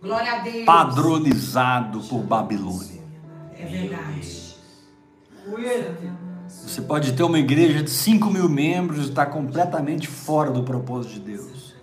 Glória 0.00 0.32
a 0.32 0.38
Deus. 0.38 0.64
padronizado 0.64 2.00
por 2.02 2.22
Babilônia. 2.22 3.02
É 3.58 3.66
verdade. 3.66 4.54
Você 6.66 6.82
pode 6.82 7.12
ter 7.12 7.22
uma 7.22 7.38
igreja 7.38 7.82
de 7.82 7.90
5 7.90 8.30
mil 8.30 8.48
membros 8.48 9.06
e 9.06 9.08
estar 9.08 9.26
completamente 9.26 10.08
fora 10.08 10.50
do 10.50 10.62
propósito 10.62 11.14
de 11.14 11.20
Deus. 11.20 11.74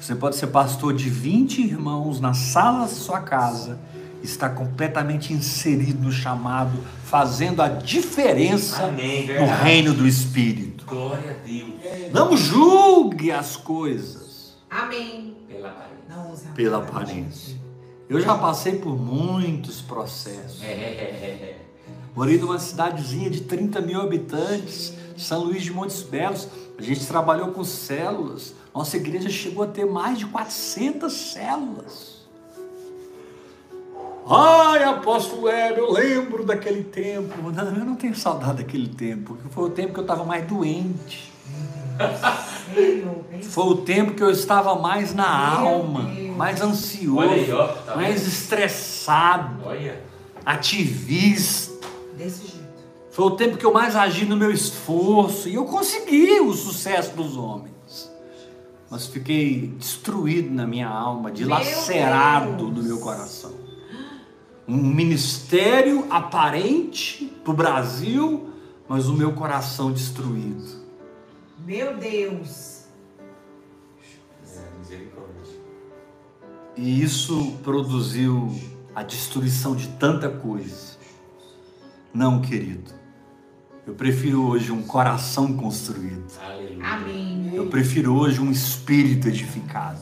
Você 0.00 0.14
pode 0.14 0.36
ser 0.36 0.48
pastor 0.48 0.92
de 0.92 1.08
20 1.08 1.62
irmãos 1.62 2.20
na 2.20 2.34
sala 2.34 2.80
da 2.80 2.88
sua 2.88 3.20
casa 3.20 3.78
e 4.22 4.26
estar 4.26 4.50
completamente 4.50 5.32
inserido 5.32 6.02
no 6.02 6.12
chamado, 6.12 6.72
fazendo 7.04 7.62
a 7.62 7.68
diferença 7.68 8.84
Amém, 8.84 9.26
no 9.26 9.46
reino 9.46 9.94
do 9.94 10.06
Espírito. 10.06 10.84
Glória 10.84 11.30
a 11.30 11.46
Deus. 11.46 12.12
Não 12.12 12.36
julgue 12.36 13.30
as 13.30 13.56
coisas 13.56 14.24
Amém. 14.68 15.36
Pela 15.48 15.68
aparência. 15.70 16.50
Pela 16.54 16.78
aparência. 16.78 17.56
Eu 18.08 18.20
já 18.20 18.36
passei 18.36 18.76
por 18.76 18.98
muitos 18.98 19.80
processos. 19.80 20.62
É, 20.62 20.66
é, 20.66 20.70
é, 20.72 21.58
é. 21.60 21.63
Morei 22.14 22.38
numa 22.38 22.58
cidadezinha 22.58 23.28
de 23.28 23.40
30 23.42 23.80
mil 23.80 24.00
habitantes, 24.00 24.92
São 25.16 25.44
Luís 25.44 25.62
de 25.62 25.72
Montes 25.72 26.02
Belos. 26.02 26.48
A 26.78 26.82
gente 26.82 27.04
trabalhou 27.06 27.48
com 27.48 27.64
células. 27.64 28.54
Nossa 28.74 28.96
igreja 28.96 29.28
chegou 29.28 29.64
a 29.64 29.66
ter 29.66 29.84
mais 29.84 30.18
de 30.18 30.26
400 30.26 31.12
células. 31.12 32.14
Ai, 34.28 34.82
apóstolo 34.84 35.48
Hélio, 35.48 35.84
eu 35.84 35.92
lembro 35.92 36.44
daquele 36.44 36.82
tempo. 36.84 37.50
Não, 37.50 37.64
eu 37.64 37.84
não 37.84 37.94
tenho 37.94 38.14
saudade 38.16 38.58
daquele 38.62 38.88
tempo, 38.88 39.34
porque 39.34 39.48
foi 39.54 39.64
o 39.64 39.70
tempo 39.70 39.92
que 39.92 39.98
eu 39.98 40.04
estava 40.04 40.24
mais 40.24 40.46
doente. 40.46 41.32
Foi 43.42 43.64
o 43.66 43.76
tempo 43.76 44.14
que 44.14 44.22
eu 44.22 44.30
estava 44.30 44.74
mais 44.76 45.14
na 45.14 45.58
Meu 45.60 45.68
alma, 45.68 46.02
Deus. 46.04 46.36
mais 46.36 46.60
ansioso, 46.62 47.18
Olha 47.18 47.32
aí, 47.32 47.52
ó, 47.52 47.68
tá 47.68 47.94
mais 47.96 48.26
estressado, 48.26 49.62
Olha. 49.64 50.00
ativista. 50.44 51.73
Desse 52.24 52.46
jeito. 52.46 52.74
Foi 53.10 53.26
o 53.26 53.30
tempo 53.32 53.56
que 53.56 53.64
eu 53.64 53.72
mais 53.72 53.94
agi 53.94 54.24
no 54.24 54.36
meu 54.36 54.50
esforço 54.50 55.48
e 55.48 55.54
eu 55.54 55.64
consegui 55.66 56.40
o 56.40 56.52
sucesso 56.52 57.14
dos 57.14 57.36
homens. 57.36 58.10
Mas 58.90 59.06
fiquei 59.06 59.68
destruído 59.78 60.52
na 60.52 60.66
minha 60.66 60.88
alma, 60.88 61.30
dilacerado 61.30 62.68
no 62.70 62.82
meu 62.82 62.98
coração. 62.98 63.52
Um 64.66 64.76
ministério 64.76 66.06
aparente 66.10 67.32
para 67.44 67.52
o 67.52 67.54
Brasil, 67.54 68.48
mas 68.88 69.06
o 69.06 69.12
meu 69.12 69.32
coração 69.32 69.92
destruído. 69.92 70.82
Meu 71.64 71.96
Deus. 71.96 72.84
E 76.76 77.02
isso 77.02 77.58
produziu 77.62 78.50
a 78.94 79.02
destruição 79.02 79.76
de 79.76 79.88
tanta 79.88 80.28
coisa. 80.28 80.93
Não, 82.14 82.40
querido. 82.40 82.92
Eu 83.84 83.94
prefiro 83.94 84.46
hoje 84.46 84.70
um 84.70 84.82
coração 84.82 85.52
construído. 85.54 86.24
Aleluia. 86.42 86.86
Amém. 86.86 87.50
Eu 87.52 87.66
prefiro 87.66 88.14
hoje 88.14 88.40
um 88.40 88.50
espírito 88.50 89.28
edificado. 89.28 89.98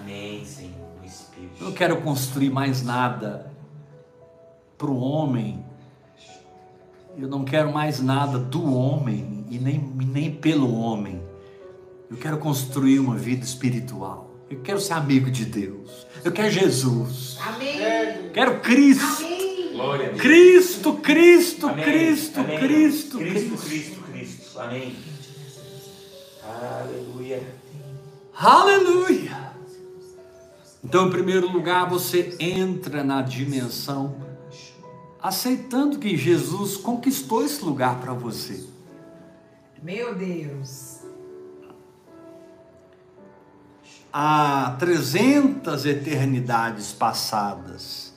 Amém, 0.00 0.44
Senhor. 0.44 0.72
Eu 1.00 1.06
Espírito. 1.08 1.64
não 1.64 1.72
quero 1.72 1.96
construir 2.02 2.50
mais 2.50 2.82
nada 2.82 3.50
para 4.76 4.90
o 4.90 4.98
homem. 4.98 5.64
Eu 7.16 7.28
não 7.28 7.44
quero 7.44 7.72
mais 7.72 8.00
nada 8.00 8.38
do 8.38 8.74
homem 8.74 9.44
e 9.48 9.58
nem, 9.58 9.78
nem 9.78 10.30
pelo 10.34 10.74
homem. 10.74 11.22
Eu 12.10 12.16
quero 12.16 12.38
construir 12.38 12.98
uma 12.98 13.16
vida 13.16 13.44
espiritual. 13.44 14.30
Eu 14.50 14.60
quero 14.60 14.80
ser 14.80 14.94
amigo 14.94 15.30
de 15.30 15.46
Deus. 15.46 16.06
Eu 16.24 16.32
quero 16.32 16.50
Jesus. 16.50 17.38
Amém. 17.46 17.78
Eu 17.78 18.30
quero 18.30 18.60
Cristo. 18.60 19.04
Amém. 19.24 19.31
Glória 19.82 20.06
a 20.06 20.08
Deus. 20.10 20.20
Cristo, 20.20 20.94
Cristo, 20.94 21.68
Amém. 21.68 21.84
Cristo, 21.84 22.40
Amém. 22.40 22.58
Cristo, 22.60 23.18
Cristo, 23.18 23.56
Cristo. 23.56 23.66
Cristo, 23.66 24.02
Cristo. 24.12 24.60
Amém. 24.60 24.96
Aleluia. 26.44 27.42
Aleluia! 28.34 29.52
Então, 30.84 31.08
em 31.08 31.10
primeiro 31.10 31.50
lugar, 31.50 31.88
você 31.88 32.36
entra 32.40 33.04
na 33.04 33.22
dimensão 33.22 34.16
aceitando 35.20 35.98
que 35.98 36.16
Jesus 36.16 36.76
conquistou 36.76 37.44
esse 37.44 37.64
lugar 37.64 38.00
para 38.00 38.12
você. 38.12 38.64
Meu 39.82 40.14
Deus. 40.14 41.00
Há 44.12 44.76
300 44.78 45.86
eternidades 45.86 46.92
passadas, 46.92 48.11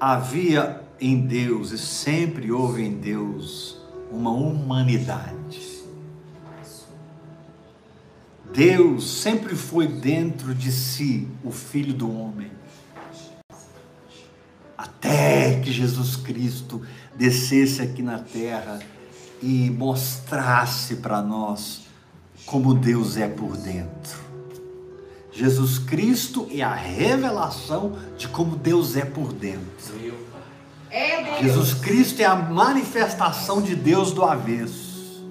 havia 0.00 0.80
em 1.00 1.20
Deus 1.20 1.72
e 1.72 1.78
sempre 1.78 2.50
houve 2.52 2.82
em 2.82 2.94
Deus 2.94 3.78
uma 4.10 4.30
humanidade. 4.30 5.78
Deus 8.52 9.20
sempre 9.20 9.54
foi 9.54 9.86
dentro 9.86 10.54
de 10.54 10.72
si 10.72 11.28
o 11.44 11.50
Filho 11.50 11.92
do 11.92 12.10
Homem. 12.10 12.50
Até 14.76 15.60
que 15.60 15.70
Jesus 15.70 16.16
Cristo 16.16 16.82
descesse 17.14 17.82
aqui 17.82 18.02
na 18.02 18.18
terra 18.18 18.78
e 19.42 19.70
mostrasse 19.70 20.96
para 20.96 21.20
nós 21.20 21.82
como 22.46 22.74
Deus 22.74 23.16
é 23.16 23.28
por 23.28 23.56
dentro. 23.56 24.27
Jesus 25.38 25.78
Cristo 25.78 26.48
é 26.50 26.62
a 26.62 26.74
revelação 26.74 27.96
de 28.16 28.26
como 28.26 28.56
Deus 28.56 28.96
é 28.96 29.04
por 29.04 29.32
dentro. 29.32 29.62
É. 30.90 31.40
Jesus 31.40 31.74
Cristo 31.74 32.20
é 32.20 32.24
a 32.24 32.34
manifestação 32.34 33.62
de 33.62 33.76
Deus 33.76 34.12
do 34.12 34.24
avesso. 34.24 35.22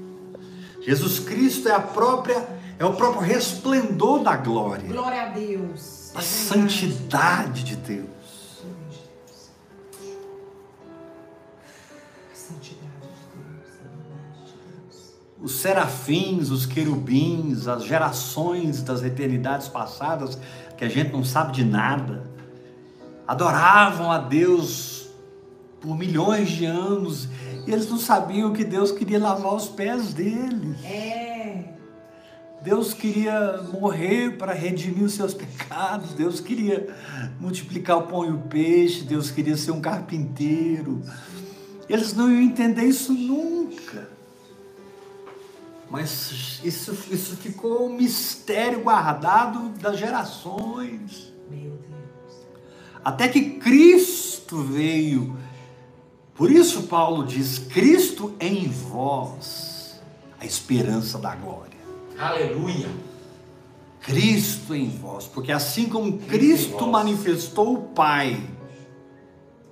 Jesus 0.82 1.20
Cristo 1.20 1.68
é 1.68 1.74
a 1.74 1.82
própria 1.82 2.48
é 2.80 2.86
o 2.86 2.94
próprio 2.94 3.22
resplendor 3.22 4.24
da 4.24 4.38
glória, 4.38 4.88
Glória 4.88 5.24
a 5.24 5.30
Deus. 5.30 6.12
a 6.16 6.22
santidade 6.22 7.66
de 7.66 7.76
Deus. 7.76 8.08
A 12.32 12.36
santidade 12.36 12.77
Os 15.42 15.60
serafins, 15.60 16.50
os 16.50 16.66
querubins, 16.66 17.68
as 17.68 17.84
gerações 17.84 18.82
das 18.82 19.04
eternidades 19.04 19.68
passadas, 19.68 20.38
que 20.76 20.84
a 20.84 20.90
gente 20.90 21.12
não 21.12 21.24
sabe 21.24 21.52
de 21.52 21.64
nada, 21.64 22.24
adoravam 23.28 24.12
a 24.12 24.18
Deus 24.18 25.10
por 25.80 25.98
milhões 25.98 26.50
de 26.50 26.66
anos 26.66 27.28
e 27.68 27.72
eles 27.72 27.90
não 27.90 27.98
sabiam 27.98 28.54
que 28.54 28.64
Deus 28.64 28.92
queria 28.92 29.20
lavar 29.20 29.54
os 29.54 29.68
pés 29.68 30.14
deles. 30.14 30.84
É. 30.84 31.78
Deus 32.62 32.94
queria 32.94 33.62
morrer 33.80 34.38
para 34.38 34.54
redimir 34.54 35.04
os 35.04 35.14
seus 35.14 35.34
pecados, 35.34 36.14
Deus 36.14 36.40
queria 36.40 36.88
multiplicar 37.40 37.98
o 37.98 38.04
pão 38.04 38.26
e 38.26 38.32
o 38.32 38.40
peixe, 38.40 39.04
Deus 39.04 39.30
queria 39.30 39.56
ser 39.56 39.72
um 39.72 39.80
carpinteiro. 39.80 41.02
Eles 41.88 42.14
não 42.14 42.32
iam 42.32 42.42
entender 42.42 42.84
isso 42.84 43.14
nunca. 43.14 44.17
Mas 45.90 46.60
isso, 46.64 46.92
isso 47.10 47.36
ficou 47.38 47.88
um 47.88 47.94
mistério 47.94 48.82
guardado 48.82 49.70
das 49.80 49.98
gerações. 49.98 51.34
Meu 51.50 51.72
Deus. 51.72 52.48
Até 53.04 53.28
que 53.28 53.52
Cristo 53.52 54.62
veio. 54.64 55.38
Por 56.36 56.52
isso 56.52 56.84
Paulo 56.84 57.26
diz: 57.26 57.58
Cristo 57.58 58.34
em 58.40 58.68
vós, 58.68 60.02
a 60.40 60.46
esperança 60.46 61.18
da 61.18 61.34
glória. 61.36 61.78
Aleluia. 62.20 62.90
Cristo 64.02 64.74
em 64.74 64.90
vós, 64.90 65.26
porque 65.26 65.52
assim 65.52 65.88
como 65.88 66.18
Cristo 66.20 66.78
vós. 66.78 66.92
manifestou 66.92 67.74
o 67.74 67.82
Pai 67.90 68.42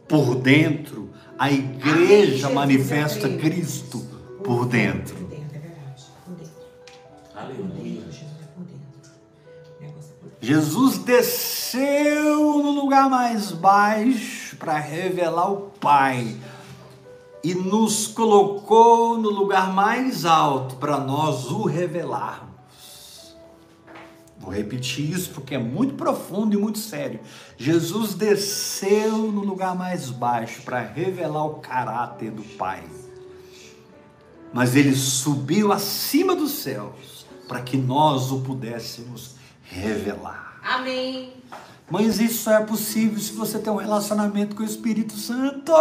por 0.07 0.35
dentro, 0.35 1.09
a 1.37 1.51
igreja 1.51 2.37
Jesus, 2.37 2.53
manifesta. 2.53 3.29
Cristo 3.29 3.99
por 4.43 4.65
dentro. 4.65 5.24
Jesus 10.45 10.99
desceu 10.99 12.61
no 12.61 12.69
lugar 12.69 13.09
mais 13.09 13.51
baixo 13.51 14.55
para 14.57 14.77
revelar 14.77 15.51
o 15.51 15.71
Pai 15.79 16.37
e 17.43 17.55
nos 17.55 18.05
colocou 18.05 19.17
no 19.17 19.31
lugar 19.31 19.73
mais 19.73 20.23
alto 20.23 20.75
para 20.75 20.99
nós 20.99 21.49
o 21.49 21.63
revelarmos. 21.63 23.35
Vou 24.37 24.53
repetir 24.53 25.09
isso 25.11 25.31
porque 25.31 25.55
é 25.55 25.57
muito 25.57 25.95
profundo 25.95 26.53
e 26.53 26.57
muito 26.59 26.77
sério. 26.77 27.19
Jesus 27.57 28.13
desceu 28.13 29.17
no 29.31 29.41
lugar 29.41 29.75
mais 29.75 30.11
baixo 30.11 30.61
para 30.61 30.79
revelar 30.79 31.45
o 31.45 31.55
caráter 31.55 32.29
do 32.29 32.43
Pai. 32.43 32.83
Mas 34.53 34.75
ele 34.75 34.95
subiu 34.95 35.73
acima 35.73 36.35
dos 36.35 36.51
céus 36.51 37.14
para 37.47 37.61
que 37.61 37.77
nós 37.77 38.31
o 38.31 38.41
pudéssemos 38.41 39.35
revelar. 39.63 40.59
Amém. 40.63 41.33
Mas 41.89 42.19
isso 42.19 42.43
só 42.43 42.51
é 42.53 42.65
possível 42.65 43.19
se 43.19 43.33
você 43.33 43.59
tem 43.59 43.71
um 43.71 43.77
relacionamento 43.77 44.55
com 44.55 44.63
o 44.63 44.65
Espírito 44.65 45.15
Santo. 45.17 45.71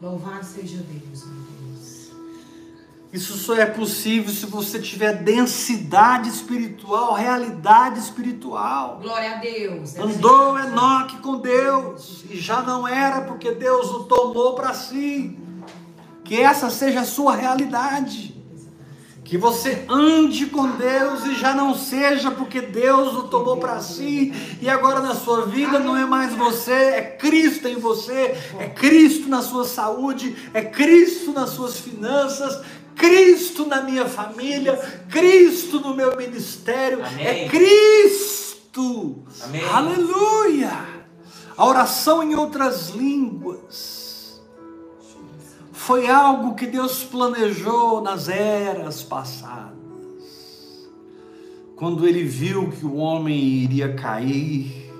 Louvado 0.00 0.44
seja 0.44 0.76
Deus, 0.78 1.24
meu 1.24 1.34
Deus. 1.34 2.12
Isso 3.12 3.36
só 3.38 3.56
é 3.56 3.66
possível 3.66 4.30
se 4.30 4.46
você 4.46 4.78
tiver 4.78 5.22
densidade 5.22 6.28
espiritual, 6.28 7.14
realidade 7.14 7.98
espiritual. 7.98 9.00
Glória 9.02 9.36
a 9.36 9.38
Deus. 9.38 9.96
É 9.96 10.02
Andou 10.02 10.54
verdade. 10.54 10.72
Enoque 10.72 11.16
com 11.18 11.38
Deus 11.38 12.24
e 12.30 12.36
já 12.38 12.62
não 12.62 12.86
era 12.86 13.22
porque 13.22 13.52
Deus 13.52 13.90
o 13.90 14.04
tomou 14.04 14.54
para 14.54 14.74
si. 14.74 15.36
Que 16.22 16.40
essa 16.40 16.68
seja 16.68 17.00
a 17.00 17.04
sua 17.04 17.34
realidade. 17.34 18.27
Que 19.28 19.36
você 19.36 19.84
ande 19.90 20.46
com 20.46 20.66
Deus 20.70 21.26
e 21.26 21.34
já 21.34 21.54
não 21.54 21.74
seja 21.74 22.30
porque 22.30 22.62
Deus 22.62 23.14
o 23.14 23.24
tomou 23.24 23.58
para 23.58 23.78
si 23.78 24.32
e 24.58 24.70
agora 24.70 25.00
na 25.00 25.14
sua 25.14 25.44
vida 25.44 25.78
não 25.78 25.94
é 25.94 26.06
mais 26.06 26.32
você, 26.32 26.72
é 26.72 27.02
Cristo 27.02 27.68
em 27.68 27.76
você, 27.76 28.34
é 28.58 28.70
Cristo 28.70 29.28
na 29.28 29.42
sua 29.42 29.66
saúde, 29.66 30.34
é 30.54 30.62
Cristo 30.62 31.32
nas 31.32 31.50
suas 31.50 31.78
finanças, 31.78 32.58
Cristo 32.96 33.66
na 33.66 33.82
minha 33.82 34.06
família, 34.06 34.78
Cristo 35.10 35.78
no 35.78 35.94
meu 35.94 36.16
ministério, 36.16 37.04
Amém. 37.04 37.26
é 37.26 37.48
Cristo. 37.50 39.18
Amém. 39.42 39.62
Aleluia! 39.68 40.72
A 41.54 41.66
oração 41.66 42.22
em 42.22 42.34
outras 42.34 42.88
línguas 42.88 43.97
foi 45.78 46.08
algo 46.08 46.56
que 46.56 46.66
Deus 46.66 47.04
planejou 47.04 48.02
nas 48.02 48.28
eras 48.28 49.00
passadas. 49.00 49.78
Quando 51.76 52.06
ele 52.06 52.24
viu 52.24 52.68
que 52.72 52.84
o 52.84 52.96
homem 52.96 53.38
iria 53.38 53.94
cair, 53.94 54.92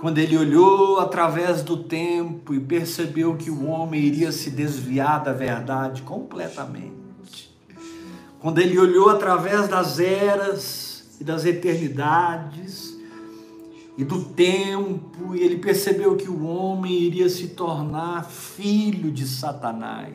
quando 0.00 0.18
ele 0.18 0.38
olhou 0.38 1.00
através 1.00 1.62
do 1.62 1.76
tempo 1.76 2.54
e 2.54 2.60
percebeu 2.60 3.36
que 3.36 3.50
o 3.50 3.66
homem 3.66 4.00
iria 4.00 4.30
se 4.30 4.48
desviar 4.48 5.24
da 5.24 5.32
verdade 5.32 6.02
completamente. 6.02 7.52
Quando 8.38 8.60
ele 8.60 8.78
olhou 8.78 9.10
através 9.10 9.66
das 9.66 9.98
eras 9.98 11.16
e 11.20 11.24
das 11.24 11.44
eternidades 11.44 12.87
e 13.98 14.04
do 14.04 14.22
tempo, 14.26 15.34
e 15.34 15.40
ele 15.40 15.58
percebeu 15.58 16.14
que 16.16 16.30
o 16.30 16.46
homem 16.46 16.92
iria 16.92 17.28
se 17.28 17.48
tornar 17.48 18.24
filho 18.26 19.10
de 19.10 19.26
Satanás, 19.26 20.12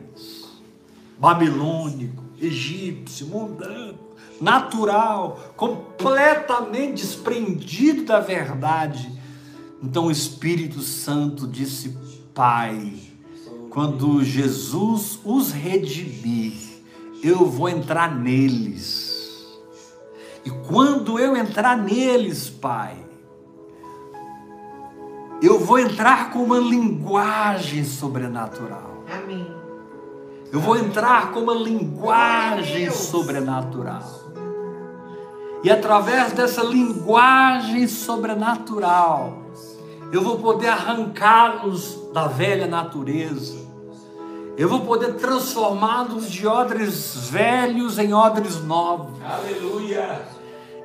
babilônico, 1.20 2.24
egípcio, 2.42 3.28
mundano, 3.28 4.00
natural, 4.40 5.52
completamente 5.58 7.02
desprendido 7.02 8.06
da 8.06 8.22
verdade. 8.22 9.12
Então 9.84 10.06
o 10.06 10.12
Espírito 10.12 10.80
Santo 10.80 11.46
disse: 11.46 11.98
Pai, 12.34 12.94
quando 13.70 14.24
Jesus 14.24 15.20
os 15.26 15.52
redimir, 15.52 16.54
eu 17.22 17.50
vou 17.50 17.68
entrar 17.68 18.18
neles. 18.18 19.12
E 20.46 20.50
quando 20.50 21.20
eu 21.20 21.36
entrar 21.36 21.78
neles, 21.78 22.50
Pai, 22.50 23.03
eu 25.46 25.60
vou 25.60 25.78
entrar 25.78 26.32
com 26.32 26.40
uma 26.40 26.58
linguagem 26.58 27.84
sobrenatural. 27.84 29.04
Amém. 29.14 29.46
Eu 30.52 30.60
vou 30.62 30.78
entrar 30.78 31.32
com 31.32 31.42
uma 31.42 31.54
linguagem 31.54 32.90
sobrenatural. 32.90 34.22
E 35.62 35.70
através 35.70 36.32
dessa 36.32 36.64
linguagem 36.64 37.88
sobrenatural, 37.88 39.44
eu 40.14 40.22
vou 40.22 40.40
poder 40.40 40.68
arrancá-los 40.68 42.00
da 42.14 42.28
velha 42.28 42.68
natureza. 42.68 43.64
Eu 44.56 44.70
vou 44.70 44.82
poder 44.82 45.16
transformá-los 45.16 46.32
de 46.32 46.48
odres 46.48 47.30
velhos 47.30 47.98
em 47.98 48.14
odres 48.14 48.64
novos. 48.64 49.20
Aleluia. 49.22 50.22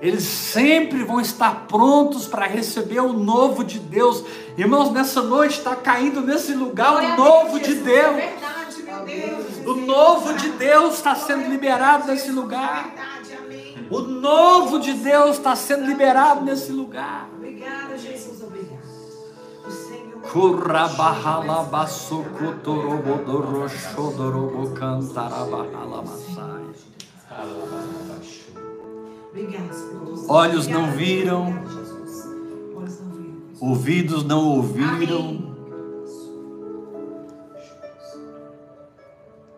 Eles 0.01 0.23
sempre 0.23 1.03
vão 1.03 1.21
estar 1.21 1.67
prontos 1.67 2.27
para 2.27 2.47
receber 2.47 3.01
o 3.01 3.13
novo 3.13 3.65
de 3.65 3.81
Deus. 3.81 4.25
Irmãos, 4.57 4.93
nessa 4.93 5.21
noite 5.21 5.59
está 5.59 5.75
caindo 5.75 6.21
nesse 6.21 6.55
lugar 6.55 6.93
Glória 6.93 7.15
o 7.15 7.17
novo 7.17 7.59
Deus, 7.59 7.63
de 7.63 7.75
Jesus, 7.75 7.85
Deus. 7.85 8.07
É 8.07 8.13
verdade, 8.13 8.83
meu 8.83 9.05
Deus. 9.05 9.67
O 9.67 9.75
novo 9.75 10.33
de 10.35 10.51
Deus 10.51 10.95
está 10.95 11.17
sendo 11.17 11.49
liberado 11.49 12.07
nesse 12.07 12.31
lugar. 12.31 12.85
Verdade, 12.85 13.39
amém. 13.45 13.89
O 13.91 14.01
novo 14.01 14.79
de 14.79 14.93
Deus 14.93 15.37
está 15.37 15.57
sendo 15.57 15.85
liberado 15.85 16.45
nesse 16.45 16.71
lugar. 16.71 17.29
Obrigada, 17.35 17.99
Jesus, 17.99 18.41
obrigada. 18.41 18.79
O 19.67 19.71
Senhor. 19.71 20.23
Obrigada, 27.29 28.21
Senhor. 28.21 28.38
Olhos 30.29 30.67
não 30.67 30.91
viram, 30.93 31.55
ouvidos 33.61 34.25
não 34.25 34.47
ouviram, 34.47 35.57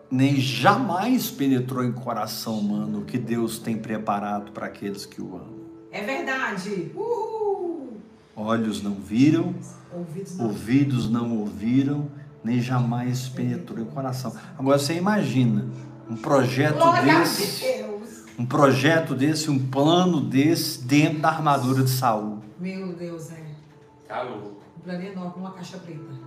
nem 0.09 0.35
jamais 0.35 1.29
penetrou 1.29 1.83
em 1.83 1.91
coração 1.91 2.59
humano 2.59 2.99
o 2.99 3.05
que 3.05 3.17
Deus 3.17 3.59
tem 3.59 3.77
preparado 3.77 4.51
para 4.51 4.67
aqueles 4.67 5.05
que 5.05 5.21
o 5.21 5.35
amam. 5.35 5.61
É 5.91 6.01
verdade. 6.03 6.91
Uhul. 6.95 7.97
Olhos 8.35 8.81
não 8.81 8.95
viram, 8.95 9.53
ouvidos 9.93 10.37
não, 10.37 10.45
ouvidos 10.47 11.09
não 11.09 11.37
ouviram, 11.37 12.09
nem 12.43 12.61
jamais 12.61 13.27
penetrou 13.27 13.79
em 13.79 13.85
coração. 13.85 14.33
Agora 14.57 14.79
você 14.79 14.95
imagina 14.95 15.67
um 16.09 16.15
projeto 16.15 16.77
Glória 16.77 17.19
desse. 17.19 17.65
A 17.65 17.87
Deus 17.87 18.00
um 18.37 18.45
projeto 18.45 19.13
desse, 19.13 19.49
um 19.49 19.59
plano 19.59 20.21
desse 20.21 20.81
dentro 20.83 21.19
da 21.19 21.29
armadura 21.29 21.83
de 21.83 21.89
Saul. 21.89 22.39
Meu 22.59 22.93
Deus, 22.93 23.31
é. 23.31 23.43
Tá 24.07 24.23
louco. 24.23 24.57
Um 24.77 24.81
plano 24.81 25.03
enorme, 25.03 25.33
uma 25.37 25.51
caixa 25.51 25.77
preta. 25.77 26.21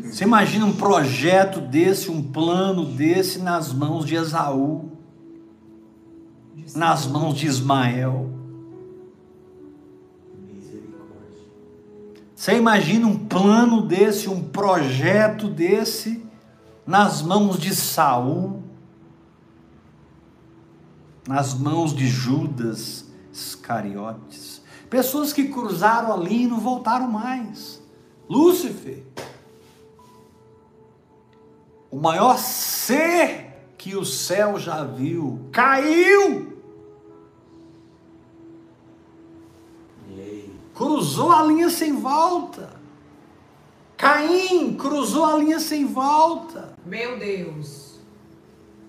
Você 0.00 0.24
imagina 0.24 0.64
um 0.64 0.72
projeto 0.72 1.60
desse, 1.60 2.10
um 2.10 2.22
plano 2.22 2.84
desse 2.86 3.38
nas 3.38 3.72
mãos 3.72 4.06
de 4.06 4.14
Esaú, 4.14 4.90
nas 6.74 7.06
mãos 7.06 7.34
de 7.34 7.46
Ismael. 7.46 8.30
Misericórdia. 10.48 11.44
Você 12.34 12.56
imagina 12.56 13.06
um 13.06 13.18
plano 13.18 13.82
desse, 13.82 14.28
um 14.28 14.42
projeto 14.42 15.48
desse 15.48 16.24
nas 16.86 17.22
mãos 17.22 17.58
de 17.58 17.74
Saul, 17.74 18.62
nas 21.26 21.54
mãos 21.54 21.94
de 21.94 22.06
Judas 22.06 23.04
Iscariotes. 23.32 24.60
Pessoas 24.90 25.32
que 25.32 25.48
cruzaram 25.48 26.12
ali 26.12 26.42
e 26.42 26.46
não 26.46 26.60
voltaram 26.60 27.10
mais. 27.10 27.80
Lúcifer, 28.28 29.02
o 31.90 31.98
maior 31.98 32.38
ser 32.38 33.52
que 33.78 33.96
o 33.96 34.04
céu 34.04 34.58
já 34.58 34.84
viu, 34.84 35.48
caiu, 35.52 36.52
E 40.10 40.20
aí? 40.20 40.54
cruzou 40.74 41.32
a 41.32 41.42
linha 41.42 41.70
sem 41.70 41.94
volta. 41.94 42.80
Caim 43.96 44.74
cruzou 44.76 45.24
a 45.24 45.36
linha 45.36 45.60
sem 45.60 45.86
volta. 45.86 46.76
Meu 46.84 47.18
Deus. 47.18 47.81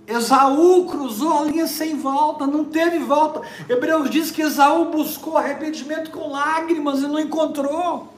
Esaú 0.05 0.85
cruzou 0.85 1.39
a 1.39 1.43
linha 1.43 1.65
sem 1.65 1.97
volta, 1.97 2.45
não 2.45 2.65
teve 2.65 2.99
volta. 2.99 3.41
Hebreus 3.69 4.09
diz 4.09 4.31
que 4.31 4.41
Esaú 4.41 4.85
buscou 4.85 5.37
arrependimento 5.37 6.11
com 6.11 6.29
lágrimas 6.29 6.99
e 6.99 7.07
não 7.07 7.19
encontrou. 7.19 8.13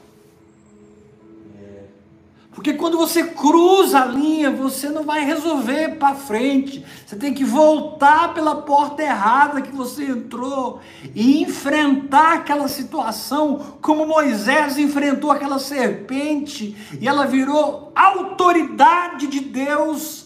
Porque 2.56 2.72
quando 2.72 2.96
você 2.96 3.22
cruza 3.22 4.00
a 4.00 4.06
linha, 4.06 4.50
você 4.50 4.88
não 4.88 5.04
vai 5.04 5.22
resolver 5.22 5.96
para 5.96 6.14
frente. 6.14 6.82
Você 7.06 7.14
tem 7.14 7.34
que 7.34 7.44
voltar 7.44 8.32
pela 8.32 8.54
porta 8.62 9.02
errada 9.02 9.60
que 9.60 9.70
você 9.76 10.06
entrou 10.06 10.80
e 11.14 11.42
enfrentar 11.42 12.32
aquela 12.32 12.66
situação 12.66 13.76
como 13.82 14.06
Moisés 14.06 14.78
enfrentou 14.78 15.30
aquela 15.30 15.58
serpente 15.58 16.74
e 16.98 17.06
ela 17.06 17.26
virou 17.26 17.92
autoridade 17.94 19.26
de 19.26 19.40
Deus 19.40 20.25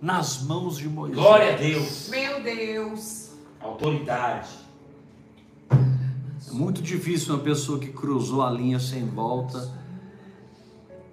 nas 0.00 0.42
mãos 0.42 0.78
de 0.78 0.88
Moisés. 0.88 1.18
Glória 1.18 1.54
a 1.54 1.56
Deus. 1.56 2.08
Meu 2.08 2.42
Deus. 2.42 3.30
Autoridade. 3.60 4.48
É 5.70 6.52
muito 6.52 6.80
difícil 6.80 7.34
uma 7.34 7.42
pessoa 7.42 7.78
que 7.78 7.88
cruzou 7.88 8.42
a 8.42 8.50
linha 8.50 8.80
sem 8.80 9.06
volta 9.06 9.78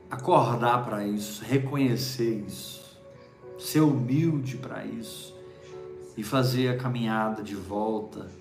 acordar 0.10 0.86
para 0.86 1.06
isso, 1.06 1.44
reconhecer 1.44 2.46
isso, 2.48 2.98
ser 3.60 3.82
humilde 3.82 4.58
para 4.58 4.86
isso 4.86 5.36
e 6.16 6.24
fazer 6.24 6.70
a 6.70 6.78
caminhada 6.78 7.44
de 7.44 7.56
volta 7.56 8.32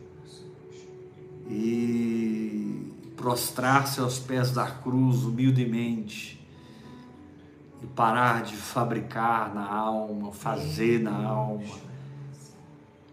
e 1.51 2.93
prostrar-se 3.17 4.01
aos 4.01 4.19
pés 4.19 4.51
da 4.51 4.67
cruz 4.67 5.25
humildemente 5.25 6.36
e 7.83 7.87
parar 7.87 8.43
de 8.43 8.57
fabricar 8.57 9.55
na 9.55 9.67
alma, 9.67 10.33
fazer 10.33 11.01
na 11.01 11.25
alma 11.25 11.87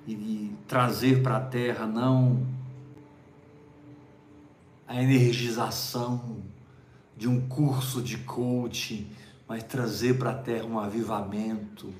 e 0.07 0.53
trazer 0.68 1.22
para 1.22 1.38
a 1.38 1.41
terra 1.41 1.86
não 1.86 2.45
a 4.88 5.01
energização 5.01 6.43
de 7.16 7.28
um 7.28 7.47
curso 7.47 8.01
de 8.01 8.18
coaching, 8.18 9.07
mas 9.47 9.64
trazer 9.64 10.18
para 10.18 10.32
a 10.32 10.36
terra 10.36 10.66
um 10.66 10.80
avivamento, 10.80 11.93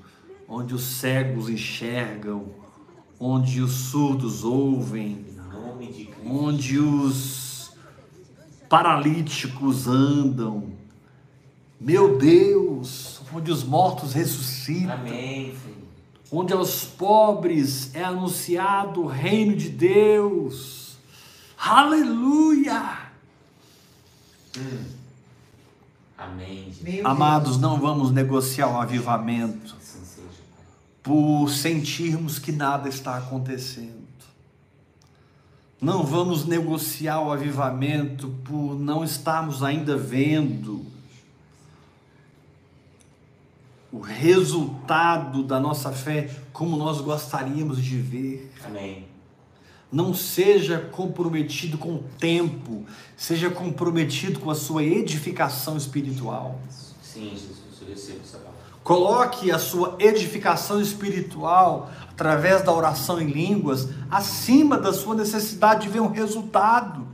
onde 0.48 0.74
os 0.74 0.82
cegos 0.82 1.48
enxergam, 1.48 2.46
onde 3.18 3.60
os 3.60 3.72
surdos 3.72 4.44
ouvem, 4.44 5.24
onde 6.24 6.78
os 6.78 7.72
paralíticos 8.68 9.86
andam. 9.86 10.72
Meu 11.84 12.16
Deus, 12.16 13.20
onde 13.30 13.50
os 13.50 13.62
mortos 13.62 14.14
ressuscitam 14.14 14.94
Amém, 14.94 15.54
Senhor. 15.62 15.76
onde 16.32 16.54
aos 16.54 16.82
pobres 16.82 17.94
é 17.94 18.02
anunciado 18.02 19.02
o 19.02 19.06
reino 19.06 19.54
de 19.54 19.68
Deus. 19.68 20.96
Aleluia! 21.58 23.10
Amém, 26.16 26.64
Jesus. 26.72 26.82
Meu 26.82 27.06
Amados, 27.06 27.58
não 27.58 27.78
vamos 27.78 28.10
negociar 28.10 28.68
o 28.68 28.80
avivamento 28.80 29.76
Assim 29.76 30.22
por 31.02 31.50
sentirmos 31.50 32.38
que 32.38 32.50
nada 32.50 32.88
está 32.88 33.18
acontecendo. 33.18 34.04
Não 35.78 36.02
vamos 36.02 36.46
negociar 36.46 37.20
o 37.20 37.30
avivamento 37.30 38.30
por 38.42 38.74
não 38.74 39.04
estarmos 39.04 39.62
ainda 39.62 39.98
vendo 39.98 40.93
o 43.94 44.00
resultado 44.00 45.44
da 45.44 45.60
nossa 45.60 45.92
fé 45.92 46.28
como 46.52 46.76
nós 46.76 47.00
gostaríamos 47.00 47.80
de 47.80 47.96
ver. 47.96 48.52
Amém. 48.64 49.06
Não 49.90 50.12
seja 50.12 50.80
comprometido 50.80 51.78
com 51.78 51.94
o 51.94 52.04
tempo, 52.18 52.84
seja 53.16 53.48
comprometido 53.48 54.40
com 54.40 54.50
a 54.50 54.54
sua 54.56 54.82
edificação 54.82 55.76
espiritual. 55.76 56.58
Sim, 57.00 57.30
Jesus, 57.30 57.58
eu 57.82 57.88
recebo 57.88 58.18
essa 58.24 58.38
palavra. 58.38 58.60
Coloque 58.82 59.52
a 59.52 59.60
sua 59.60 59.94
edificação 60.00 60.80
espiritual 60.80 61.88
através 62.10 62.62
da 62.62 62.72
oração 62.72 63.20
em 63.20 63.28
línguas 63.28 63.88
acima 64.10 64.76
da 64.76 64.92
sua 64.92 65.14
necessidade 65.14 65.82
de 65.82 65.88
ver 65.90 66.00
um 66.00 66.10
resultado, 66.10 67.06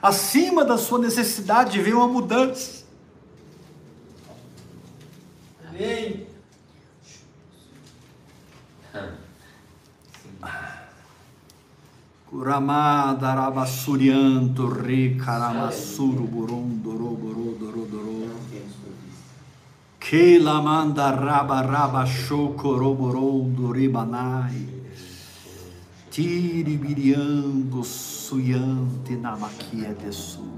acima 0.00 0.64
da 0.64 0.78
sua 0.78 0.98
necessidade 0.98 1.72
de 1.72 1.82
ver 1.82 1.94
uma 1.94 2.08
mudança. 2.08 2.79
Amém. 5.80 6.26
Kuramada 12.28 13.34
rabassurianto 13.34 14.68
re 14.68 15.16
karamassuru 15.16 16.28
burum 16.28 16.82
doro 16.82 17.16
doro 17.16 17.56
doro 17.58 17.86
doro. 17.86 18.28
Temos 18.50 18.76
provisto. 18.76 19.24
Que 19.98 20.38
la 20.38 20.60
manda 20.60 21.10
raba 21.16 21.62
raba 21.62 22.04
shokoroboron 22.04 23.72
ribanai. 23.72 24.68
Tiri 26.10 26.76
biriando 26.76 27.82
suyante 27.82 29.16
na 29.16 29.34
maquia 29.34 29.94
de 29.94 30.12
sul. 30.12 30.50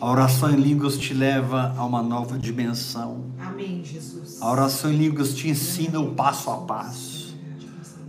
A 0.00 0.08
oração 0.08 0.52
em 0.52 0.56
línguas 0.56 0.96
te 0.96 1.12
leva 1.12 1.74
a 1.76 1.84
uma 1.84 2.00
nova 2.00 2.38
dimensão. 2.38 3.24
Amém, 3.40 3.82
Jesus. 3.84 4.40
A 4.40 4.48
oração 4.48 4.92
em 4.92 4.96
línguas 4.96 5.34
te 5.34 5.48
ensina 5.48 5.98
o 5.98 6.14
passo 6.14 6.50
a 6.50 6.58
passo. 6.58 7.36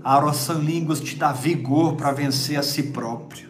A 0.03 0.17
oração 0.17 0.61
em 0.61 0.65
línguas 0.65 0.99
te 0.99 1.15
dá 1.15 1.31
vigor 1.31 1.95
para 1.95 2.11
vencer 2.11 2.59
a 2.59 2.63
si 2.63 2.83
próprio. 2.83 3.49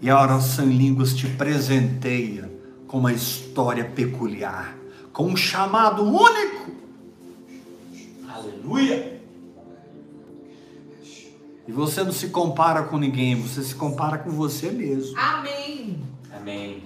E 0.00 0.08
a 0.08 0.18
oração 0.20 0.64
em 0.64 0.74
línguas 0.74 1.14
te 1.14 1.26
presenteia 1.26 2.50
com 2.88 2.98
uma 2.98 3.12
história 3.12 3.84
peculiar, 3.84 4.74
com 5.12 5.26
um 5.26 5.36
chamado 5.36 6.02
único. 6.02 6.70
Aleluia. 8.26 9.20
E 11.68 11.72
você 11.72 12.02
não 12.02 12.12
se 12.12 12.28
compara 12.28 12.84
com 12.84 12.96
ninguém, 12.96 13.34
você 13.34 13.62
se 13.62 13.74
compara 13.74 14.16
com 14.16 14.30
você 14.30 14.70
mesmo. 14.70 15.16
Amém. 15.18 16.00
Amém. 16.34 16.82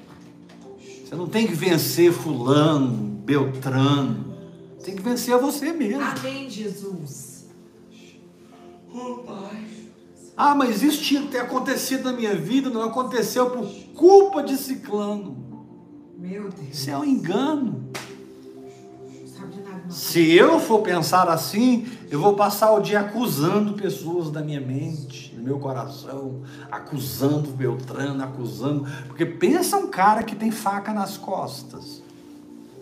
Você 1.15 1.19
não 1.19 1.29
tem 1.29 1.47
que 1.47 1.55
vencer 1.55 2.13
fulano, 2.13 2.91
beltrano. 3.25 4.35
Tem 4.83 4.97
que 4.97 5.03
vencer 5.03 5.33
a 5.33 5.39
você 5.39 5.73
mesmo. 5.73 6.03
Amém, 6.03 6.51
Jesus. 6.51 7.47
Oh, 8.93 9.19
Pai. 9.19 9.65
Ah, 10.37 10.57
mas 10.57 10.83
isso 10.83 11.01
tinha 11.01 11.23
que 11.23 11.29
ter 11.29 11.39
acontecido 11.39 12.03
na 12.03 12.13
minha 12.13 12.35
vida, 12.35 12.69
não 12.69 12.83
aconteceu 12.83 13.49
por 13.49 13.65
culpa 13.95 14.43
de 14.43 14.57
ciclano. 14.57 15.37
Meu 16.19 16.49
Deus. 16.49 16.69
Isso 16.73 16.91
é 16.91 16.99
um 16.99 17.05
engano. 17.05 17.91
Se 19.89 20.33
eu 20.33 20.59
for 20.59 20.81
pensar 20.81 21.29
assim, 21.29 21.87
eu 22.11 22.19
vou 22.19 22.35
passar 22.35 22.73
o 22.73 22.81
dia 22.81 23.01
acusando 23.01 23.75
pessoas 23.75 24.33
da 24.33 24.43
minha 24.43 24.61
mente, 24.61 25.33
meu 25.45 25.59
coração, 25.59 26.41
acusando 26.73 27.51
Beltrano, 27.51 28.25
acusando. 28.25 28.87
Porque 29.07 29.27
pensa 29.27 29.77
um 29.77 29.89
cara 29.89 30.23
que 30.23 30.35
tem 30.35 30.51
faca 30.51 30.95
nas 30.95 31.19
costas. 31.19 32.03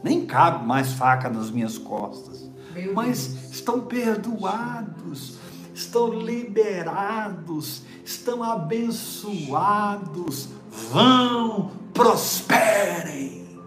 Nem 0.01 0.25
cabe 0.25 0.65
mais 0.65 0.93
faca 0.93 1.29
nas 1.29 1.51
minhas 1.51 1.77
costas. 1.77 2.49
Meu 2.73 2.95
Mas 2.95 3.27
Deus. 3.27 3.53
estão 3.53 3.81
perdoados, 3.81 5.39
estão 5.75 6.09
liberados, 6.09 7.83
estão 8.05 8.45
abençoados. 8.45 10.49
Vão, 10.93 11.73
prosperem. 11.93 13.59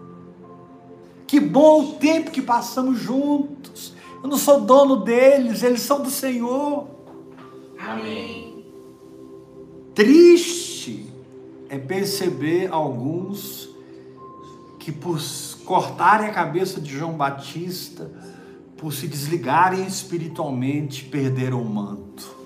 Que 1.26 1.38
bom 1.38 1.82
o 1.82 1.92
tempo 1.96 2.30
que 2.30 2.40
passamos 2.40 2.98
juntos. 2.98 3.92
Eu 4.22 4.28
não 4.30 4.38
sou 4.38 4.62
dono 4.62 4.96
deles, 4.96 5.62
eles 5.62 5.82
são 5.82 6.02
do 6.02 6.10
Senhor. 6.10 6.88
Amém. 7.78 8.45
Triste 9.96 11.10
é 11.70 11.78
perceber 11.78 12.68
alguns 12.70 13.66
que, 14.78 14.92
por 14.92 15.18
cortarem 15.64 16.28
a 16.28 16.32
cabeça 16.34 16.78
de 16.78 16.92
João 16.98 17.14
Batista, 17.14 18.12
por 18.76 18.92
se 18.92 19.08
desligarem 19.08 19.86
espiritualmente, 19.86 21.02
perderam 21.06 21.62
o 21.62 21.64
manto. 21.64 22.36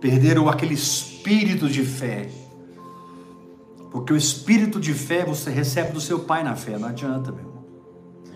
Perderam 0.00 0.48
aquele 0.48 0.74
espírito 0.74 1.68
de 1.68 1.84
fé. 1.84 2.30
Porque 3.90 4.12
o 4.12 4.16
espírito 4.16 4.78
de 4.78 4.94
fé 4.94 5.24
você 5.24 5.50
recebe 5.50 5.90
do 5.90 6.00
seu 6.00 6.20
pai 6.20 6.44
na 6.44 6.54
fé, 6.54 6.78
não 6.78 6.86
adianta, 6.86 7.32
meu 7.32 7.40
irmão 7.40 7.64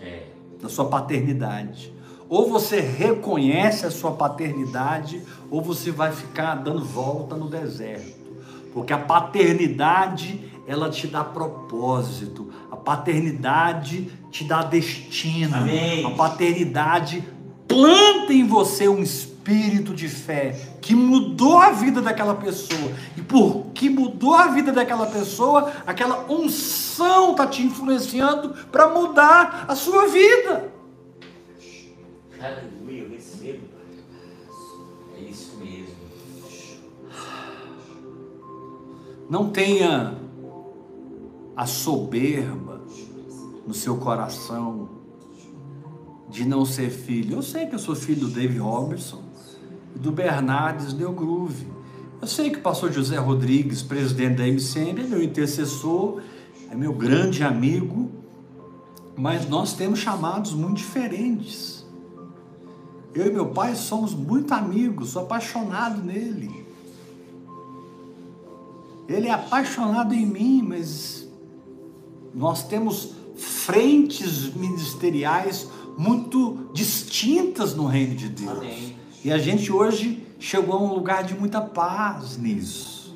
É. 0.01 0.27
da 0.61 0.67
sua 0.67 0.83
paternidade. 0.83 1.94
Ou 2.27 2.49
você 2.49 2.79
reconhece 2.79 3.85
a 3.85 3.91
sua 3.91 4.11
paternidade, 4.11 5.21
ou 5.49 5.61
você 5.61 5.91
vai 5.91 6.11
ficar 6.11 6.55
dando 6.55 6.83
volta 6.83 7.35
no 7.35 7.47
deserto. 7.47 8.25
Porque 8.73 8.91
a 8.91 8.97
paternidade, 8.97 10.51
ela 10.67 10.89
te 10.89 11.07
dá 11.07 11.23
propósito. 11.23 12.51
A 12.71 12.75
paternidade 12.75 14.11
te 14.31 14.43
dá 14.43 14.63
destino. 14.63 15.55
Amém. 15.55 16.05
A 16.05 16.09
paternidade 16.09 17.23
planta 17.67 18.33
em 18.33 18.45
você 18.45 18.87
um 18.87 19.01
espírito 19.01 19.93
de 19.93 20.09
fé 20.09 20.59
que 20.81 20.93
mudou 20.93 21.57
a 21.57 21.71
vida 21.71 22.01
daquela 22.01 22.35
pessoa. 22.35 22.91
E 23.15 23.21
por 23.21 23.67
que 23.73 23.89
mudou 23.89 24.33
a 24.33 24.47
vida 24.47 24.71
daquela 24.71 25.05
pessoa, 25.05 25.71
aquela 25.85 26.25
unção 26.29 27.31
está 27.31 27.47
te 27.47 27.61
influenciando 27.61 28.49
para 28.71 28.89
mudar 28.89 29.65
a 29.67 29.75
sua 29.75 30.07
vida. 30.07 30.74
Aleluia, 32.45 33.03
eu 33.03 33.09
recebo. 33.09 33.63
É 35.17 35.21
isso 35.21 35.57
mesmo. 35.57 35.95
Não 39.29 39.49
tenha 39.49 40.15
a 41.55 41.65
soberba 41.65 42.81
no 43.65 43.73
seu 43.73 43.97
coração 43.97 44.89
de 46.29 46.45
não 46.45 46.65
ser 46.65 46.91
filho. 46.91 47.37
Eu 47.37 47.41
sei 47.41 47.65
que 47.65 47.73
eu 47.73 47.79
sou 47.79 47.95
filho 47.95 48.21
do 48.21 48.27
Dave 48.27 48.59
Robertson 48.59 49.23
do 49.95 50.11
Bernardes 50.11 50.93
Del 50.93 51.13
Groove. 51.13 51.65
Eu 52.21 52.27
sei 52.27 52.49
que 52.49 52.59
o 52.59 52.61
pastor 52.61 52.91
José 52.91 53.17
Rodrigues, 53.17 53.81
presidente 53.81 54.35
da 54.35 54.47
MCM, 54.47 55.01
é 55.01 55.03
meu 55.03 55.23
intercessor, 55.23 56.21
é 56.69 56.75
meu 56.75 56.93
grande 56.93 57.43
amigo, 57.43 58.11
mas 59.15 59.47
nós 59.47 59.73
temos 59.73 59.99
chamados 59.99 60.53
muito 60.53 60.77
diferentes. 60.77 61.74
Eu 63.15 63.27
e 63.27 63.31
meu 63.31 63.47
pai 63.47 63.75
somos 63.75 64.13
muito 64.13 64.53
amigos, 64.53 65.11
sou 65.11 65.21
apaixonado 65.21 66.03
nele. 66.03 66.65
Ele 69.07 69.27
é 69.27 69.31
apaixonado 69.31 70.13
em 70.13 70.25
mim, 70.25 70.61
mas 70.61 71.25
nós 72.33 72.67
temos 72.67 73.13
frentes 73.37 74.53
ministeriais 74.53 75.69
muito 75.97 76.69
distintas 76.73 77.73
no 77.73 77.85
reino 77.85 78.15
de 78.15 78.27
Deus. 78.27 78.57
Amém. 78.57 78.97
E 79.23 79.31
a 79.31 79.37
gente 79.37 79.71
hoje 79.71 80.27
chegou 80.37 80.75
a 80.75 80.81
um 80.81 80.93
lugar 80.93 81.23
de 81.23 81.33
muita 81.33 81.61
paz 81.61 82.37
nisso. 82.37 83.15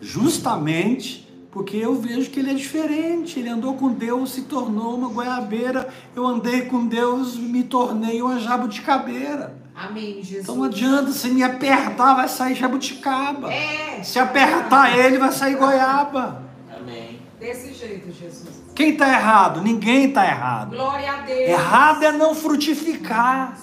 Justamente 0.00 1.29
porque 1.50 1.76
eu 1.76 1.94
vejo 1.94 2.30
que 2.30 2.38
ele 2.38 2.50
é 2.50 2.54
diferente. 2.54 3.38
Ele 3.40 3.48
andou 3.48 3.74
com 3.74 3.92
Deus, 3.92 4.32
se 4.32 4.42
tornou 4.42 4.94
uma 4.94 5.08
goiabeira. 5.08 5.88
Eu 6.14 6.26
andei 6.26 6.62
com 6.62 6.86
Deus, 6.86 7.36
me 7.36 7.64
tornei 7.64 8.22
uma 8.22 8.38
jabuticabeira. 8.38 9.58
Amém, 9.74 10.16
Jesus. 10.22 10.44
Então 10.44 10.56
não 10.56 10.64
adianta, 10.64 11.10
se 11.10 11.28
me 11.30 11.42
apertar, 11.42 12.14
vai 12.14 12.28
sair 12.28 12.54
jabuticaba. 12.54 13.52
É. 13.52 14.02
Se 14.02 14.18
apertar 14.18 14.96
ele, 14.96 15.18
vai 15.18 15.32
sair 15.32 15.56
goiaba. 15.56 16.42
Amém. 16.76 17.18
Desse 17.38 17.72
jeito, 17.72 18.12
Jesus. 18.12 18.62
Quem 18.74 18.90
está 18.90 19.08
errado? 19.08 19.62
Ninguém 19.62 20.08
está 20.08 20.26
errado. 20.26 20.70
Glória 20.70 21.10
a 21.10 21.20
Deus. 21.22 21.48
Errado 21.48 22.04
é 22.04 22.12
não 22.12 22.34
frutificar. 22.34 23.58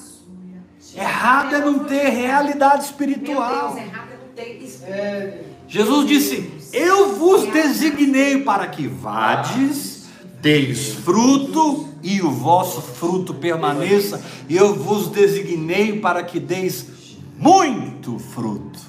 Errado 0.95 1.55
é 1.55 1.59
não 1.59 1.79
ter 1.79 2.09
realidade 2.09 2.77
Meu 2.77 2.85
espiritual. 2.85 3.73
Deus, 3.73 3.85
errado 3.85 4.09
é 4.11 4.17
não 4.17 4.33
ter 4.35 4.63
espírito. 4.63 5.45
Jesus 5.67 6.07
disse: 6.07 6.56
Eu 6.73 7.15
vos 7.15 7.45
designei 7.51 8.41
para 8.43 8.67
que 8.67 8.87
vades, 8.87 10.07
deis 10.41 10.93
fruto 10.93 11.87
e 12.03 12.21
o 12.21 12.29
vosso 12.29 12.81
fruto 12.81 13.33
permaneça. 13.33 14.23
E 14.47 14.55
eu 14.55 14.75
vos 14.75 15.07
designei 15.09 15.99
para 15.99 16.23
que 16.23 16.39
deis 16.39 16.87
muito 17.37 18.19
fruto. 18.19 18.79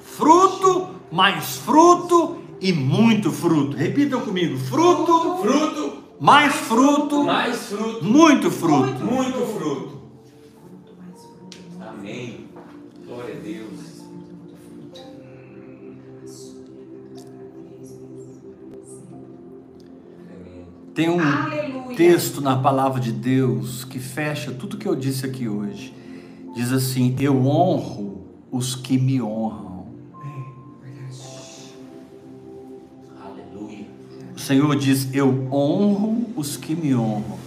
Fruto, 0.00 0.88
mais 1.12 1.56
fruto 1.58 2.38
e 2.60 2.72
muito 2.72 3.30
fruto. 3.30 3.76
Repitam 3.76 4.20
comigo: 4.20 4.58
fruto, 4.58 5.38
Fruto, 5.40 5.92
mais 6.20 6.52
fruto, 6.54 7.24
mais 7.24 7.56
fruto, 7.66 8.04
muito 8.04 8.50
fruto. 8.50 9.04
muito. 9.04 9.04
Muito 9.04 9.58
fruto. 9.58 9.98
Amém. 11.80 12.46
Glória 13.06 13.34
a 13.34 13.38
Deus. 13.38 13.87
Tem 20.98 21.08
um 21.08 21.20
Aleluia. 21.20 21.96
texto 21.96 22.40
na 22.40 22.56
palavra 22.56 23.00
de 23.00 23.12
Deus 23.12 23.84
que 23.84 24.00
fecha 24.00 24.50
tudo 24.50 24.76
que 24.76 24.88
eu 24.88 24.96
disse 24.96 25.24
aqui 25.24 25.48
hoje. 25.48 25.94
Diz 26.56 26.72
assim: 26.72 27.14
Eu 27.20 27.46
honro 27.46 28.26
os 28.50 28.74
que 28.74 28.98
me 28.98 29.22
honram. 29.22 29.86
Aleluia. 33.24 33.86
O 34.34 34.40
Senhor 34.40 34.74
diz: 34.74 35.14
Eu 35.14 35.46
honro 35.52 36.32
os 36.34 36.56
que 36.56 36.74
me 36.74 36.92
honram. 36.96 37.38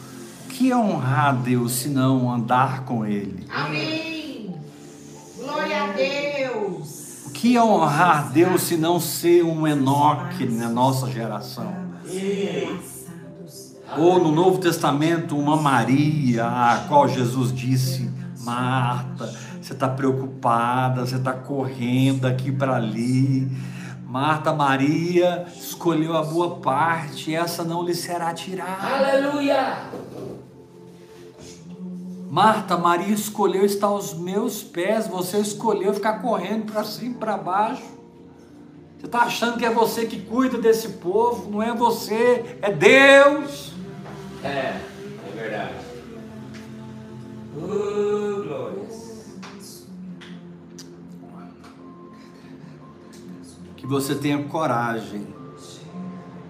O 0.46 0.48
que 0.48 0.72
é 0.72 0.78
honrar 0.78 1.26
a 1.26 1.34
Deus 1.34 1.74
se 1.74 1.90
não 1.90 2.32
andar 2.32 2.86
com 2.86 3.06
Ele? 3.06 3.46
Amém. 3.50 4.56
Glória 5.38 5.84
a 5.84 5.88
Deus. 5.92 7.26
O 7.26 7.32
que 7.32 7.58
é 7.58 7.62
honrar 7.62 8.28
a 8.28 8.30
Deus 8.30 8.62
se 8.62 8.78
não 8.78 8.98
ser 8.98 9.44
um 9.44 9.68
Enoque 9.68 10.46
na 10.46 10.70
nossa 10.70 11.12
geração? 11.12 11.76
Enlaçados. 12.06 12.91
Ou 13.98 14.20
no 14.20 14.32
Novo 14.32 14.60
Testamento, 14.60 15.38
uma 15.38 15.58
Maria, 15.58 16.46
a 16.46 16.86
qual 16.88 17.08
Jesus 17.08 17.54
disse: 17.54 18.10
Marta, 18.40 19.34
você 19.62 19.74
está 19.74 19.88
preocupada, 19.88 21.06
você 21.06 21.16
está 21.16 21.34
correndo 21.34 22.26
aqui 22.26 22.52
para 22.52 22.76
ali. 22.76 23.50
Marta, 24.06 24.52
Maria 24.52 25.46
escolheu 25.56 26.18
a 26.18 26.24
boa 26.24 26.58
parte, 26.58 27.34
essa 27.34 27.64
não 27.64 27.84
lhe 27.84 27.96
será 27.96 28.34
tirada. 28.34 28.96
Aleluia. 28.96 29.78
Marta, 32.30 32.78
Maria 32.78 33.14
escolheu 33.14 33.66
estar 33.66 33.88
aos 33.88 34.14
meus 34.14 34.64
pés, 34.64 35.08
você 35.08 35.38
escolheu 35.38 35.94
ficar 35.94 36.22
correndo 36.22 36.72
para 36.72 36.84
cima 36.84 37.12
e 37.12 37.14
para 37.16 37.38
baixo. 37.38 37.84
Você 38.98 39.06
está 39.06 39.24
achando 39.24 39.58
que 39.58 39.66
é 39.66 39.70
você 39.70 40.06
que 40.06 40.22
cuida 40.22 40.58
desse 40.58 40.90
povo, 40.90 41.50
não 41.50 41.62
é 41.62 41.74
você, 41.74 42.58
é 42.62 42.72
Deus. 42.72 43.71
É, 44.44 44.48
é 44.48 45.32
verdade. 45.36 45.76
Oh, 47.56 48.44
glórias. 48.44 49.12
que 53.82 53.88
você 53.88 54.14
tenha 54.14 54.44
coragem 54.44 55.26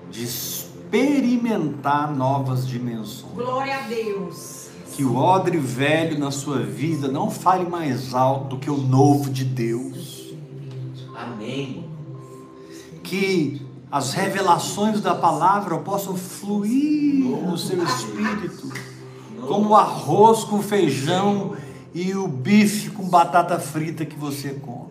de 0.09 0.25
experimentar 0.25 2.13
novas 2.13 2.67
dimensões. 2.67 3.33
Glória 3.33 3.77
a 3.77 3.87
Deus. 3.87 4.69
Que 4.93 5.05
o 5.05 5.15
odre 5.15 5.57
velho 5.57 6.19
na 6.19 6.29
sua 6.29 6.59
vida 6.59 7.07
não 7.07 7.31
fale 7.31 7.69
mais 7.69 8.13
alto 8.13 8.49
do 8.49 8.57
que 8.57 8.69
o 8.69 8.75
novo 8.75 9.29
de 9.29 9.45
Deus. 9.45 10.33
Amém. 11.15 11.89
que 13.01 13.65
as 13.91 14.13
revelações 14.13 15.01
da 15.01 15.13
palavra 15.13 15.77
possam 15.79 16.15
fluir 16.15 17.25
no 17.25 17.57
seu 17.57 17.83
espírito, 17.83 18.71
como 19.47 19.69
o 19.71 19.75
arroz 19.75 20.43
com 20.45 20.61
feijão 20.61 21.55
e 21.93 22.15
o 22.15 22.27
bife 22.27 22.91
com 22.91 23.09
batata 23.09 23.59
frita 23.59 24.05
que 24.05 24.15
você 24.15 24.53
come. 24.53 24.89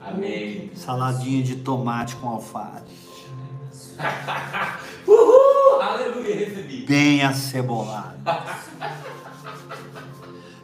Amém. 0.00 0.70
Saladinha 0.74 1.42
de 1.42 1.56
tomate 1.56 2.16
com 2.16 2.28
alface, 2.28 3.04
Uhul! 5.06 5.80
Aleluia, 5.80 6.34
recebi. 6.34 6.84
bem 6.84 7.22
acebolado. 7.22 8.14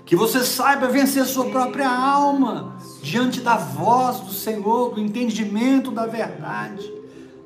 Que 0.05 0.17
você 0.17 0.45
saiba 0.45 0.89
vencer 0.89 1.25
sua 1.25 1.49
própria 1.51 1.89
alma 1.89 2.75
diante 3.01 3.41
da 3.41 3.57
voz 3.57 4.19
do 4.21 4.33
Senhor, 4.33 4.95
do 4.95 5.01
entendimento 5.01 5.93
da 5.93 6.07
verdade, 6.07 6.93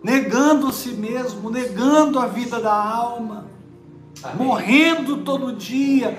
negando 0.05 0.67
a 0.67 0.73
si 0.73 0.91
mesmo, 0.91 1.51
negando 1.51 2.19
a 2.19 2.27
vida 2.27 2.61
da 2.61 2.75
alma, 2.75 3.47
Amém. 4.23 4.47
morrendo 4.47 5.23
todo 5.25 5.57
dia, 5.57 6.17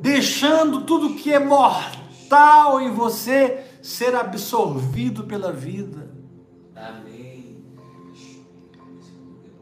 deixando 0.00 0.82
tudo 0.82 1.14
que 1.14 1.32
é 1.32 1.40
mortal 1.40 2.80
em 2.80 2.92
você 2.92 3.64
ser 3.82 4.14
absorvido 4.14 5.24
pela 5.24 5.52
vida. 5.52 6.14
Amém. 6.76 7.56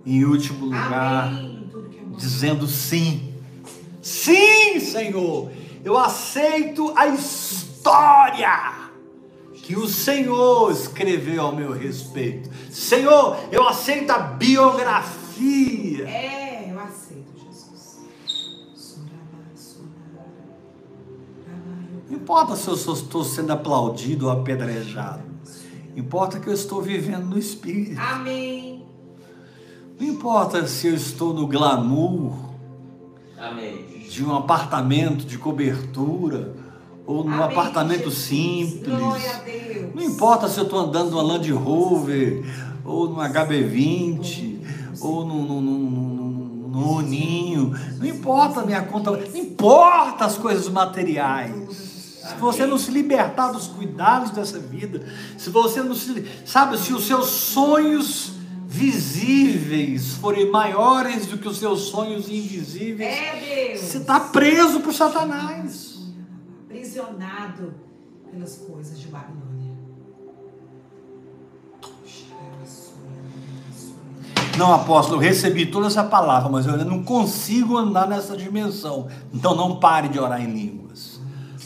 Em 0.04 0.24
último 0.24 0.66
lugar, 0.66 1.28
Amém. 1.28 1.70
É 2.14 2.16
dizendo 2.18 2.66
sim. 2.66 3.34
Sim, 4.02 4.80
Senhor, 4.80 5.50
eu 5.82 5.96
aceito 5.96 6.92
a 6.94 7.06
história 7.06 8.88
que 9.68 9.76
o 9.76 9.86
Senhor 9.86 10.72
escreveu 10.72 11.42
ao 11.42 11.54
meu 11.54 11.72
respeito. 11.72 12.48
Senhor, 12.70 13.36
eu 13.52 13.68
aceito 13.68 14.10
a 14.10 14.18
biografia. 14.18 16.08
É, 16.08 16.72
eu 16.72 16.80
aceito, 16.80 17.34
Jesus. 17.36 17.98
Não 22.08 22.16
importa 22.16 22.56
se 22.56 22.66
eu 22.66 22.72
estou 22.72 23.22
sendo 23.22 23.52
aplaudido 23.52 24.28
ou 24.28 24.32
apedrejado. 24.32 25.24
Importa 25.94 26.40
que 26.40 26.48
eu 26.48 26.54
estou 26.54 26.80
vivendo 26.80 27.26
no 27.26 27.38
Espírito. 27.38 28.00
Amém. 28.00 28.86
Não 30.00 30.06
importa 30.06 30.66
se 30.66 30.86
eu 30.86 30.94
estou 30.94 31.34
no 31.34 31.46
glamour 31.46 32.32
Amém. 33.38 34.06
de 34.08 34.24
um 34.24 34.34
apartamento 34.34 35.26
de 35.26 35.36
cobertura 35.36 36.56
ou 37.09 37.24
num 37.24 37.42
Amém, 37.42 37.44
apartamento 37.46 38.11
Jesus. 38.11 38.18
simples. 38.18 38.98
Glória 38.98 39.30
a 39.30 39.38
Deus. 39.38 39.94
Não 39.94 40.02
importa 40.02 40.46
se 40.46 40.59
eu 40.59 40.64
estou 40.64 40.78
andando 40.78 41.12
numa 41.12 41.22
Land 41.22 41.50
Rover, 41.52 42.44
ou 42.84 43.09
num 43.09 43.16
HB20, 43.16 44.59
ou 45.00 45.24
num, 45.24 45.42
num, 45.42 45.61
num, 45.62 47.00
num. 47.00 47.72
Não 47.98 48.06
importa 48.06 48.61
a 48.61 48.66
minha 48.66 48.82
conta, 48.82 49.12
não 49.12 49.36
importa 49.36 50.26
as 50.26 50.36
coisas 50.36 50.68
materiais. 50.68 51.54
Se 52.28 52.34
você 52.38 52.66
não 52.66 52.76
se 52.76 52.90
libertar 52.90 53.52
dos 53.52 53.68
cuidados 53.68 54.30
dessa 54.30 54.59
vida, 54.59 55.02
se 55.38 55.48
você 55.48 55.82
não 55.82 55.94
se. 55.94 56.26
Sabe, 56.44 56.76
se 56.76 56.92
os 56.92 57.06
seus 57.06 57.26
sonhos 57.26 58.32
visíveis 58.66 60.12
forem 60.16 60.50
maiores 60.50 61.24
do 61.24 61.38
que 61.38 61.48
os 61.48 61.56
seus 61.56 61.88
sonhos 61.88 62.28
invisíveis, 62.28 63.11
É 63.11 63.78
você 63.78 63.96
está 63.96 64.20
preso 64.20 64.80
por 64.80 64.92
Satanás. 64.92 65.88
Aprisionado 66.99 67.74
pelas 68.28 68.57
coisas 68.57 68.99
de 68.99 69.07
Babilônia. 69.07 69.72
Não, 74.57 74.74
apóstolo, 74.74 75.18
eu 75.18 75.20
recebi 75.20 75.66
toda 75.66 75.86
essa 75.86 76.03
palavra, 76.03 76.49
mas 76.49 76.66
eu 76.66 76.84
não 76.84 77.05
consigo 77.05 77.76
andar 77.76 78.09
nessa 78.09 78.36
dimensão. 78.36 79.07
Então 79.32 79.55
não 79.55 79.78
pare 79.78 80.09
de 80.09 80.18
orar 80.18 80.42
em 80.42 80.53
línguas. 80.53 81.07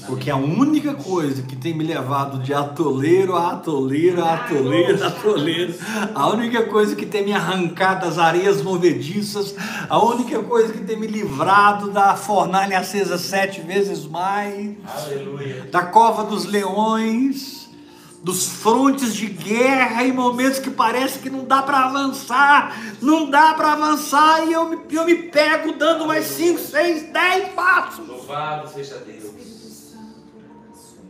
Porque 0.07 0.31
a 0.31 0.37
única 0.37 0.95
coisa 0.95 1.43
que 1.43 1.55
tem 1.55 1.75
me 1.75 1.85
levado 1.85 2.39
de 2.39 2.53
atoleiro 2.53 3.37
a 3.37 3.53
atoleiro, 3.53 4.23
a 4.23 4.35
atoleiro, 4.35 5.03
a 5.03 5.07
atoleiro, 5.09 5.75
a 6.15 6.29
única 6.29 6.65
coisa 6.65 6.97
que 6.97 7.07
tem 7.07 7.25
me 7.25 7.33
arrancado 7.33 8.07
das 8.07 8.19
areias 8.19 8.63
movediças, 8.63 9.55
a 9.89 10.03
única 10.03 10.43
coisa 10.43 10.73
que 10.73 10.85
tem 10.85 10.99
me 10.99 11.07
livrado 11.07 11.91
da 11.91 12.17
fornalha 12.17 12.79
acesa 12.79 13.17
sete 13.17 13.61
vezes 13.61 14.05
mais, 14.07 14.77
Aleluia. 14.85 15.69
da 15.71 15.83
cova 15.85 16.25
dos 16.25 16.45
leões, 16.47 17.63
dos 18.23 18.47
frontes 18.49 19.15
de 19.15 19.27
guerra 19.27 20.05
em 20.05 20.13
momentos 20.13 20.61
que 20.61 20.71
parece 20.71 21.19
que 21.19 21.29
não 21.29 21.45
dá 21.45 21.63
para 21.63 21.87
avançar, 21.87 22.77
não 23.01 23.29
dá 23.29 23.55
para 23.55 23.73
avançar 23.73 24.47
e 24.47 24.53
eu 24.53 24.69
me, 24.69 24.79
eu 24.91 25.05
me 25.05 25.15
pego 25.15 25.73
dando 25.73 26.07
mais 26.07 26.27
5, 26.27 26.59
6, 26.59 27.13
10 27.13 27.49
passos. 27.49 28.07
Louvado 28.07 28.69
seja 28.69 28.99
Deus. 28.99 29.42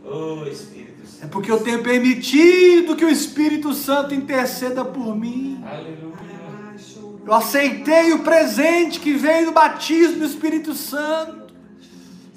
Oh, 0.03 0.45
Espírito 0.45 1.07
Santo. 1.07 1.25
É 1.25 1.27
porque 1.27 1.51
eu 1.51 1.61
tenho 1.61 1.81
permitido 1.81 2.95
que 2.95 3.05
o 3.05 3.09
Espírito 3.09 3.73
Santo 3.73 4.13
interceda 4.13 4.83
por 4.83 5.15
mim. 5.15 5.63
Aleluia. 5.65 6.13
Eu 7.25 7.33
aceitei 7.33 8.11
o 8.11 8.19
presente 8.19 8.99
que 8.99 9.13
veio 9.13 9.45
do 9.45 9.51
batismo 9.53 10.19
do 10.19 10.25
Espírito 10.25 10.73
Santo. 10.73 11.53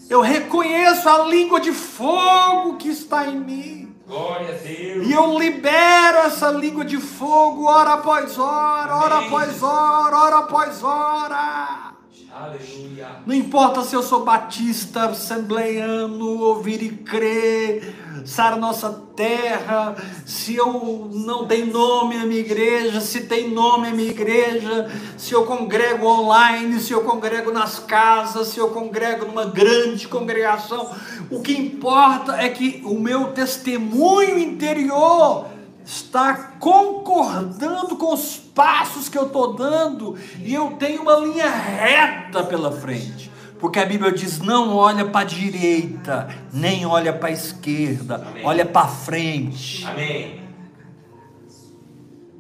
Eu 0.09 0.21
reconheço 0.21 1.09
a 1.09 1.25
língua 1.27 1.59
de 1.59 1.73
fogo 1.73 2.77
que 2.77 2.89
está 2.89 3.27
em 3.27 3.41
mim. 3.41 3.95
Glória 4.07 4.55
a 4.55 4.59
Deus. 4.59 5.09
E 5.09 5.13
eu 5.13 5.37
libero 5.37 6.19
essa 6.19 6.49
língua 6.51 6.85
de 6.85 6.99
fogo 6.99 7.65
hora 7.65 7.95
após 7.95 8.39
hora, 8.39 8.95
hora 8.95 9.15
Amém. 9.17 9.27
após 9.27 9.61
hora, 9.61 10.17
hora 10.17 10.39
após 10.39 10.83
hora. 10.85 11.96
Aleluia. 12.39 13.23
Não 13.25 13.35
importa 13.35 13.83
se 13.83 13.95
eu 13.95 14.03
sou 14.03 14.23
batista, 14.23 15.07
assembleiano, 15.07 16.39
ouvir 16.43 16.83
e 16.83 16.91
crer, 16.91 17.95
Sara 18.27 18.57
Nossa 18.57 18.91
Terra, 19.17 19.97
se 20.27 20.55
eu 20.55 21.09
não 21.15 21.47
tenho 21.47 21.73
nome 21.73 22.17
a 22.17 22.27
minha 22.27 22.41
igreja, 22.41 23.01
se 23.01 23.23
tem 23.23 23.51
nome 23.51 23.89
a 23.89 23.91
minha 23.93 24.11
igreja, 24.11 24.87
se 25.17 25.33
eu 25.33 25.47
congrego 25.47 26.07
online, 26.07 26.79
se 26.79 26.93
eu 26.93 27.05
congrego 27.05 27.51
nas 27.51 27.79
casas, 27.79 28.49
se 28.49 28.59
eu 28.59 28.69
congrego 28.69 29.25
numa 29.25 29.47
grande 29.47 30.07
congregação, 30.07 30.95
o 31.31 31.41
que 31.41 31.57
importa 31.57 32.37
é 32.37 32.51
que 32.51 32.83
o 32.85 33.01
meu 33.01 33.29
testemunho 33.29 34.39
interior 34.39 35.56
está 35.87 36.35
concordando 36.59 37.95
com 37.97 38.13
os 38.13 38.37
passos 38.37 39.09
que 39.09 39.17
eu 39.17 39.27
estou 39.27 39.55
dando 39.55 40.17
e 40.43 40.53
eu 40.53 40.73
tenho 40.73 41.03
uma 41.03 41.15
linha 41.17 41.49
reta 41.49 42.43
pela 42.43 42.73
frente. 42.73 43.31
Porque 43.61 43.79
a 43.79 43.87
Bíblia 43.87 44.11
diz: 44.11 44.41
não 44.41 44.75
olha 44.75 45.05
para 45.07 45.21
a 45.21 45.25
direita, 45.25 46.29
nem 46.53 46.85
olha 46.85 47.13
para 47.13 47.29
a 47.29 47.33
esquerda, 47.33 48.17
Amém. 48.17 48.45
olha 48.45 48.67
para 48.67 48.89
frente. 48.89 49.87
Amém. 49.87 50.45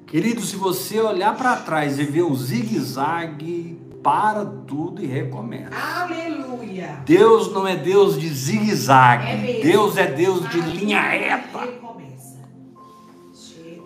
Querido, 0.06 0.40
se 0.42 0.56
você 0.56 1.00
olhar 1.00 1.34
para 1.36 1.56
trás 1.56 1.98
e 1.98 2.04
ver 2.04 2.22
um 2.22 2.34
zigue-zague, 2.34 3.80
para 4.02 4.44
tudo 4.44 5.02
e 5.02 5.06
recomeça. 5.06 5.70
Aleluia. 5.74 7.02
Deus 7.04 7.52
não 7.52 7.66
é 7.66 7.74
Deus 7.74 8.20
de 8.20 8.28
zigue-zague, 8.28 9.26
É. 9.26 9.60
Deus 9.62 9.96
é 9.96 10.06
Deus 10.06 10.48
de 10.48 10.60
linha 10.60 11.00
reta. 11.00 11.85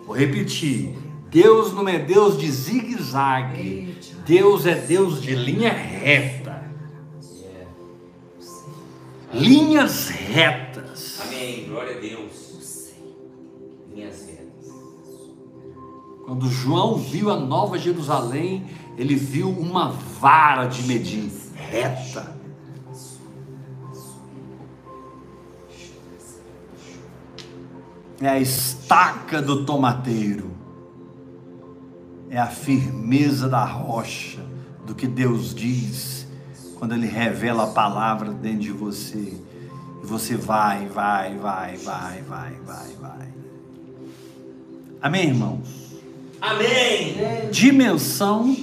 Vou 0.05 0.15
repetir. 0.15 0.95
Deus 1.29 1.73
não 1.73 1.87
é 1.87 1.97
Deus 1.97 2.37
de 2.37 2.51
zigue-zague. 2.51 3.95
Deus 4.25 4.65
é 4.65 4.75
Deus 4.75 5.21
de 5.21 5.33
linha 5.33 5.71
reta. 5.71 6.69
Linhas 9.33 10.09
retas. 10.09 11.21
Amém. 11.21 11.67
Glória 11.69 11.95
a 11.95 11.99
Deus. 11.99 12.91
Minhas 13.93 14.27
retas. 14.27 14.71
Quando 16.25 16.49
João 16.49 16.97
viu 16.97 17.29
a 17.29 17.39
nova 17.39 17.77
Jerusalém, 17.77 18.65
ele 18.97 19.15
viu 19.15 19.49
uma 19.49 19.89
vara 19.89 20.65
de 20.65 20.83
medir 20.83 21.31
reta. 21.55 22.40
É 28.21 28.29
a 28.29 28.39
estaca 28.39 29.41
do 29.41 29.65
tomateiro. 29.65 30.51
É 32.29 32.37
a 32.37 32.47
firmeza 32.47 33.49
da 33.49 33.65
rocha, 33.65 34.39
do 34.85 34.93
que 34.93 35.07
Deus 35.07 35.53
diz, 35.53 36.27
quando 36.75 36.93
Ele 36.93 37.07
revela 37.07 37.63
a 37.63 37.67
palavra 37.67 38.31
dentro 38.31 38.59
de 38.59 38.71
você. 38.71 39.33
E 40.03 40.05
você 40.05 40.37
vai, 40.37 40.87
vai, 40.87 41.35
vai, 41.35 41.75
vai, 41.77 42.21
vai, 42.21 42.53
vai, 42.63 42.87
vai. 43.01 43.27
Amém, 45.01 45.29
irmãos? 45.29 45.81
Amém. 46.39 47.49
dimensão, 47.51 48.55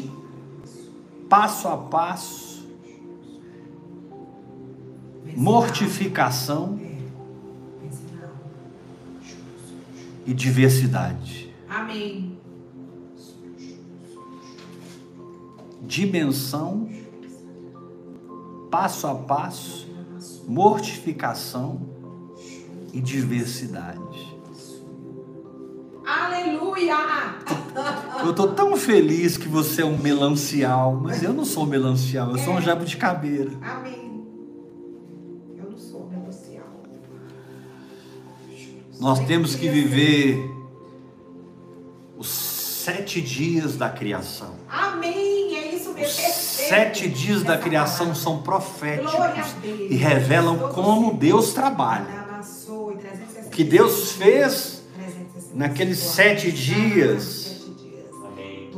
passo 1.29 1.69
a 1.69 1.77
passo, 1.77 2.67
mortificação 5.37 6.88
e 10.29 10.35
diversidade. 10.35 11.53
Amém. 11.69 12.39
dimensão, 15.89 16.87
passo 18.71 19.07
a 19.07 19.15
passo, 19.15 19.89
mortificação 20.47 21.81
e 22.93 23.01
diversidade. 23.01 24.37
Aleluia! 26.07 26.95
Eu 28.23 28.35
tô 28.35 28.49
tão 28.49 28.77
feliz 28.77 29.39
que 29.39 29.49
você 29.49 29.83
é 29.83 29.85
um 29.85 29.97
melancial, 29.97 30.95
mas 30.95 31.23
eu 31.23 31.33
não 31.33 31.45
sou 31.45 31.65
um 31.65 31.67
melancial, 31.67 32.33
eu 32.33 32.39
sou 32.39 32.55
um 32.55 32.61
jabuticabeira. 32.61 33.51
Amém. 33.63 34.08
Nós 39.01 39.21
temos 39.21 39.55
que 39.55 39.69
viver 39.69 40.51
os 42.17 42.29
sete 42.29 43.21
dias 43.21 43.77
da 43.77 43.89
criação. 43.89 44.55
Amém. 44.69 45.57
É 45.57 45.75
isso 45.75 45.91
Os 45.91 45.97
mesmo. 45.97 46.17
sete 46.19 47.09
dias 47.09 47.43
da 47.45 47.57
criação 47.57 48.15
são 48.15 48.43
proféticos 48.43 49.13
e 49.89 49.95
revelam 49.95 50.71
como 50.73 51.15
Deus 51.15 51.53
trabalha. 51.53 52.29
O 53.47 53.51
que 53.51 53.63
Deus 53.63 54.13
fez 54.13 54.83
naqueles 55.55 55.99
sete 55.99 56.51
dias 56.51 57.69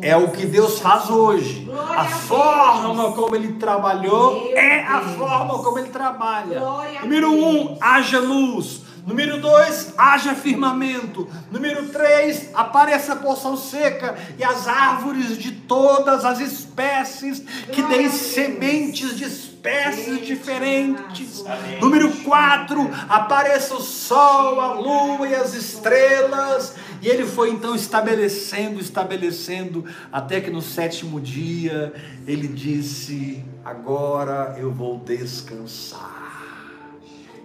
é 0.03 0.16
o 0.16 0.31
que 0.31 0.45
Deus 0.47 0.79
faz 0.81 1.09
hoje. 1.09 1.71
A 1.97 2.05
forma 2.05 3.12
como 3.12 3.35
Ele 3.35 3.55
trabalhou 3.55 4.51
é 4.55 4.83
a 4.85 5.01
forma 5.01 5.62
como 5.62 5.79
Ele 5.79 5.89
trabalha. 5.89 6.61
Número 7.03 7.33
um, 7.33 7.79
haja 7.81 8.18
luz. 8.18 8.83
Número 9.07 9.41
dois, 9.41 9.95
haja 9.97 10.35
firmamento. 10.35 11.29
Número 11.51 11.89
três, 11.89 12.51
apareça 12.55 13.15
a 13.15 13.17
porção 13.17 13.57
seca 13.57 14.17
e 14.39 14.45
as 14.45 14.69
árvores 14.69 15.39
de 15.39 15.53
todas 15.53 16.25
as 16.25 16.41
espécies 16.41 17.41
que 17.73 17.83
deem 17.83 18.11
sementes 18.11 19.17
de 19.17 19.25
espécies 19.25 20.27
diferentes. 20.27 21.45
Amém. 21.47 21.81
Número 21.81 22.11
4, 22.23 22.91
apareça 23.09 23.75
o 23.75 23.81
sol, 23.81 24.61
a 24.61 24.73
lua 24.75 25.29
e 25.29 25.35
as 25.35 25.55
estrelas. 25.55 26.75
E 27.03 27.09
ele 27.09 27.27
foi 27.27 27.51
então 27.51 27.75
estabelecendo, 27.75 28.81
estabelecendo, 28.81 29.85
até 30.13 30.41
que 30.41 30.51
no 30.51 30.61
sétimo 30.63 31.21
dia 31.21 31.93
ele 32.27 32.49
disse: 32.49 33.45
Agora 33.65 34.57
eu 34.59 34.71
vou 34.71 34.99
descansar. 34.99 36.30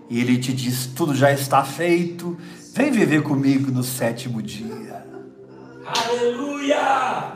E 0.09 0.19
ele 0.19 0.37
te 0.37 0.53
diz: 0.53 0.87
Tudo 0.87 1.15
já 1.15 1.31
está 1.31 1.63
feito, 1.63 2.37
vem 2.73 2.91
viver 2.91 3.23
comigo 3.23 3.71
no 3.71 3.83
sétimo 3.83 4.41
dia. 4.41 5.05
Aleluia! 5.85 7.33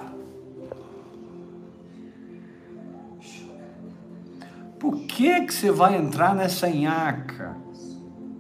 Por 4.80 5.02
que, 5.02 5.42
que 5.42 5.54
você 5.54 5.72
vai 5.72 5.98
entrar 5.98 6.34
nessa 6.34 6.70
nhaca 6.70 7.58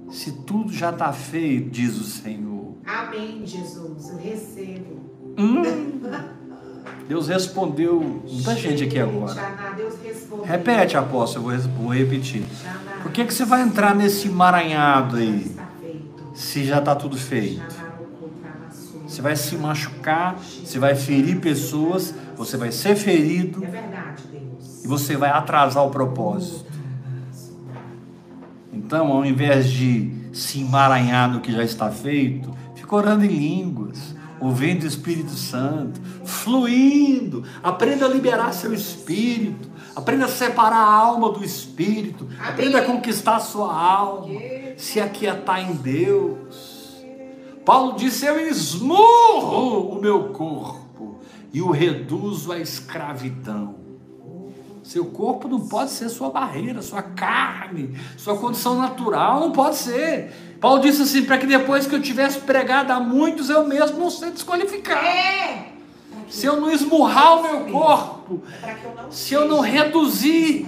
se 0.09 0.31
tudo 0.31 0.71
já 0.71 0.89
está 0.89 1.11
feito, 1.11 1.69
diz 1.69 1.97
o 1.99 2.03
Senhor? 2.03 2.75
Amém, 2.85 3.45
Jesus. 3.45 4.09
Eu 4.09 4.17
recebo. 4.17 4.99
Hum, 5.37 5.61
Deus 7.07 7.27
respondeu 7.27 8.01
muita 8.01 8.55
gente 8.55 8.83
aqui 8.83 8.99
agora. 8.99 9.35
Repete, 10.43 10.97
apóstolo, 10.97 11.51
eu 11.51 11.59
vou, 11.59 11.71
vou 11.83 11.93
repetir. 11.93 12.43
Por 13.01 13.11
que, 13.11 13.25
que 13.25 13.33
você 13.33 13.45
vai 13.45 13.61
entrar 13.61 13.95
nesse 13.95 14.27
emaranhado 14.27 15.17
aí 15.17 15.55
se 16.33 16.65
já 16.65 16.79
está 16.79 16.95
tudo 16.95 17.17
feito? 17.17 17.79
Você 19.07 19.21
vai 19.21 19.35
se 19.35 19.55
machucar, 19.55 20.37
você 20.37 20.77
vai 20.77 20.95
ferir 20.95 21.39
pessoas, 21.39 22.13
você 22.37 22.57
vai 22.57 22.71
ser 22.71 22.95
ferido 22.95 23.63
e 24.83 24.87
você 24.87 25.17
vai 25.17 25.29
atrasar 25.29 25.83
o 25.83 25.89
propósito. 25.89 26.69
Então, 28.71 29.11
ao 29.11 29.25
invés 29.25 29.69
de 29.69 30.11
se 30.31 30.61
emaranhar 30.61 31.29
no 31.29 31.41
que 31.41 31.51
já 31.51 31.63
está 31.63 31.89
feito, 31.89 32.51
fica 32.75 32.95
orando 32.95 33.25
em 33.25 33.29
línguas, 33.29 34.15
ouvindo 34.39 34.83
o 34.83 34.87
Espírito 34.87 35.31
Santo, 35.31 35.99
fluindo. 36.23 37.43
Aprenda 37.63 38.05
a 38.05 38.09
liberar 38.09 38.53
seu 38.53 38.73
espírito, 38.73 39.68
aprenda 39.99 40.25
a 40.25 40.29
separar 40.29 40.77
a 40.77 40.93
alma 40.93 41.31
do 41.31 41.43
espírito, 41.43 42.27
aprenda 42.39 42.79
a 42.79 42.85
conquistar 42.85 43.35
a 43.35 43.39
sua 43.39 43.73
alma, 43.73 44.29
se 44.77 44.99
aquietar 44.99 45.59
em 45.61 45.73
Deus. 45.73 47.03
Paulo 47.65 47.95
disse: 47.97 48.25
Eu 48.25 48.39
esmurro 48.39 49.89
o 49.89 50.01
meu 50.01 50.29
corpo 50.29 51.19
e 51.53 51.61
o 51.61 51.69
reduzo 51.69 52.51
à 52.51 52.59
escravidão. 52.59 53.75
Seu 54.83 55.05
corpo 55.05 55.47
não 55.47 55.67
pode 55.67 55.91
ser 55.91 56.09
sua 56.09 56.31
barreira, 56.31 56.81
sua 56.81 57.03
carne, 57.03 57.95
sua 58.17 58.35
condição 58.37 58.75
natural, 58.75 59.39
não 59.39 59.51
pode 59.51 59.75
ser. 59.75 60.57
Paulo 60.59 60.81
disse 60.81 61.03
assim: 61.03 61.25
para 61.25 61.37
que 61.37 61.45
depois 61.45 61.85
que 61.85 61.93
eu 61.93 62.01
tivesse 62.01 62.39
pregado 62.39 62.91
a 62.91 62.99
muitos, 62.99 63.49
eu 63.49 63.67
mesmo 63.67 63.99
não 63.99 64.09
ser 64.09 64.31
desqualificado. 64.31 65.05
É! 65.05 65.68
Se 66.29 66.45
eu 66.45 66.59
não 66.59 66.71
esmurrar 66.71 67.39
o 67.39 67.41
meu 67.43 67.65
corpo, 67.71 68.43
se 69.09 69.33
eu 69.33 69.47
não 69.47 69.59
reduzir 69.59 70.67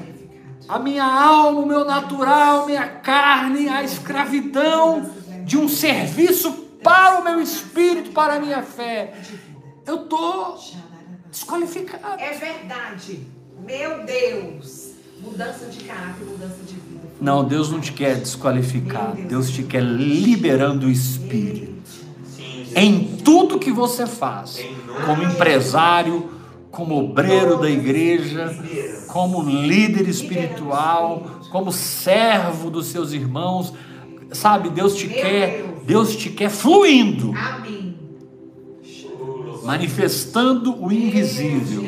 a 0.68 0.80
minha 0.80 1.04
alma, 1.04 1.60
o 1.60 1.66
meu 1.66 1.86
natural, 1.86 2.66
minha 2.66 2.88
carne, 2.88 3.70
a 3.70 3.84
escravidão 3.84 5.10
de 5.46 5.58
um 5.58 5.68
serviço 5.68 6.52
para 6.84 7.20
o 7.20 7.24
meu 7.24 7.40
espírito, 7.40 8.12
para 8.12 8.36
a 8.36 8.40
minha 8.40 8.64
fé, 8.64 9.14
eu 9.86 10.04
estou 10.04 10.58
desqualificado. 11.30 12.22
É 12.22 12.32
verdade. 12.32 13.28
Meu 13.66 14.04
Deus. 14.04 14.92
Mudança 15.22 15.66
de 15.66 15.84
caráter, 15.84 16.26
mudança 16.26 16.58
de 16.66 16.74
vida. 16.74 17.02
Não, 17.20 17.44
Deus 17.44 17.70
não 17.70 17.80
te 17.80 17.94
quer 17.94 18.16
desqualificado, 18.16 19.22
Deus 19.22 19.52
te 19.52 19.62
quer 19.62 19.84
liberando 19.84 20.88
o 20.88 20.90
espírito. 20.90 21.72
Em 22.76 23.11
tudo 23.52 23.60
que 23.60 23.72
você 23.72 24.08
faz, 24.08 24.66
como 25.06 25.24
empresário, 25.24 26.30
como 26.70 26.98
obreiro 26.98 27.58
da 27.58 27.70
igreja, 27.70 28.56
como 29.08 29.44
líder 29.44 30.08
espiritual, 30.08 31.42
como 31.52 31.72
servo 31.72 32.70
dos 32.70 32.88
seus 32.88 33.12
irmãos, 33.12 33.74
sabe? 34.32 34.70
Deus 34.70 34.96
te 34.96 35.08
quer, 35.08 35.82
Deus 35.86 36.16
te 36.16 36.30
quer 36.30 36.50
fluindo, 36.50 37.34
manifestando 39.64 40.82
o 40.82 40.92
invisível, 40.92 41.84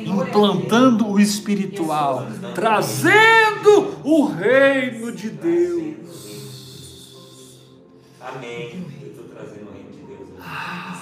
implantando 0.00 1.08
o 1.08 1.20
espiritual, 1.20 2.26
trazendo 2.54 3.98
o 4.02 4.24
reino 4.24 5.12
de 5.12 5.28
Deus. 5.28 5.92
Amém. 8.18 8.86
Eu 9.02 9.08
estou 9.08 9.24
trazendo 9.24 9.68
o 9.68 9.72
reino 9.72 9.90
de 9.90 9.98
Deus. 9.98 11.01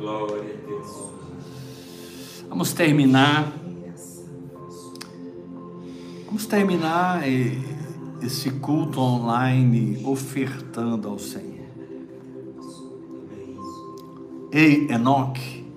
Glória 0.00 0.54
a 0.54 0.66
Deus. 0.66 1.10
Vamos 2.48 2.72
terminar. 2.72 3.52
Vamos 6.24 6.46
terminar 6.46 7.22
esse 8.22 8.50
culto 8.50 8.98
online 8.98 10.02
ofertando 10.06 11.06
ao 11.06 11.18
Senhor. 11.18 11.66
Ei, 14.50 14.90
Enoque, 14.90 15.70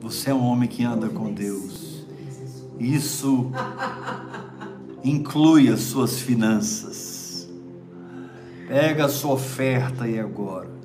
você 0.00 0.30
é 0.30 0.34
um 0.34 0.46
homem 0.46 0.68
que 0.68 0.82
anda 0.82 1.08
com 1.08 1.32
Deus. 1.32 2.04
Isso 2.80 3.52
inclui 5.04 5.68
as 5.68 5.82
suas 5.82 6.18
finanças. 6.18 7.48
Pega 8.66 9.04
a 9.04 9.08
sua 9.08 9.34
oferta 9.34 10.02
aí 10.04 10.18
agora. 10.18 10.75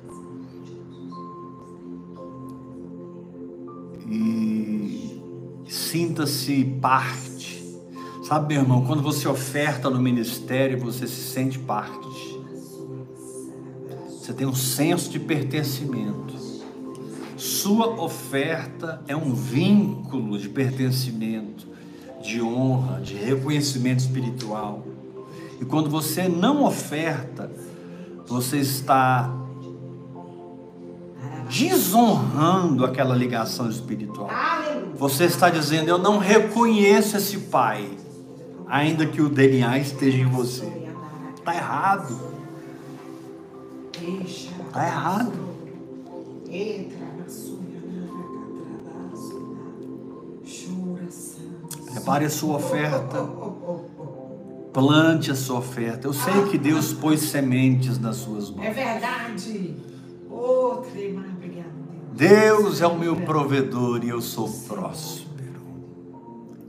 E 4.12 5.20
sinta-se 5.66 6.64
parte. 6.80 7.62
Sabe, 8.28 8.54
meu 8.54 8.62
irmão, 8.62 8.84
quando 8.84 9.02
você 9.02 9.26
oferta 9.26 9.88
no 9.88 9.98
ministério, 9.98 10.78
você 10.78 11.06
se 11.06 11.32
sente 11.32 11.58
parte. 11.58 12.38
Você 14.08 14.34
tem 14.34 14.46
um 14.46 14.54
senso 14.54 15.10
de 15.10 15.18
pertencimento. 15.18 16.34
Sua 17.36 18.00
oferta 18.00 19.02
é 19.08 19.16
um 19.16 19.34
vínculo 19.34 20.38
de 20.38 20.48
pertencimento, 20.48 21.66
de 22.22 22.40
honra, 22.40 23.00
de 23.00 23.14
reconhecimento 23.14 24.00
espiritual. 24.00 24.86
E 25.60 25.64
quando 25.64 25.88
você 25.88 26.28
não 26.28 26.64
oferta, 26.64 27.50
você 28.26 28.58
está 28.58 29.41
desonrando 31.52 32.84
aquela 32.84 33.14
ligação 33.14 33.68
espiritual. 33.68 34.30
Você 34.96 35.24
está 35.24 35.50
dizendo: 35.50 35.88
Eu 35.88 35.98
não 35.98 36.18
reconheço 36.18 37.16
esse 37.16 37.38
pai, 37.38 37.90
ainda 38.66 39.06
que 39.06 39.20
o 39.20 39.28
DNA 39.28 39.78
esteja 39.78 40.18
em 40.18 40.26
você. 40.26 40.66
Está 41.36 41.54
errado. 41.54 42.18
Está 43.94 44.86
errado. 44.86 45.32
Prepare 51.92 52.24
a 52.24 52.30
sua 52.30 52.56
oferta. 52.56 53.26
Plante 54.72 55.30
a 55.30 55.34
sua 55.34 55.58
oferta. 55.58 56.06
Eu 56.08 56.12
sei 56.14 56.46
que 56.50 56.56
Deus 56.56 56.92
pôs 56.92 57.20
sementes 57.20 57.98
nas 57.98 58.16
suas 58.16 58.48
É 58.50 58.52
mãos. 58.52 58.74
verdade. 58.74 59.76
Ô, 60.30 60.76
tremar, 60.90 61.26
obrigado, 61.36 61.41
Deus. 62.12 62.80
É 62.80 62.86
o 62.86 62.98
meu 62.98 63.16
provedor 63.16 64.04
e 64.04 64.10
eu 64.10 64.20
sou 64.20 64.48
próspero. 64.48 65.60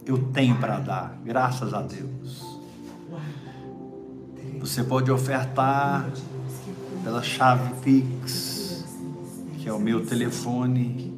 Eu 0.05 0.17
tenho 0.33 0.57
para 0.57 0.79
dar, 0.79 1.21
graças 1.23 1.73
a 1.73 1.81
Deus. 1.81 2.43
Você 4.59 4.83
pode 4.83 5.09
ofertar 5.11 6.09
pela 7.03 7.21
chave 7.21 7.73
Pix, 7.81 8.85
que 9.57 9.67
é 9.67 9.73
o 9.73 9.79
meu 9.79 10.05
telefone 10.05 11.13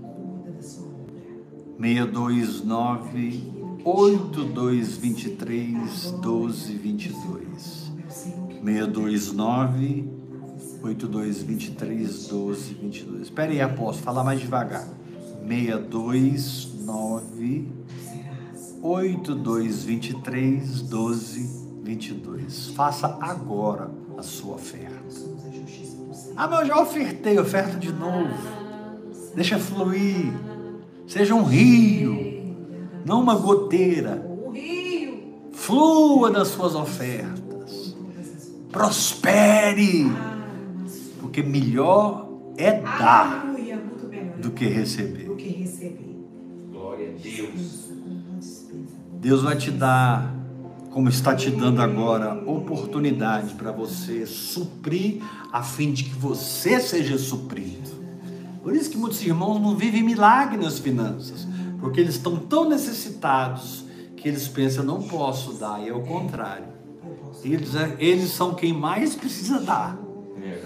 629 1.79 3.53
8223 3.83 6.11
1222. 6.11 7.91
629 8.63 10.24
8223 10.85 12.31
1222. 12.31 13.21
Espera 13.23 13.51
aí, 13.51 13.59
apóstolo, 13.61 14.03
falar 14.03 14.23
mais 14.23 14.39
devagar. 14.39 14.87
629 15.47 17.67
8223 18.81 20.81
1222. 20.83 22.67
Faça 22.69 23.17
agora 23.19 23.91
a 24.17 24.23
sua 24.23 24.55
oferta. 24.55 24.95
Ah, 26.35 26.47
mas 26.47 26.61
eu 26.61 26.65
já 26.67 26.81
ofertei, 26.81 27.37
oferta 27.39 27.77
de 27.77 27.93
novo. 27.93 28.33
Deixa 29.33 29.59
fluir. 29.59 30.33
Seja 31.07 31.35
um 31.35 31.43
rio, 31.43 32.17
não 33.05 33.21
uma 33.21 33.35
goteira. 33.35 34.25
Flua 35.51 36.29
nas 36.29 36.47
suas 36.49 36.75
ofertas. 36.75 37.95
Prospere. 38.71 40.34
Porque 41.25 41.41
melhor 41.41 42.29
é 42.55 42.79
dar 42.81 43.41
Aleluia, 43.41 43.77
muito 43.77 44.07
melhor 44.07 44.37
do 44.37 44.51
que 44.51 44.65
receber. 44.65 45.25
do 45.25 45.35
que 45.35 45.49
receber. 45.49 46.23
Glória 46.71 47.09
a 47.09 47.19
Deus. 47.19 47.89
Deus 49.19 49.41
vai 49.41 49.57
te 49.57 49.71
dar, 49.71 50.35
como 50.91 51.09
está 51.09 51.35
te 51.35 51.49
dando 51.49 51.81
agora, 51.81 52.35
oportunidade 52.47 53.55
para 53.55 53.71
você 53.71 54.27
suprir, 54.27 55.23
a 55.51 55.63
fim 55.63 55.91
de 55.91 56.03
que 56.03 56.13
você 56.13 56.79
seja 56.79 57.17
suprido. 57.17 57.89
Por 58.61 58.75
isso 58.75 58.91
que 58.91 58.97
muitos 58.97 59.19
irmãos 59.25 59.59
não 59.59 59.75
vivem 59.75 60.03
milagre 60.03 60.57
nas 60.57 60.77
finanças, 60.77 61.47
porque 61.79 61.99
eles 61.99 62.15
estão 62.15 62.37
tão 62.37 62.69
necessitados 62.69 63.83
que 64.15 64.27
eles 64.27 64.47
pensam, 64.47 64.85
não 64.85 65.01
posso 65.01 65.53
dar, 65.53 65.81
e 65.81 65.89
é 65.89 65.93
o 65.93 66.03
contrário. 66.03 66.67
Eles, 67.43 67.71
eles 67.97 68.29
são 68.29 68.53
quem 68.53 68.71
mais 68.71 69.15
precisa 69.15 69.59
dar 69.59 70.05
Verdade. 70.45 70.64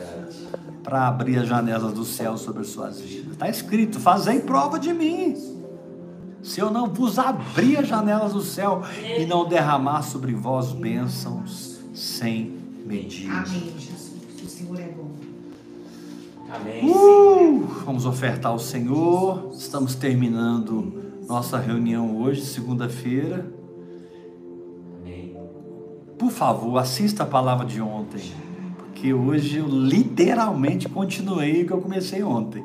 Para 0.83 1.07
abrir 1.07 1.39
as 1.39 1.47
janelas 1.47 1.93
do 1.93 2.05
céu 2.05 2.37
sobre 2.37 2.61
as 2.61 2.69
suas 2.69 2.99
vidas. 2.99 3.33
Está 3.33 3.49
escrito: 3.49 3.99
fazei 3.99 4.39
prova 4.39 4.79
de 4.79 4.93
mim. 4.93 5.35
Se 6.41 6.59
eu 6.59 6.71
não 6.71 6.87
vos 6.87 7.19
abrir 7.19 7.77
as 7.77 7.87
janelas 7.87 8.33
do 8.33 8.41
céu 8.41 8.81
e 9.17 9.25
não 9.25 9.47
derramar 9.47 10.03
sobre 10.03 10.33
vós 10.33 10.71
bênçãos 10.71 11.79
sem 11.93 12.57
medida. 12.85 13.33
Amém, 13.33 13.73
Jesus. 13.77 14.13
O 14.43 14.47
Senhor 14.47 14.79
é 14.79 14.87
bom. 14.87 15.11
Amém. 16.49 16.89
Uh, 16.89 17.67
vamos 17.85 18.05
ofertar 18.05 18.51
ao 18.51 18.59
Senhor. 18.59 19.51
Estamos 19.53 19.95
terminando 19.95 21.11
nossa 21.27 21.59
reunião 21.59 22.17
hoje, 22.17 22.41
segunda-feira. 22.41 23.45
Amém. 24.99 25.35
Por 26.17 26.31
favor, 26.31 26.77
assista 26.79 27.23
a 27.23 27.25
palavra 27.25 27.65
de 27.65 27.79
ontem, 27.79 28.31
porque 28.99 29.13
hoje 29.13 29.59
eu 29.59 29.65
literalmente 29.65 30.89
continuei 30.89 31.63
o 31.63 31.65
que 31.65 31.71
eu 31.71 31.79
comecei 31.79 32.21
ontem. 32.21 32.61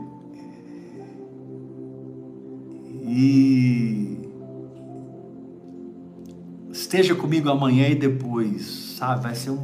E 3.06 4.18
esteja 6.72 7.14
comigo 7.14 7.48
amanhã 7.48 7.86
e 7.86 7.94
depois, 7.94 8.96
sabe? 8.98 9.22
Vai 9.22 9.36
ser 9.36 9.50
um 9.50 9.62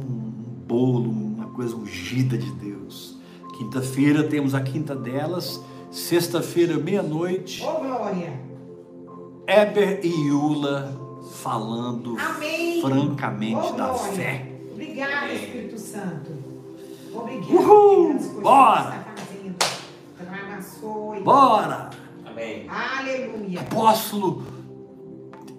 bolo, 0.65 1.09
uma 1.09 1.47
coisa 1.47 1.75
ungida 1.75 2.37
de 2.37 2.49
Deus. 2.53 3.19
Quinta-feira 3.57 4.23
temos 4.23 4.55
a 4.55 4.61
quinta 4.61 4.95
delas, 4.95 5.61
sexta-feira, 5.91 6.77
meia-noite, 6.77 7.61
Ô, 7.63 7.81
glória. 7.81 8.39
Eber 9.45 9.99
e 10.05 10.27
Yula 10.29 11.19
falando 11.33 12.15
Amém. 12.17 12.79
francamente 12.79 13.55
Ô, 13.55 13.71
da 13.73 13.93
fé. 13.93 14.47
Obrigada. 14.71 15.33
Espírito 15.33 15.77
Santo. 15.77 16.40
Obrigada 17.13 17.53
Uhul. 17.53 18.13
Bora. 18.41 19.05
fazendo. 19.15 19.55
Bora! 21.23 21.89
Amém. 22.25 22.67
Aleluia. 22.69 23.61
Apóstolo, 23.61 24.43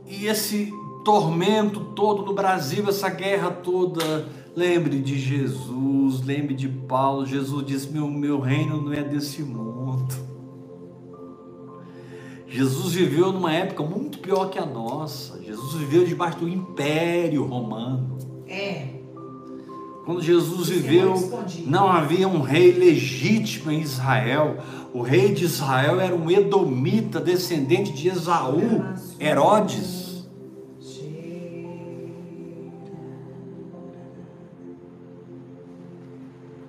e 0.07 0.27
esse 0.27 0.73
tormento 1.05 1.81
todo 1.95 2.25
no 2.25 2.35
Brasil, 2.35 2.89
essa 2.89 3.09
guerra 3.09 3.51
toda, 3.51 4.27
lembre 4.57 5.01
de 5.01 5.19
Jesus, 5.19 6.23
lembre 6.23 6.55
de 6.55 6.69
Paulo. 6.69 7.27
Jesus 7.27 7.65
disse: 7.67 7.91
Meu, 7.91 8.09
meu 8.09 8.41
reino 8.41 8.81
não 8.81 8.93
é 8.93 9.03
desse 9.03 9.43
mundo. 9.43 10.15
Jesus 12.47 12.93
viveu 12.93 13.33
numa 13.33 13.53
época 13.53 13.83
muito 13.83 14.19
pior 14.19 14.51
que 14.51 14.59
a 14.59 14.67
nossa. 14.67 15.43
Jesus 15.43 15.75
viveu 15.75 16.05
debaixo 16.05 16.39
do 16.41 16.49
império 16.49 17.45
romano. 17.47 18.19
É. 18.47 18.92
Quando 20.05 20.21
Jesus 20.21 20.69
viveu, 20.69 21.15
não 21.67 21.89
havia 21.89 22.27
um 22.27 22.41
rei 22.41 22.73
legítimo 22.73 23.71
em 23.71 23.81
Israel. 23.81 24.59
O 24.93 25.01
rei 25.01 25.33
de 25.33 25.45
Israel 25.45 26.01
era 26.01 26.15
um 26.15 26.31
edomita, 26.31 27.21
descendente 27.21 27.93
de 27.93 28.09
Esaú, 28.09 28.85
Herodes. 29.21 30.03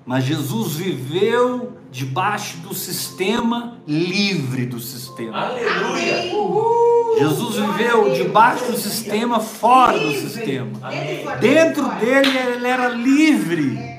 Mas 0.05 0.26
Jesus 0.26 0.73
viveu 0.73 1.73
debaixo 1.89 2.57
do 2.57 2.73
sistema, 2.73 3.77
livre 3.88 4.65
do 4.65 4.80
sistema. 4.80 5.38
Aleluia. 5.38 6.35
Uhul. 6.35 6.93
Jesus 7.19 7.56
viveu 7.56 8.14
debaixo 8.14 8.72
do 8.72 8.77
sistema, 8.77 9.40
fora 9.40 9.98
do 9.98 10.11
sistema. 10.14 10.80
Dentro 11.40 11.90
dele 11.95 12.38
ele 12.38 12.68
era 12.68 12.88
livre. 12.90 13.94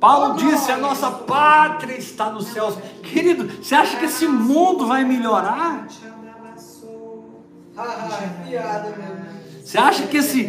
Paulo 0.00 0.36
disse: 0.36 0.70
a 0.70 0.76
nossa 0.76 1.10
pátria 1.10 1.96
está 1.96 2.30
nos 2.30 2.48
céus. 2.48 2.76
Querido, 3.02 3.48
você 3.62 3.74
acha 3.74 3.96
que 3.96 4.04
esse 4.04 4.26
mundo 4.26 4.86
vai 4.86 5.04
melhorar? 5.04 5.88
Você 9.62 9.78
acha 9.78 10.06
que 10.06 10.16
esse, 10.16 10.44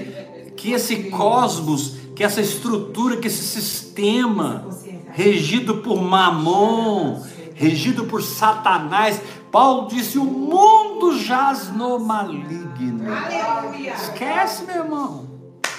que 0.55 0.71
esse 0.71 1.09
cosmos, 1.09 1.97
que 2.15 2.23
essa 2.23 2.41
estrutura, 2.41 3.17
que 3.17 3.27
esse 3.27 3.43
sistema 3.43 4.67
regido 5.11 5.77
por 5.77 6.01
Mamon, 6.01 7.21
regido 7.59 8.05
por 8.05 8.23
Satanás, 8.23 9.21
Paulo 9.51 9.87
disse: 9.89 10.17
o 10.17 10.23
mundo 10.23 11.19
jaz 11.19 11.69
no 11.75 11.99
maligno. 11.99 13.03
Aleluia. 13.13 13.93
Esquece, 13.93 14.63
meu 14.63 14.77
irmão. 14.85 15.27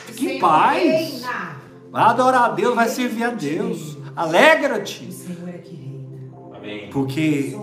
Que 0.07 0.13
Senhor 0.15 0.41
paz. 0.41 0.83
reina. 0.83 1.57
Vai 1.91 2.03
adorar 2.05 2.43
a 2.45 2.49
Deus, 2.51 2.75
vai 2.75 2.89
servir 2.89 3.25
a 3.25 3.31
Deus. 3.31 3.95
O 3.95 4.01
Alegra-te, 4.15 5.11
Senhor 5.11 5.49
é 5.49 5.53
que 5.53 5.75
reina. 5.75 6.57
Amém. 6.57 6.91
porque 6.93 7.57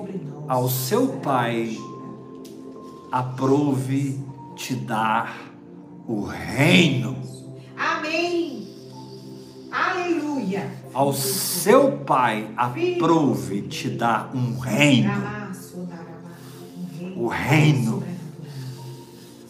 ao 0.47 0.67
seu 0.67 1.19
Pai 1.19 1.77
aprove 3.11 4.19
te 4.55 4.75
dar 4.75 5.37
o 6.07 6.23
reino. 6.25 7.15
Amém. 7.77 8.67
Aleluia. 9.71 10.76
Ao 10.93 11.13
seu 11.13 11.91
Pai 11.99 12.49
aprove 12.55 13.61
te 13.63 13.89
dar 13.89 14.31
um 14.33 14.57
reino. 14.57 15.11
O 17.15 17.27
reino. 17.27 18.03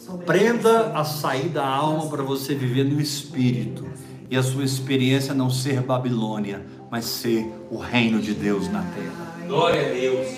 Aprenda 0.08 0.92
a 0.92 1.04
sair 1.04 1.48
da 1.48 1.66
alma 1.66 2.06
para 2.08 2.22
você 2.22 2.54
viver 2.54 2.84
no 2.84 3.00
espírito 3.00 3.86
e 4.30 4.36
a 4.36 4.42
sua 4.42 4.64
experiência 4.64 5.34
não 5.34 5.50
ser 5.50 5.80
Babilônia, 5.82 6.64
mas 6.90 7.04
ser 7.04 7.50
o 7.70 7.78
reino 7.78 8.20
de 8.20 8.34
Deus 8.34 8.68
na 8.68 8.82
terra. 8.82 9.36
Glória 9.46 9.86
a 9.86 9.92
Deus. 9.92 10.28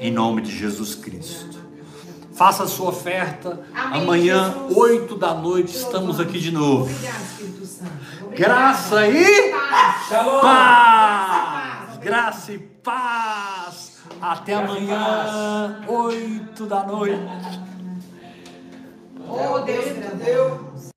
Em 0.00 0.10
nome 0.10 0.42
de 0.42 0.56
Jesus 0.56 0.94
Cristo. 0.94 1.60
Faça 2.34 2.64
a 2.64 2.66
sua 2.66 2.88
oferta. 2.88 3.60
Amém, 3.74 4.02
Amanhã, 4.02 4.52
Jesus. 4.52 4.76
8 4.76 5.16
da 5.16 5.34
noite, 5.34 5.76
estamos 5.76 6.18
aqui 6.18 6.38
de 6.38 6.50
novo. 6.50 6.90
Obrigado, 6.90 7.22
Espírito 7.22 7.66
Santo. 7.66 7.90
Graça 8.36 9.06
e 9.08 9.52
Paz. 10.40 11.98
Graça 12.02 12.52
e 12.52 12.58
paz. 12.58 14.02
Até 14.20 14.54
amanhã, 14.54 15.84
oito 15.86 16.66
da 16.66 16.82
noite. 16.82 17.60
Oh, 19.28 19.58
Deus. 19.60 19.84
Deus. 20.24 20.91